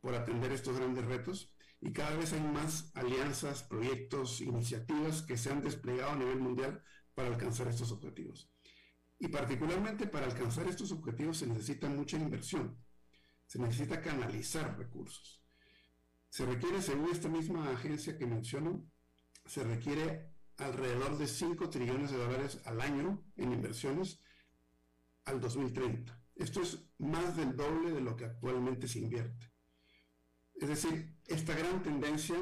por 0.00 0.14
atender 0.14 0.52
estos 0.52 0.76
grandes 0.78 1.04
retos 1.04 1.52
y 1.80 1.92
cada 1.92 2.16
vez 2.16 2.32
hay 2.32 2.40
más 2.40 2.90
alianzas, 2.94 3.62
proyectos, 3.64 4.40
iniciativas 4.40 5.22
que 5.22 5.36
se 5.36 5.50
han 5.50 5.62
desplegado 5.62 6.12
a 6.12 6.16
nivel 6.16 6.38
mundial 6.38 6.82
para 7.14 7.28
alcanzar 7.28 7.68
estos 7.68 7.90
objetivos. 7.92 8.50
Y 9.18 9.28
particularmente 9.28 10.06
para 10.06 10.26
alcanzar 10.26 10.68
estos 10.68 10.92
objetivos 10.92 11.38
se 11.38 11.46
necesita 11.46 11.88
mucha 11.88 12.16
inversión, 12.16 12.78
se 13.46 13.58
necesita 13.58 14.00
canalizar 14.00 14.78
recursos. 14.78 15.37
Se 16.28 16.44
requiere, 16.44 16.82
según 16.82 17.10
esta 17.10 17.28
misma 17.28 17.70
agencia 17.70 18.16
que 18.16 18.26
menciono, 18.26 18.84
se 19.44 19.64
requiere 19.64 20.32
alrededor 20.58 21.16
de 21.18 21.26
5 21.26 21.70
trillones 21.70 22.10
de 22.10 22.18
dólares 22.18 22.60
al 22.64 22.80
año 22.80 23.24
en 23.36 23.52
inversiones 23.52 24.20
al 25.24 25.40
2030. 25.40 26.20
Esto 26.34 26.62
es 26.62 26.84
más 26.98 27.36
del 27.36 27.56
doble 27.56 27.92
de 27.92 28.00
lo 28.00 28.16
que 28.16 28.26
actualmente 28.26 28.88
se 28.88 29.00
invierte. 29.00 29.52
Es 30.54 30.68
decir, 30.68 31.16
esta 31.26 31.54
gran 31.54 31.82
tendencia, 31.82 32.36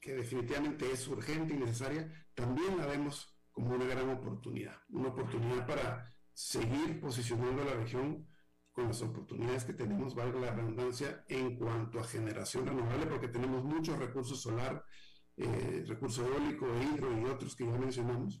que 0.00 0.14
definitivamente 0.14 0.90
es 0.90 1.08
urgente 1.08 1.54
y 1.54 1.58
necesaria, 1.58 2.10
también 2.34 2.76
la 2.76 2.86
vemos 2.86 3.38
como 3.50 3.74
una 3.74 3.86
gran 3.86 4.10
oportunidad, 4.10 4.76
una 4.90 5.08
oportunidad 5.08 5.66
para 5.66 6.14
seguir 6.32 7.00
posicionando 7.00 7.62
a 7.62 7.64
la 7.64 7.74
región 7.74 8.28
con 8.78 8.86
las 8.86 9.02
oportunidades 9.02 9.64
que 9.64 9.72
tenemos, 9.72 10.14
valga 10.14 10.38
la 10.38 10.52
redundancia, 10.52 11.24
en 11.28 11.56
cuanto 11.56 11.98
a 11.98 12.04
generación 12.04 12.64
renovable, 12.64 13.06
porque 13.06 13.26
tenemos 13.26 13.64
muchos 13.64 13.98
recursos 13.98 14.40
solar, 14.40 14.84
eh, 15.36 15.82
recurso 15.84 16.24
eólico, 16.24 16.64
e 16.72 16.84
hidro 16.84 17.20
y 17.20 17.24
otros 17.24 17.56
que 17.56 17.66
ya 17.66 17.76
mencionamos. 17.76 18.40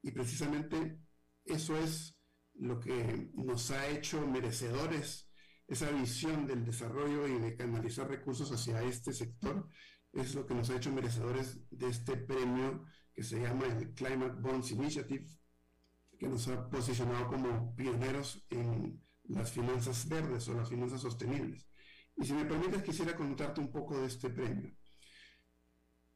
Y 0.00 0.12
precisamente 0.12 1.00
eso 1.44 1.76
es 1.76 2.16
lo 2.54 2.78
que 2.78 3.32
nos 3.34 3.72
ha 3.72 3.88
hecho 3.88 4.24
merecedores, 4.24 5.28
esa 5.66 5.90
visión 5.90 6.46
del 6.46 6.64
desarrollo 6.64 7.26
y 7.26 7.40
de 7.40 7.56
canalizar 7.56 8.08
recursos 8.08 8.52
hacia 8.52 8.80
este 8.82 9.12
sector, 9.12 9.68
es 10.12 10.36
lo 10.36 10.46
que 10.46 10.54
nos 10.54 10.70
ha 10.70 10.76
hecho 10.76 10.92
merecedores 10.92 11.68
de 11.68 11.88
este 11.88 12.16
premio 12.16 12.84
que 13.12 13.24
se 13.24 13.40
llama 13.40 13.66
el 13.66 13.92
Climate 13.92 14.40
Bonds 14.40 14.70
Initiative, 14.70 15.26
que 16.16 16.28
nos 16.28 16.46
ha 16.46 16.70
posicionado 16.70 17.26
como 17.26 17.74
pioneros 17.74 18.46
en 18.50 19.04
las 19.28 19.50
finanzas 19.50 20.08
verdes 20.08 20.48
o 20.48 20.54
las 20.54 20.68
finanzas 20.68 21.00
sostenibles. 21.00 21.66
Y 22.16 22.24
si 22.24 22.32
me 22.32 22.44
permites, 22.44 22.82
quisiera 22.82 23.14
contarte 23.14 23.60
un 23.60 23.70
poco 23.70 23.98
de 23.98 24.06
este 24.06 24.30
premio. 24.30 24.74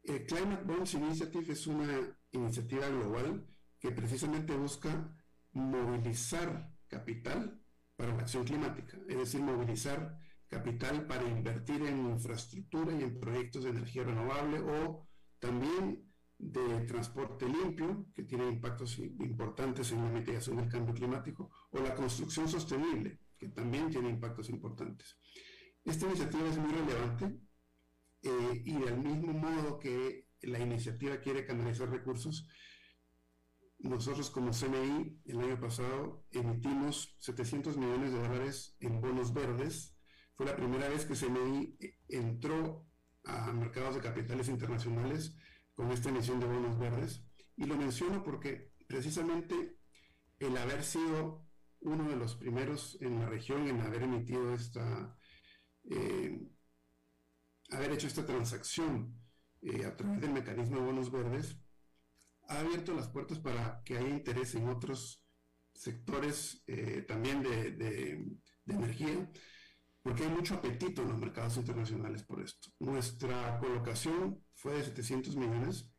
El 0.03 0.25
Climate 0.25 0.65
Bonds 0.65 0.95
Initiative 0.95 1.53
es 1.53 1.67
una 1.67 2.17
iniciativa 2.33 2.89
global 2.89 3.47
que 3.79 3.91
precisamente 3.91 4.55
busca 4.57 5.15
movilizar 5.53 6.73
capital 6.89 7.61
para 7.97 8.15
la 8.15 8.23
acción 8.23 8.45
climática, 8.45 8.99
es 9.09 9.19
decir, 9.19 9.43
movilizar 9.43 10.19
capital 10.49 11.07
para 11.07 11.29
invertir 11.29 11.83
en 11.83 12.11
infraestructura 12.11 12.93
y 12.95 13.03
en 13.03 13.21
proyectos 13.21 13.65
de 13.65 13.71
energía 13.71 14.05
renovable 14.05 14.61
o 14.61 15.07
también 15.39 16.10
de 16.41 16.81
transporte 16.87 17.47
limpio, 17.47 18.07
que 18.15 18.23
tiene 18.23 18.49
impactos 18.49 18.99
importantes 18.99 19.93
en 19.93 20.05
la 20.05 20.11
mitigación 20.11 20.57
del 20.57 20.69
cambio 20.69 20.95
climático, 20.95 21.51
o 21.71 21.81
la 21.81 21.95
construcción 21.95 22.49
sostenible, 22.49 23.21
que 23.39 23.49
también 23.49 23.91
tiene 23.91 24.09
impactos 24.09 24.49
importantes. 24.49 25.19
Esta 25.85 26.07
iniciativa 26.07 26.49
es 26.49 26.59
muy 26.59 26.73
relevante 26.73 27.39
eh, 28.23 28.63
y 28.65 28.73
del 28.79 28.99
mismo 28.99 29.33
modo 29.33 29.79
que 29.79 30.29
la 30.43 30.59
iniciativa 30.59 31.21
quiere 31.21 31.45
canalizar 31.45 31.91
recursos, 31.91 32.49
nosotros 33.81 34.31
como 34.31 34.51
CNI 34.53 35.21
el 35.25 35.41
año 35.41 35.59
pasado 35.59 36.27
emitimos 36.33 37.17
700 37.21 37.79
millones 37.79 38.13
de 38.13 38.19
dólares 38.21 38.77
en 38.81 39.01
bonos 39.01 39.33
verdes. 39.33 39.97
Fue 40.35 40.45
la 40.45 40.55
primera 40.55 40.89
vez 40.89 41.07
que 41.07 41.15
CNI 41.15 41.79
entró 42.09 42.87
a 43.25 43.53
mercados 43.53 43.95
de 43.95 44.03
capitales 44.03 44.49
internacionales 44.49 45.35
con 45.81 45.93
esta 45.93 46.11
emisión 46.11 46.39
de 46.39 46.47
bonos 46.47 46.79
verdes. 46.79 47.25
Y 47.57 47.65
lo 47.65 47.75
menciono 47.75 48.23
porque 48.23 48.75
precisamente 48.87 49.79
el 50.39 50.55
haber 50.59 50.85
sido 50.85 51.49
uno 51.81 52.07
de 52.07 52.17
los 52.17 52.35
primeros 52.35 52.99
en 53.01 53.19
la 53.19 53.31
región 53.31 53.67
en 53.67 53.81
haber 53.81 54.03
emitido 54.03 54.53
esta, 54.53 55.17
eh, 55.85 56.39
haber 57.71 57.93
hecho 57.93 58.09
esta 58.09 58.27
transacción 58.27 59.19
eh, 59.63 59.87
a 59.87 59.97
través 59.97 60.21
del 60.21 60.33
mecanismo 60.33 60.77
de 60.77 60.85
bonos 60.85 61.11
verdes, 61.11 61.57
ha 62.49 62.61
abierto 62.61 62.93
las 62.93 63.09
puertas 63.09 63.39
para 63.39 63.83
que 63.83 63.97
haya 63.97 64.09
interés 64.09 64.55
en 64.57 64.69
otros 64.69 65.25
sectores 65.73 66.63
eh, 66.67 67.07
también 67.09 67.43
de, 67.43 67.71
de, 67.73 68.39
energía, 68.67 69.31
porque 70.03 70.25
hay 70.25 70.31
mucho 70.31 70.55
apetito 70.55 71.03
en 71.03 71.09
los 71.09 71.19
mercados 71.19 71.57
internacionales 71.57 72.23
por 72.23 72.41
esto. 72.43 72.71
Nuestra 72.79 73.59
colocación 73.59 74.43
fue 74.55 74.75
de 74.75 74.85
700 74.85 75.37
millones, 75.37 75.91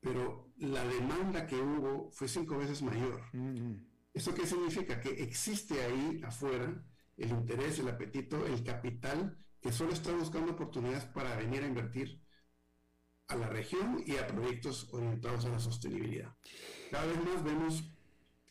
pero 0.00 0.52
la 0.56 0.84
demanda 0.84 1.46
que 1.46 1.56
hubo 1.56 2.10
fue 2.10 2.28
cinco 2.28 2.58
veces 2.58 2.82
mayor. 2.82 3.22
¿Eso 4.12 4.34
qué 4.34 4.46
significa? 4.46 5.00
Que 5.00 5.10
existe 5.22 5.82
ahí 5.82 6.20
afuera 6.22 6.84
el 7.16 7.30
interés, 7.30 7.78
el 7.78 7.88
apetito, 7.88 8.46
el 8.46 8.62
capital 8.62 9.38
que 9.60 9.72
solo 9.72 9.92
está 9.92 10.12
buscando 10.12 10.52
oportunidades 10.52 11.06
para 11.06 11.36
venir 11.36 11.62
a 11.62 11.68
invertir 11.68 12.20
a 13.28 13.36
la 13.36 13.48
región 13.48 14.02
y 14.06 14.16
a 14.16 14.26
proyectos 14.26 14.92
orientados 14.92 15.46
a 15.46 15.48
la 15.48 15.58
sostenibilidad. 15.58 16.36
Cada 16.90 17.06
vez 17.06 17.24
más 17.24 17.42
vemos 17.42 17.84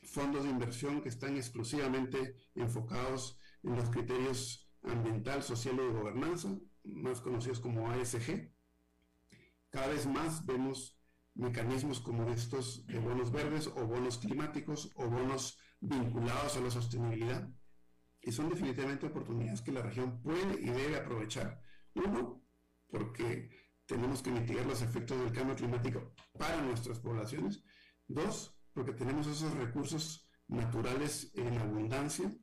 fondos 0.01 0.43
de 0.43 0.49
inversión 0.49 1.01
que 1.01 1.09
están 1.09 1.37
exclusivamente 1.37 2.35
enfocados 2.55 3.37
en 3.63 3.75
los 3.75 3.89
criterios 3.89 4.71
ambiental, 4.83 5.41
social 5.43 5.75
y 5.75 5.83
de 5.83 5.99
gobernanza, 5.99 6.57
más 6.83 7.21
conocidos 7.21 7.59
como 7.59 7.89
ASG, 7.89 8.51
cada 9.69 9.87
vez 9.87 10.05
más 10.05 10.45
vemos 10.45 10.99
mecanismos 11.35 11.99
como 11.99 12.29
estos 12.29 12.85
de 12.85 12.99
bonos 12.99 13.31
verdes 13.31 13.67
o 13.67 13.87
bonos 13.87 14.19
climáticos 14.19 14.91
o 14.95 15.07
bonos 15.09 15.57
vinculados 15.79 16.57
a 16.57 16.61
la 16.61 16.69
sostenibilidad. 16.69 17.49
Y 18.21 18.31
son 18.31 18.49
definitivamente 18.49 19.07
oportunidades 19.07 19.61
que 19.61 19.71
la 19.71 19.81
región 19.81 20.21
puede 20.21 20.61
y 20.61 20.65
debe 20.65 20.97
aprovechar. 20.97 21.59
Uno, 21.95 22.43
porque 22.87 23.49
tenemos 23.85 24.21
que 24.21 24.31
mitigar 24.31 24.65
los 24.65 24.81
efectos 24.81 25.19
del 25.19 25.33
cambio 25.33 25.55
climático 25.55 26.13
para 26.37 26.61
nuestras 26.61 26.99
poblaciones. 26.99 27.63
Dos, 28.07 28.55
porque 28.73 28.93
tenemos 28.93 29.27
esos 29.27 29.53
recursos 29.55 30.29
naturales 30.47 31.31
en 31.33 31.57
abundancia 31.57 32.33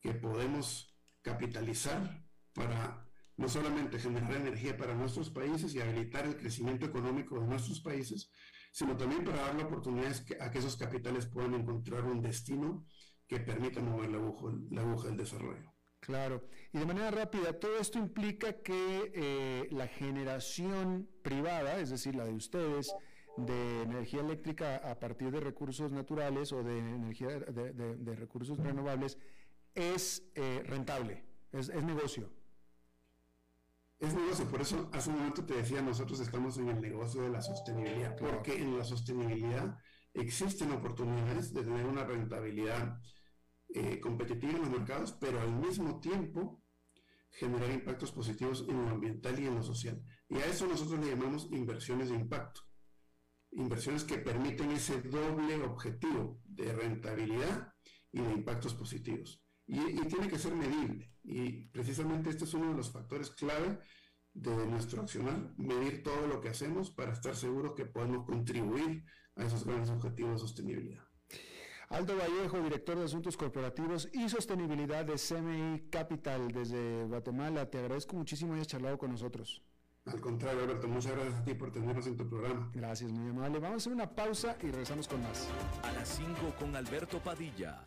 que 0.00 0.14
podemos 0.14 0.96
capitalizar 1.22 2.24
para 2.52 3.06
no 3.36 3.48
solamente 3.48 3.98
generar 3.98 4.32
energía 4.32 4.76
para 4.76 4.94
nuestros 4.94 5.30
países 5.30 5.74
y 5.74 5.80
habilitar 5.80 6.26
el 6.26 6.36
crecimiento 6.36 6.86
económico 6.86 7.38
de 7.40 7.46
nuestros 7.46 7.80
países, 7.80 8.30
sino 8.72 8.96
también 8.96 9.24
para 9.24 9.42
dar 9.42 9.54
la 9.54 9.64
oportunidad 9.64 10.12
a 10.40 10.50
que 10.50 10.58
esos 10.58 10.76
capitales 10.76 11.26
puedan 11.26 11.54
encontrar 11.54 12.04
un 12.04 12.20
destino 12.20 12.84
que 13.26 13.38
permita 13.40 13.80
mover 13.80 14.10
la 14.10 14.18
aguja, 14.18 14.56
la 14.70 14.80
aguja 14.80 15.08
del 15.08 15.18
desarrollo. 15.18 15.72
Claro, 16.00 16.48
y 16.72 16.78
de 16.78 16.86
manera 16.86 17.10
rápida, 17.10 17.58
todo 17.58 17.76
esto 17.78 17.98
implica 17.98 18.62
que 18.62 19.12
eh, 19.14 19.68
la 19.70 19.88
generación 19.88 21.08
privada, 21.22 21.80
es 21.80 21.90
decir, 21.90 22.14
la 22.14 22.24
de 22.24 22.32
ustedes, 22.32 22.94
de 23.36 23.82
energía 23.82 24.20
eléctrica 24.20 24.76
a 24.76 24.98
partir 24.98 25.30
de 25.30 25.40
recursos 25.40 25.92
naturales 25.92 26.52
o 26.52 26.62
de 26.62 26.78
energía 26.78 27.28
de, 27.28 28.16
recursos 28.16 28.58
renovables, 28.58 29.18
es 29.74 30.30
eh, 30.34 30.62
rentable, 30.66 31.24
es, 31.52 31.68
es 31.68 31.84
negocio 31.84 32.38
es 33.98 34.14
negocio, 34.14 34.48
por 34.48 34.60
eso 34.60 34.88
hace 34.92 35.10
un 35.10 35.16
momento 35.16 35.44
te 35.44 35.54
decía, 35.54 35.82
nosotros 35.82 36.20
estamos 36.20 36.56
en 36.58 36.68
el 36.68 36.80
negocio 36.80 37.22
de 37.22 37.30
la 37.30 37.42
sostenibilidad, 37.42 38.16
porque 38.16 38.56
en 38.56 38.78
la 38.78 38.84
sostenibilidad 38.84 39.76
existen 40.14 40.70
oportunidades 40.70 41.52
de 41.52 41.64
tener 41.64 41.84
una 41.84 42.04
rentabilidad 42.04 43.00
eh, 43.70 43.98
competitiva 43.98 44.52
en 44.52 44.60
los 44.60 44.70
mercados, 44.70 45.12
pero 45.20 45.40
al 45.40 45.50
mismo 45.50 45.98
tiempo 45.98 46.62
generar 47.30 47.70
impactos 47.72 48.12
positivos 48.12 48.64
en 48.68 48.84
lo 48.84 48.90
ambiental 48.90 49.38
y 49.38 49.46
en 49.46 49.56
lo 49.56 49.62
social. 49.62 50.00
Y 50.28 50.36
a 50.36 50.46
eso 50.46 50.66
nosotros 50.68 51.00
le 51.00 51.10
llamamos 51.10 51.48
inversiones 51.50 52.08
de 52.08 52.14
impacto. 52.14 52.62
Inversiones 53.50 54.04
que 54.04 54.18
permiten 54.18 54.70
ese 54.70 55.02
doble 55.02 55.56
objetivo 55.64 56.40
de 56.44 56.72
rentabilidad 56.72 57.72
y 58.12 58.22
de 58.22 58.32
impactos 58.32 58.74
positivos 58.74 59.42
y, 59.68 60.06
tiene 60.06 60.28
que 60.28 60.38
ser 60.38 60.54
medible. 60.54 61.12
Y 61.22 61.66
precisamente 61.68 62.30
este 62.30 62.44
es 62.44 62.54
uno 62.54 62.70
de 62.70 62.76
los 62.76 62.90
factores 62.90 63.30
clave 63.30 63.78
de 64.32 64.66
nuestro 64.66 65.02
accionar, 65.02 65.52
medir 65.58 66.02
todo 66.02 66.26
lo 66.26 66.40
que 66.40 66.48
hacemos 66.48 66.90
para 66.90 67.12
estar 67.12 67.36
seguros 67.36 67.74
que 67.74 67.84
podemos 67.84 68.24
contribuir 68.24 69.04
a 69.36 69.44
esos 69.44 69.64
grandes 69.64 69.90
objetivos 69.90 70.32
de 70.32 70.38
sostenibilidad. 70.38 71.04
Aldo 71.90 72.16
Vallejo, 72.16 72.62
director 72.62 72.98
de 72.98 73.04
Asuntos 73.04 73.36
Corporativos 73.36 74.08
y 74.12 74.28
Sostenibilidad 74.28 75.04
de 75.04 75.14
CMI 75.14 75.88
Capital 75.90 76.48
desde 76.48 77.04
Guatemala, 77.04 77.68
te 77.70 77.78
agradezco 77.78 78.16
muchísimo 78.16 78.52
que 78.52 78.56
hayas 78.56 78.68
charlado 78.68 78.98
con 78.98 79.10
nosotros. 79.10 79.62
Al 80.04 80.20
contrario, 80.20 80.62
Alberto, 80.62 80.88
muchas 80.88 81.12
gracias 81.12 81.34
a 81.34 81.44
ti 81.44 81.54
por 81.54 81.70
tenernos 81.70 82.06
en 82.06 82.16
tu 82.16 82.28
programa. 82.28 82.70
Gracias, 82.74 83.10
muy 83.10 83.30
amable. 83.30 83.58
Vamos 83.58 83.74
a 83.74 83.76
hacer 83.76 83.92
una 83.92 84.14
pausa 84.14 84.56
y 84.62 84.66
regresamos 84.66 85.08
con 85.08 85.22
más. 85.22 85.48
A 85.82 85.92
las 85.92 86.08
5 86.08 86.54
con 86.58 86.76
Alberto 86.76 87.18
Padilla 87.22 87.86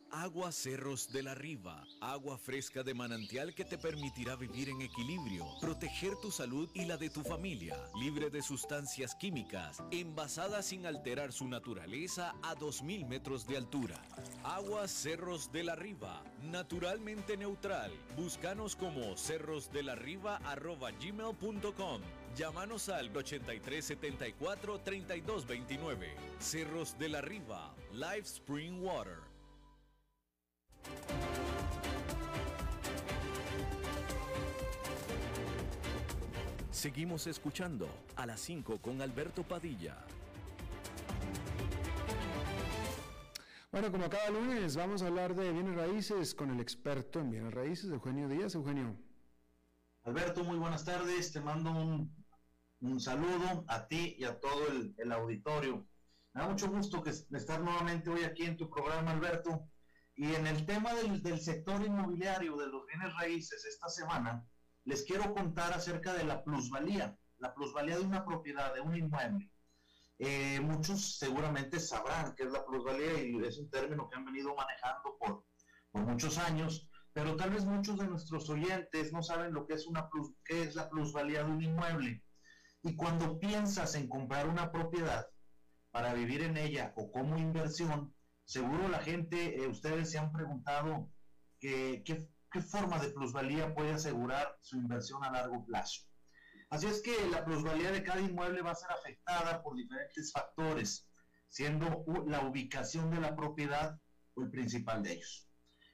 agua 0.11 0.51
Cerros 0.51 1.11
de 1.11 1.23
la 1.23 1.33
Riva, 1.33 1.83
agua 2.01 2.37
fresca 2.37 2.83
de 2.83 2.93
manantial 2.93 3.55
que 3.55 3.65
te 3.65 3.77
permitirá 3.77 4.35
vivir 4.35 4.67
en 4.69 4.81
equilibrio, 4.81 5.45
proteger 5.59 6.15
tu 6.21 6.31
salud 6.31 6.69
y 6.73 6.85
la 6.85 6.97
de 6.97 7.09
tu 7.09 7.23
familia, 7.23 7.77
libre 7.99 8.29
de 8.29 8.41
sustancias 8.41 9.15
químicas, 9.15 9.81
envasada 9.91 10.61
sin 10.61 10.85
alterar 10.85 11.31
su 11.31 11.47
naturaleza 11.47 12.35
a 12.43 12.55
2.000 12.55 13.07
metros 13.07 13.47
de 13.47 13.55
altura. 13.57 14.01
Agua 14.43 14.87
Cerros 14.87 15.51
de 15.51 15.63
la 15.63 15.75
Riva, 15.75 16.23
naturalmente 16.43 17.37
neutral. 17.37 17.91
Búscanos 18.17 18.75
como 18.75 19.17
cerrosdelarriba.gmail.com 19.17 22.01
Llámanos 22.35 22.89
al 22.89 23.13
8374-3229. 23.13 26.07
Cerros 26.39 26.97
de 26.97 27.09
la 27.09 27.21
Riva, 27.21 27.75
Live 27.91 28.21
Spring 28.21 28.81
Water. 28.81 29.20
Seguimos 36.71 37.27
escuchando 37.27 37.87
a 38.15 38.25
las 38.25 38.39
5 38.41 38.81
con 38.81 39.01
Alberto 39.01 39.43
Padilla. 39.43 39.97
Bueno, 43.71 43.91
como 43.91 44.09
cada 44.09 44.29
lunes 44.31 44.75
vamos 44.75 45.01
a 45.01 45.07
hablar 45.07 45.35
de 45.35 45.51
bienes 45.51 45.75
raíces 45.75 46.33
con 46.33 46.49
el 46.49 46.59
experto 46.59 47.19
en 47.19 47.31
bienes 47.31 47.53
raíces, 47.53 47.89
Eugenio 47.91 48.27
Díaz. 48.27 48.55
Eugenio. 48.55 48.95
Alberto, 50.03 50.43
muy 50.43 50.57
buenas 50.57 50.83
tardes. 50.83 51.31
Te 51.31 51.39
mando 51.39 51.71
un 51.71 52.21
un 52.81 52.99
saludo 52.99 53.63
a 53.67 53.87
ti 53.87 54.15
y 54.17 54.23
a 54.23 54.39
todo 54.39 54.67
el, 54.97 55.11
auditorio. 55.11 55.87
Me 56.33 56.41
da 56.41 56.49
mucho 56.49 56.67
gusto 56.69 57.03
que 57.03 57.11
estar 57.11 57.61
nuevamente 57.61 58.09
hoy 58.09 58.23
aquí 58.23 58.43
en 58.43 58.57
tu 58.57 58.69
programa, 58.69 59.11
Alberto. 59.11 59.67
Y 60.21 60.35
en 60.35 60.45
el 60.45 60.67
tema 60.67 60.93
del, 60.93 61.41
sector 61.41 61.83
inmobiliario, 61.83 62.55
de 62.55 62.67
los 62.67 62.85
bienes 62.85 63.11
raíces, 63.15 63.65
esta 63.65 63.89
semana, 63.89 64.45
les 64.83 65.01
quiero 65.01 65.33
contar 65.33 65.73
acerca 65.73 66.13
de 66.13 66.23
la 66.23 66.43
plusvalía, 66.43 67.17
la 67.39 67.55
plusvalía 67.55 67.97
de 67.97 68.05
una 68.05 68.23
propiedad, 68.23 68.71
de 68.71 68.81
un 68.81 68.95
inmueble. 68.95 69.49
Eh, 70.19 70.59
muchos 70.59 71.17
seguramente 71.17 71.79
sabrán 71.79 72.35
qué 72.35 72.43
es 72.43 72.51
la 72.51 72.63
plusvalía 72.63 73.23
y 73.23 73.43
es 73.43 73.57
un 73.57 73.71
término 73.71 74.07
que 74.07 74.15
han 74.15 74.25
venido 74.25 74.53
manejando 74.53 75.17
por, 75.17 75.43
por 75.91 76.03
muchos 76.03 76.37
años, 76.37 76.87
pero 77.13 77.35
tal 77.35 77.49
vez 77.49 77.65
muchos 77.65 77.97
de 77.97 78.05
nuestros 78.05 78.47
oyentes 78.47 79.11
no 79.11 79.23
saben 79.23 79.51
lo 79.51 79.65
que 79.65 79.73
es, 79.73 79.87
una 79.87 80.07
plus, 80.07 80.35
qué 80.45 80.61
es 80.61 80.75
la 80.75 80.87
plusvalía 80.87 81.43
de 81.43 81.49
un 81.49 81.63
inmueble. 81.63 82.23
Y 82.83 82.95
cuando 82.95 83.39
piensas 83.39 83.95
en 83.95 84.07
comprar 84.07 84.47
una 84.47 84.71
propiedad 84.71 85.25
para 85.89 86.13
vivir 86.13 86.43
en 86.43 86.57
ella 86.57 86.93
o 86.95 87.11
como 87.11 87.39
inversión, 87.39 88.13
seguro 88.51 88.89
la 88.89 88.99
gente, 88.99 89.63
eh, 89.63 89.67
ustedes 89.67 90.11
se 90.11 90.19
han 90.19 90.33
preguntado 90.33 91.09
qué 91.57 92.27
forma 92.69 92.99
de 92.99 93.11
plusvalía 93.11 93.73
puede 93.73 93.93
asegurar 93.93 94.57
su 94.61 94.75
inversión 94.75 95.23
a 95.23 95.31
largo 95.31 95.65
plazo. 95.65 96.01
Así 96.69 96.87
es 96.87 97.01
que 97.01 97.29
la 97.29 97.45
plusvalía 97.45 97.91
de 97.91 98.03
cada 98.03 98.19
inmueble 98.19 98.61
va 98.61 98.71
a 98.71 98.75
ser 98.75 98.91
afectada 98.91 99.63
por 99.63 99.77
diferentes 99.77 100.33
factores, 100.33 101.07
siendo 101.47 102.03
la 102.27 102.41
ubicación 102.41 103.09
de 103.09 103.21
la 103.21 103.37
propiedad 103.37 103.97
el 104.35 104.49
principal 104.49 105.01
de 105.01 105.13
ellos. 105.13 105.49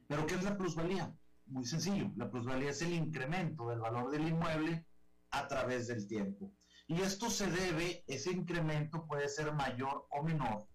Pero 0.07 0.25
¿qué 0.25 0.33
es 0.33 0.43
la 0.43 0.57
plusvalía? 0.57 1.15
Muy 1.45 1.65
sencillo, 1.65 2.11
la 2.15 2.29
plusvalía 2.31 2.71
es 2.71 2.81
el 2.81 2.93
incremento 2.93 3.69
del 3.69 3.79
valor 3.79 4.09
del 4.09 4.27
inmueble 4.27 4.87
a 5.29 5.47
través 5.47 5.87
del 5.87 6.07
tiempo. 6.07 6.55
Y 6.87 7.01
esto 7.01 7.29
se 7.29 7.51
debe, 7.51 8.03
ese 8.07 8.31
incremento 8.31 9.05
puede 9.05 9.29
ser 9.29 9.53
mayor 9.53 10.07
o 10.09 10.23
menor 10.23 10.67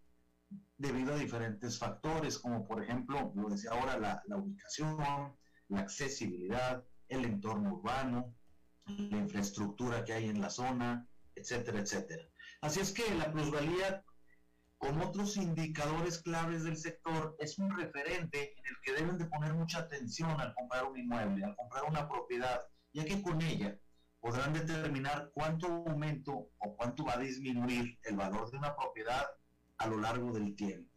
debido 0.77 1.15
a 1.15 1.19
diferentes 1.19 1.79
factores, 1.79 2.39
como 2.39 2.67
por 2.67 2.83
ejemplo, 2.83 3.33
lo 3.35 3.49
decía 3.49 3.71
ahora, 3.71 3.99
la, 3.99 4.37
ubicación, 4.37 4.99
la 5.69 5.81
accesibilidad, 5.81 6.85
el 7.09 7.25
entorno 7.25 7.75
urbano, 7.75 8.35
la 8.87 9.19
infraestructura 9.19 10.05
que 10.05 10.13
hay 10.13 10.29
en 10.29 10.41
la 10.41 10.51
zona, 10.51 11.07
etcétera, 11.35 11.81
etcétera. 11.81 12.25
Así 12.61 12.81
es 12.81 12.93
que 12.93 13.15
la 13.15 13.31
plusvalía, 13.31 14.05
como 14.79 15.07
otros 15.07 15.37
indicadores 15.37 16.19
claves 16.19 16.65
del 16.65 16.77
sector, 16.77 17.37
es 17.39 17.59
un 17.59 17.71
referente 17.77 18.55
en 18.59 18.67
el 18.67 18.77
que 18.83 18.93
deben 18.93 19.19
de 19.19 19.27
poner 19.27 19.55
mucha 19.55 19.79
atención 19.79 20.41
al 20.41 20.55
comprar 20.55 20.85
un 20.87 20.99
inmueble, 20.99 21.45
al 21.45 21.55
comprar 21.55 21.85
una 21.85 22.09
propiedad, 22.09 22.61
ya 22.93 23.05
que 23.05 23.23
con 23.23 23.41
ella 23.41 23.79
podrán 24.21 24.53
determinar 24.53 25.31
cuánto 25.35 25.67
aumento 25.67 26.51
o 26.59 26.77
cuánto 26.77 27.05
va 27.05 27.15
a 27.15 27.19
disminuir 27.19 27.99
el 28.05 28.17
valor 28.17 28.51
de 28.51 28.59
una 28.59 28.75
propiedad 28.75 29.27
a 29.83 29.89
lo 29.89 29.99
largo 29.99 30.33
del 30.33 30.55
tiempo. 30.55 30.91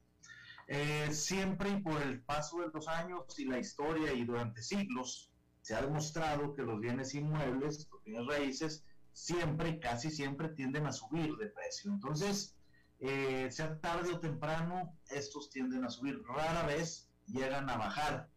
Eh, 0.67 1.09
siempre 1.11 1.69
y 1.69 1.81
por 1.81 2.01
el 2.01 2.21
paso 2.23 2.59
de 2.61 2.69
los 2.73 2.87
años 2.87 3.37
y 3.37 3.45
la 3.45 3.59
historia 3.59 4.13
y 4.13 4.23
durante 4.23 4.63
siglos, 4.63 5.31
se 5.61 5.75
ha 5.75 5.81
demostrado 5.81 6.53
que 6.53 6.63
los 6.63 6.79
bienes 6.79 7.13
inmuebles, 7.15 7.87
los 7.91 8.03
bienes 8.03 8.27
raíces, 8.27 8.85
siempre, 9.13 9.79
casi 9.79 10.11
siempre 10.11 10.49
tienden 10.49 10.85
a 10.85 10.91
subir 10.91 11.35
de 11.37 11.47
precio. 11.47 11.91
Entonces, 11.91 12.55
eh, 12.99 13.49
sea 13.51 13.79
tarde 13.79 14.13
o 14.13 14.19
temprano, 14.19 14.97
estos 15.09 15.49
tienden 15.49 15.83
a 15.83 15.89
subir. 15.89 16.21
Rara 16.27 16.65
vez 16.67 17.09
llegan 17.27 17.69
a 17.69 17.77
bajar. 17.77 18.29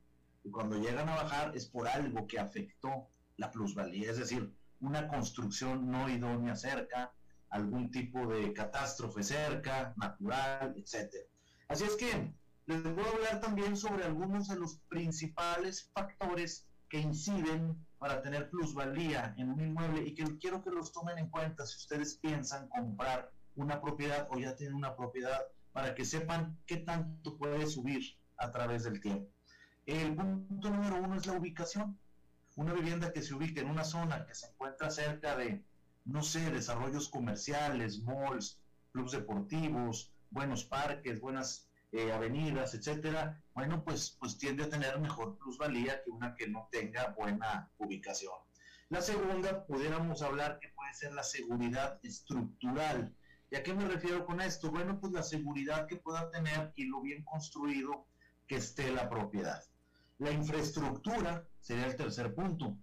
Y 0.44 0.51
cuando 0.51 0.78
llegan 0.78 1.09
a 1.09 1.16
bajar 1.16 1.57
es 1.57 1.66
por 1.66 1.88
algo 1.88 2.26
que 2.26 2.38
afectó 2.38 3.09
la 3.36 3.51
plusvalía. 3.51 4.11
Es 4.11 4.18
decir, 4.18 4.55
una 4.80 5.09
construcción 5.09 5.90
no 5.90 6.09
idónea 6.09 6.57
cerca, 6.57 7.12
algún 7.51 7.90
tipo 7.90 8.26
de 8.26 8.53
catástrofe 8.53 9.22
cerca, 9.22 9.94
natural, 9.96 10.74
etc. 10.76 11.14
Así 11.68 11.84
es 11.84 11.96
que 11.96 12.32
les 12.66 12.82
voy 12.82 13.05
a 13.05 13.11
hablar 13.11 13.40
también 13.40 13.76
sobre 13.76 14.05
algunos 14.05 14.49
de 14.49 14.57
los 14.57 14.80
principales 14.88 15.90
factores 15.94 16.66
que 16.88 17.01
inciden 17.01 17.76
para 17.99 18.22
tener 18.22 18.51
plusvalía 18.51 19.34
en 19.38 19.51
un 19.51 19.61
inmueble 19.61 20.03
y 20.03 20.14
que 20.14 20.38
quiero 20.38 20.62
que 20.62 20.70
los 20.70 20.92
tomen 20.92 21.18
en 21.18 21.28
cuenta 21.28 21.66
si 21.66 21.76
ustedes 21.76 22.16
piensan 22.16 22.68
comprar 22.68 23.30
una 23.57 23.80
propiedad 23.80 24.28
o 24.30 24.38
ya 24.38 24.55
tienen 24.55 24.76
una 24.76 24.96
propiedad 24.96 25.40
para 25.72 25.94
que 25.94 26.05
sepan 26.05 26.57
qué 26.66 26.78
tanto 26.78 27.36
puede 27.36 27.66
subir 27.66 28.16
a 28.36 28.51
través 28.51 28.84
del 28.84 29.01
tiempo. 29.01 29.28
El 29.86 30.14
punto 30.14 30.70
número 30.70 30.96
uno 31.03 31.16
es 31.16 31.26
la 31.26 31.32
ubicación 31.32 31.99
una 32.59 32.72
vivienda 32.72 33.12
que 33.12 33.22
se 33.22 33.34
ubique 33.34 33.61
en 33.61 33.70
una 33.70 33.84
zona 33.84 34.26
que 34.26 34.34
se 34.34 34.49
encuentra 34.49 34.90
cerca 34.90 35.36
de, 35.36 35.62
no 36.09 36.23
sé, 36.23 36.51
desarrollos 36.51 37.09
comerciales, 37.09 38.01
malls, 38.01 38.59
clubes 38.93 39.13
deportivos, 39.13 40.11
buenos 40.31 40.65
parques, 40.65 41.21
buenas 41.21 41.69
eh, 41.93 42.13
avenidas, 42.13 42.75
etcétera, 42.75 43.43
bueno, 43.55 43.85
pues, 43.85 44.17
pues 44.19 44.39
tiende 44.39 44.65
a 44.65 44.71
tener 44.71 44.99
mejor 45.01 45.37
plusvalía 45.39 46.03
que 46.03 46.11
una 46.11 46.35
que 46.35 46.49
no 46.49 46.67
tenga 46.71 47.15
buena 47.17 47.71
ubicación. 47.77 48.35
La 48.89 49.03
segunda, 49.03 49.67
pudiéramos 49.67 50.23
hablar 50.23 50.59
que 50.61 50.71
puede 50.71 50.95
ser 50.95 51.13
la 51.13 51.23
seguridad 51.23 51.99
estructural. 52.03 53.15
¿Y 53.51 53.57
a 53.57 53.63
qué 53.63 53.75
me 53.75 53.87
refiero 53.87 54.25
con 54.25 54.41
esto? 54.41 54.71
Bueno, 54.71 54.99
pues 54.99 55.13
la 55.13 55.23
seguridad 55.23 55.87
que 55.87 55.97
pueda 55.97 56.31
tener 56.31 56.73
y 56.75 56.87
lo 56.87 57.03
bien 57.03 57.23
construido 57.23 58.07
que 58.47 58.57
esté 58.57 58.91
la 58.91 59.11
propiedad. 59.11 59.63
La 60.19 60.31
infraestructura 60.31 61.47
sería 61.61 61.87
el 61.87 61.97
tercer 61.97 62.35
punto. 62.35 62.79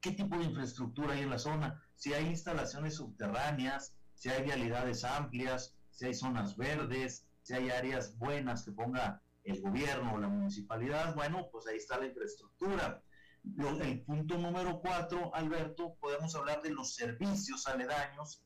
¿Qué 0.00 0.12
tipo 0.12 0.36
de 0.36 0.44
infraestructura 0.44 1.14
hay 1.14 1.22
en 1.22 1.30
la 1.30 1.38
zona? 1.38 1.82
Si 1.96 2.14
hay 2.14 2.26
instalaciones 2.26 2.96
subterráneas, 2.96 3.94
si 4.14 4.28
hay 4.28 4.42
vialidades 4.44 5.04
amplias, 5.04 5.74
si 5.90 6.06
hay 6.06 6.14
zonas 6.14 6.56
verdes, 6.56 7.26
si 7.42 7.54
hay 7.54 7.70
áreas 7.70 8.16
buenas 8.18 8.64
que 8.64 8.72
ponga 8.72 9.22
el 9.44 9.60
gobierno 9.60 10.14
o 10.14 10.18
la 10.18 10.28
municipalidad, 10.28 11.14
bueno, 11.14 11.48
pues 11.50 11.66
ahí 11.66 11.76
está 11.76 11.98
la 11.98 12.06
infraestructura. 12.06 13.02
el 13.44 14.02
punto 14.02 14.38
número 14.38 14.80
cuatro, 14.80 15.34
Alberto, 15.34 15.96
podemos 16.00 16.34
hablar 16.34 16.62
de 16.62 16.70
los 16.70 16.94
servicios 16.94 17.66
aledaños 17.66 18.42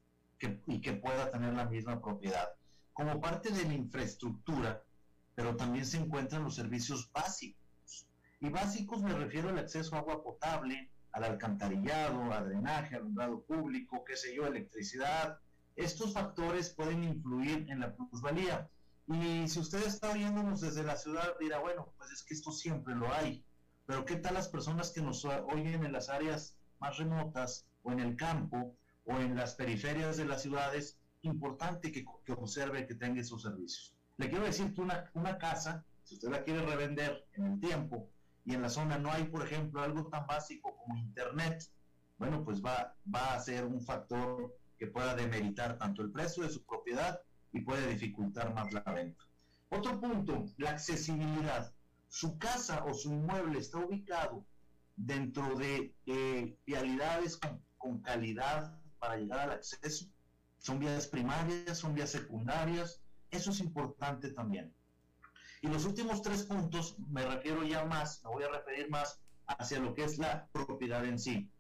y 0.67 0.81
que 0.81 0.93
pueda 0.95 1.31
tener 1.31 1.55
la 1.55 1.67
misma 1.67 2.01
propiedad. 2.01 2.49
Como 2.93 3.21
parte 3.21 3.51
de 3.51 3.65
la 3.65 3.75
infraestructura, 3.75 4.85
pero 5.35 5.57
también 5.57 5.87
se 5.87 5.97
encuentran 5.97 6.45
los 6.45 6.55
servicios 6.55 7.11
básicos 7.13 7.61
y 8.41 8.49
básicos 8.49 9.03
me 9.03 9.13
refiero 9.13 9.51
al 9.51 9.59
acceso 9.59 9.95
a 9.95 9.99
agua 9.99 10.23
potable, 10.23 10.91
al 11.13 11.25
alcantarillado, 11.25 12.33
a 12.33 12.43
drenaje, 12.43 12.97
alumbrado 12.97 13.43
público, 13.43 14.05
qué 14.05 14.17
sé 14.17 14.35
yo, 14.35 14.47
electricidad. 14.47 15.39
Estos 15.77 16.13
factores 16.13 16.71
pueden 16.71 17.05
influir 17.05 17.67
en 17.71 17.81
la 17.81 17.95
plusvalía. 17.95 18.69
Y 19.07 19.49
si 19.49 19.59
usted 19.59 19.85
está 19.87 20.13
oyéndonos 20.13 20.61
desde 20.61 20.85
la 20.85 20.97
ciudad, 20.97 21.35
dirá, 21.41 21.59
bueno, 21.59 21.93
pues 21.97 22.11
es 22.11 22.23
que 22.23 22.35
esto 22.35 22.53
siempre 22.53 22.95
lo 22.95 23.13
hay. 23.13 23.45
Pero 23.87 24.05
¿qué 24.05 24.17
tal 24.17 24.35
las 24.35 24.49
personas 24.49 24.91
que 24.91 25.03
nos 25.03 25.25
oyen 25.25 25.85
en 25.85 25.93
las 25.93 26.09
áreas 26.09 26.57
más 26.79 26.97
remotas, 26.99 27.67
o 27.83 27.93
en 27.93 28.01
el 28.01 28.17
campo 28.17 28.77
o 29.05 29.19
en 29.19 29.35
las 29.37 29.55
periferias 29.55 30.17
de 30.17 30.27
las 30.27 30.43
ciudades, 30.43 30.99
importante 31.23 31.93
que, 31.93 32.05
que 32.25 32.33
observe 32.33 32.87
que 32.87 32.95
tenga 32.95 33.21
esos 33.21 33.43
servicios. 33.43 33.95
Le 34.17 34.29
quiero 34.29 34.45
decir 34.45 34.73
que 34.75 34.81
una, 34.81 35.11
una 35.15 35.39
casa, 35.39 35.85
si 36.05 36.15
usted 36.15 36.29
la 36.29 36.43
quiere 36.43 36.65
revender 36.65 37.27
en 37.35 37.45
el 37.47 37.61
tiempo 37.61 38.09
y 38.45 38.55
en 38.55 38.63
la 38.63 38.69
zona 38.69 38.99
no 38.99 39.11
hay, 39.11 39.25
por 39.25 39.45
ejemplo, 39.45 39.83
algo 39.83 40.07
tan 40.09 40.27
básico 40.27 40.77
como 40.77 40.97
internet, 40.97 41.63
bueno, 42.19 42.45
pues 42.45 42.63
va, 42.63 42.95
va 43.13 43.35
a 43.35 43.41
ser 43.41 43.65
un 43.65 43.81
factor 43.81 44.55
que 44.79 44.87
pueda 44.87 45.15
demeritar 45.15 45.79
tanto 45.79 46.03
el 46.03 46.11
precio 46.11 46.43
de 46.43 46.51
su 46.51 46.65
propiedad 46.65 47.21
y 47.53 47.61
puede 47.61 47.87
dificultar 47.89 48.55
más 48.55 48.73
la 48.73 48.83
venta. 48.83 49.25
Otro 49.71 50.01
punto, 50.01 50.47
la 50.57 50.71
accesibilidad. 50.71 51.73
Su 52.09 52.39
casa 52.39 52.85
o 52.85 52.93
su 52.95 53.11
inmueble 53.13 53.59
está 53.59 53.79
ubicado 53.79 54.45
dentro 54.97 55.57
de 55.57 55.95
eh, 56.07 56.59
vialidades 56.67 57.37
con, 57.37 57.63
con 57.79 58.01
calidad 58.01 58.79
para 58.99 59.17
llegar 59.17 59.41
al 59.41 59.53
acceso. 59.53 60.07
Son 60.59 60.79
vías 60.79 61.07
primarias, 61.07 61.79
son 61.79 61.95
vías 61.95 62.11
secundarias. 62.11 63.01
Eso 63.31 63.51
es 63.51 63.61
importante 63.61 64.31
también. 64.33 64.75
Y 65.63 65.69
los 65.69 65.85
últimos 65.85 66.23
tres 66.23 66.45
puntos 66.45 66.97
me 67.11 67.27
refiero 67.27 67.63
ya 67.65 67.85
más, 67.85 68.23
me 68.25 68.31
voy 68.31 68.45
a 68.45 68.51
referir 68.51 68.89
más 68.91 69.21
hacia 69.47 69.79
lo 69.79 69.95
que 69.95 70.05
es 70.05 70.19
la 70.19 70.49
propiedad 70.53 71.05
en 71.05 71.19
sí. 71.19 71.51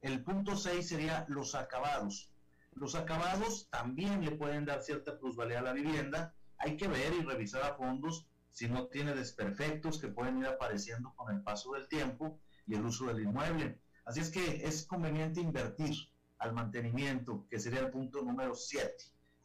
El 0.00 0.24
punto 0.24 0.56
6 0.56 0.88
sería 0.88 1.26
los 1.28 1.54
acabados. 1.54 2.30
Los 2.72 2.94
acabados 2.94 3.68
también 3.70 4.24
le 4.24 4.30
pueden 4.30 4.64
dar 4.64 4.82
cierta 4.82 5.18
plusvalía 5.18 5.58
a 5.58 5.62
la 5.62 5.72
vivienda. 5.72 6.34
Hay 6.56 6.76
que 6.76 6.88
ver 6.88 7.12
y 7.12 7.22
revisar 7.22 7.62
a 7.62 7.74
fondos 7.74 8.26
si 8.48 8.68
no 8.68 8.86
tiene 8.86 9.14
desperfectos 9.14 10.00
que 10.00 10.08
pueden 10.08 10.38
ir 10.38 10.46
apareciendo 10.46 11.12
con 11.14 11.34
el 11.34 11.42
paso 11.42 11.72
del 11.72 11.88
tiempo 11.88 12.40
y 12.66 12.74
el 12.74 12.84
uso 12.84 13.06
del 13.06 13.22
inmueble. 13.22 13.80
Así 14.04 14.20
es 14.20 14.30
que 14.30 14.64
es 14.64 14.86
conveniente 14.86 15.40
invertir 15.40 15.94
al 16.38 16.54
mantenimiento, 16.54 17.46
que 17.50 17.60
sería 17.60 17.80
el 17.80 17.90
punto 17.90 18.22
número 18.22 18.54
7. 18.54 18.94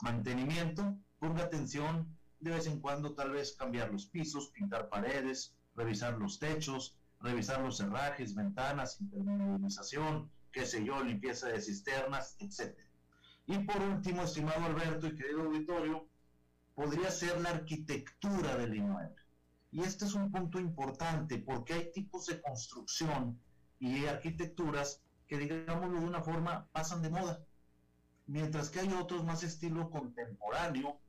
Mantenimiento, 0.01 0.97
ponga 1.20 1.43
atención, 1.43 2.18
de 2.46 2.52
vez 2.52 2.68
en 2.68 2.80
cuando 2.80 3.16
tal 3.16 3.32
vez 3.32 3.54
cambiar 3.54 3.91
los 3.91 4.06
pisos, 4.06 4.50
pintar 4.50 4.88
paredes, 4.88 5.56
revisar 5.76 6.14
los 6.20 6.38
techos, 6.38 6.96
revisar 7.20 7.60
los 7.62 7.78
cerrajes, 7.78 8.36
ventanas, 8.36 9.02
impermeabilización, 9.02 10.30
qué 10.52 10.68
sé 10.68 10.86
yo, 10.86 11.04
limpieza 11.04 11.48
de 11.48 11.60
cisternas, 11.60 12.38
etc. 12.39 12.78
Y 13.48 13.58
por 13.64 13.82
último, 13.82 14.22
estimado 14.22 14.64
Alberto 14.64 15.08
y 15.08 15.16
querido 15.16 15.41
auditorio, 15.41 16.08
podría 16.76 17.10
ser 17.10 17.41
la 17.41 17.50
arquitectura 17.50 18.56
del 18.58 18.76
inmueble. 18.76 19.24
Y 19.72 19.82
este 19.82 20.06
es 20.06 20.14
un 20.14 20.32
punto 20.32 20.60
importante 20.60 21.39
porque 21.39 21.74
hay 21.74 21.91
tipos 21.93 22.28
de 22.28 22.39
construcción 22.43 23.39
y 23.80 24.06
arquitecturas 24.06 25.02
que, 25.28 25.39
digámoslo 25.39 26.00
de 26.00 26.06
una 26.06 26.22
forma, 26.22 26.68
pasan 26.72 27.02
de 27.02 27.10
moda, 27.10 27.43
mientras 28.28 28.70
que 28.70 28.82
hay 28.82 28.93
otros 28.93 29.26
más 29.26 29.41
estilo 29.41 29.89
contemporáneo 29.89 31.00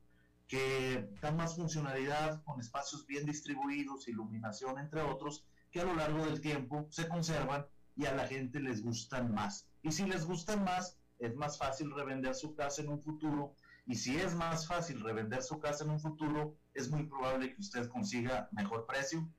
que 0.47 1.09
dan 1.21 1.35
más 1.35 1.55
funcionalidad 1.55 2.41
con 2.43 2.59
espacios 2.59 3.05
bien 3.05 3.25
distribuidos, 3.25 4.07
iluminación, 4.07 4.79
entre 4.79 5.01
otros, 5.01 5.45
que 5.71 5.81
a 5.81 5.85
lo 5.85 5.95
largo 5.95 6.25
del 6.25 6.39
tiempo 6.39 6.87
se 6.89 7.07
conservan 7.07 7.65
y 7.95 8.05
a 8.05 8.15
la 8.15 8.27
gente 8.27 8.59
les 8.59 8.81
gustan 8.81 9.33
más. 9.33 9.67
Y 9.81 9.91
si 9.91 10.05
les 10.05 10.25
gustan 10.25 10.63
más, 10.63 10.97
es 11.19 11.35
más 11.35 11.57
fácil 11.57 11.91
revender 11.93 12.35
su 12.35 12.55
casa 12.55 12.81
en 12.81 12.89
un 12.89 13.01
futuro. 13.01 13.55
Y 13.85 13.95
si 13.95 14.17
es 14.17 14.35
más 14.35 14.67
fácil 14.67 15.01
revender 15.01 15.41
su 15.41 15.59
casa 15.59 15.83
en 15.83 15.91
un 15.91 15.99
futuro, 15.99 16.55
es 16.73 16.89
muy 16.89 17.05
probable 17.07 17.53
que 17.53 17.61
usted 17.61 17.87
consiga 17.89 18.49
mejor 18.51 18.85
precio 18.85 19.29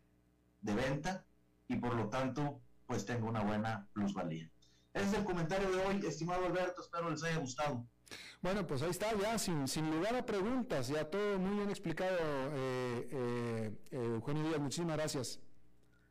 de 0.61 0.75
venta 0.75 1.25
y 1.69 1.77
por 1.77 1.95
lo 1.95 2.09
tanto, 2.09 2.61
pues 2.87 3.05
tenga 3.05 3.29
una 3.29 3.45
buena 3.45 3.87
plusvalía. 3.93 4.51
Ese 4.95 5.07
es 5.07 5.15
el 5.15 5.25
comentario 5.25 5.71
de 5.71 5.85
hoy, 5.85 6.07
estimado 6.07 6.47
Alberto, 6.47 6.83
espero 6.83 7.11
les 7.11 7.23
haya 7.23 7.39
gustado. 7.39 7.87
Bueno, 8.41 8.67
pues 8.67 8.83
ahí 8.83 8.91
está, 8.91 9.17
ya 9.17 9.39
sin, 9.39 9.67
sin 9.67 9.91
lugar 9.91 10.15
a 10.15 10.25
preguntas, 10.25 10.89
ya 10.89 11.05
todo 11.11 11.39
muy 11.39 11.57
bien 11.57 11.71
explicado, 11.71 12.17
eh, 12.17 13.09
eh, 13.11 13.73
eh 13.91 13.97
Eugenio 14.15 14.45
Díaz, 14.45 14.61
muchísimas 14.61 14.97
gracias. 14.97 15.41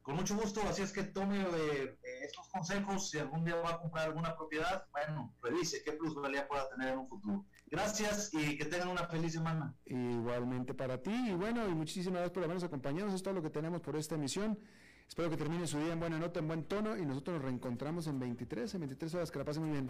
Con 0.08 0.16
mucho 0.16 0.38
gusto, 0.38 0.62
así 0.66 0.84
es 0.84 0.94
que 0.94 1.04
tome 1.04 1.42
eh, 1.42 1.98
estos 2.24 2.48
consejos, 2.48 3.10
si 3.10 3.20
algún 3.20 3.44
día 3.44 3.56
va 3.58 3.72
a 3.72 3.82
comprar 3.82 4.06
alguna 4.06 4.38
propiedad, 4.38 4.86
bueno, 4.94 5.36
revise 5.42 5.84
qué 5.84 5.92
plusvalía 5.92 6.48
pueda 6.48 6.70
tener 6.70 6.94
en 6.94 7.00
un 7.00 7.10
futuro. 7.10 7.46
Gracias 7.66 8.34
y 8.34 8.58
que 8.58 8.64
tengan 8.64 8.88
una 8.88 9.06
feliz 9.08 9.34
semana. 9.34 9.76
Igualmente 9.86 10.74
para 10.74 11.02
ti, 11.02 11.12
y 11.12 11.34
bueno, 11.34 11.68
y 11.68 11.76
muchísimas 11.76 12.20
gracias 12.20 12.32
por 12.32 12.44
habernos 12.46 12.64
acompañado, 12.64 13.08
eso 13.08 13.18
es 13.18 13.24
todo 13.24 13.34
lo 13.34 13.42
que 13.42 13.50
tenemos 13.50 13.82
por 13.82 13.98
esta 13.98 14.16
emisión. 14.16 14.58
Espero 15.06 15.30
que 15.30 15.36
termine 15.36 15.68
su 15.68 15.78
día 15.78 15.92
en 15.92 16.00
buena 16.00 16.18
nota, 16.18 16.40
en 16.40 16.48
buen 16.48 16.64
tono, 16.64 16.96
y 16.96 17.06
nosotros 17.06 17.36
nos 17.36 17.44
reencontramos 17.44 18.08
en 18.08 18.18
23, 18.18 18.76
en 18.76 18.80
23 18.80 19.16
horas, 19.16 19.30
que 19.30 19.40
la 19.40 19.44
pasen 19.44 19.64
muy 19.64 19.72
bien. 19.74 19.90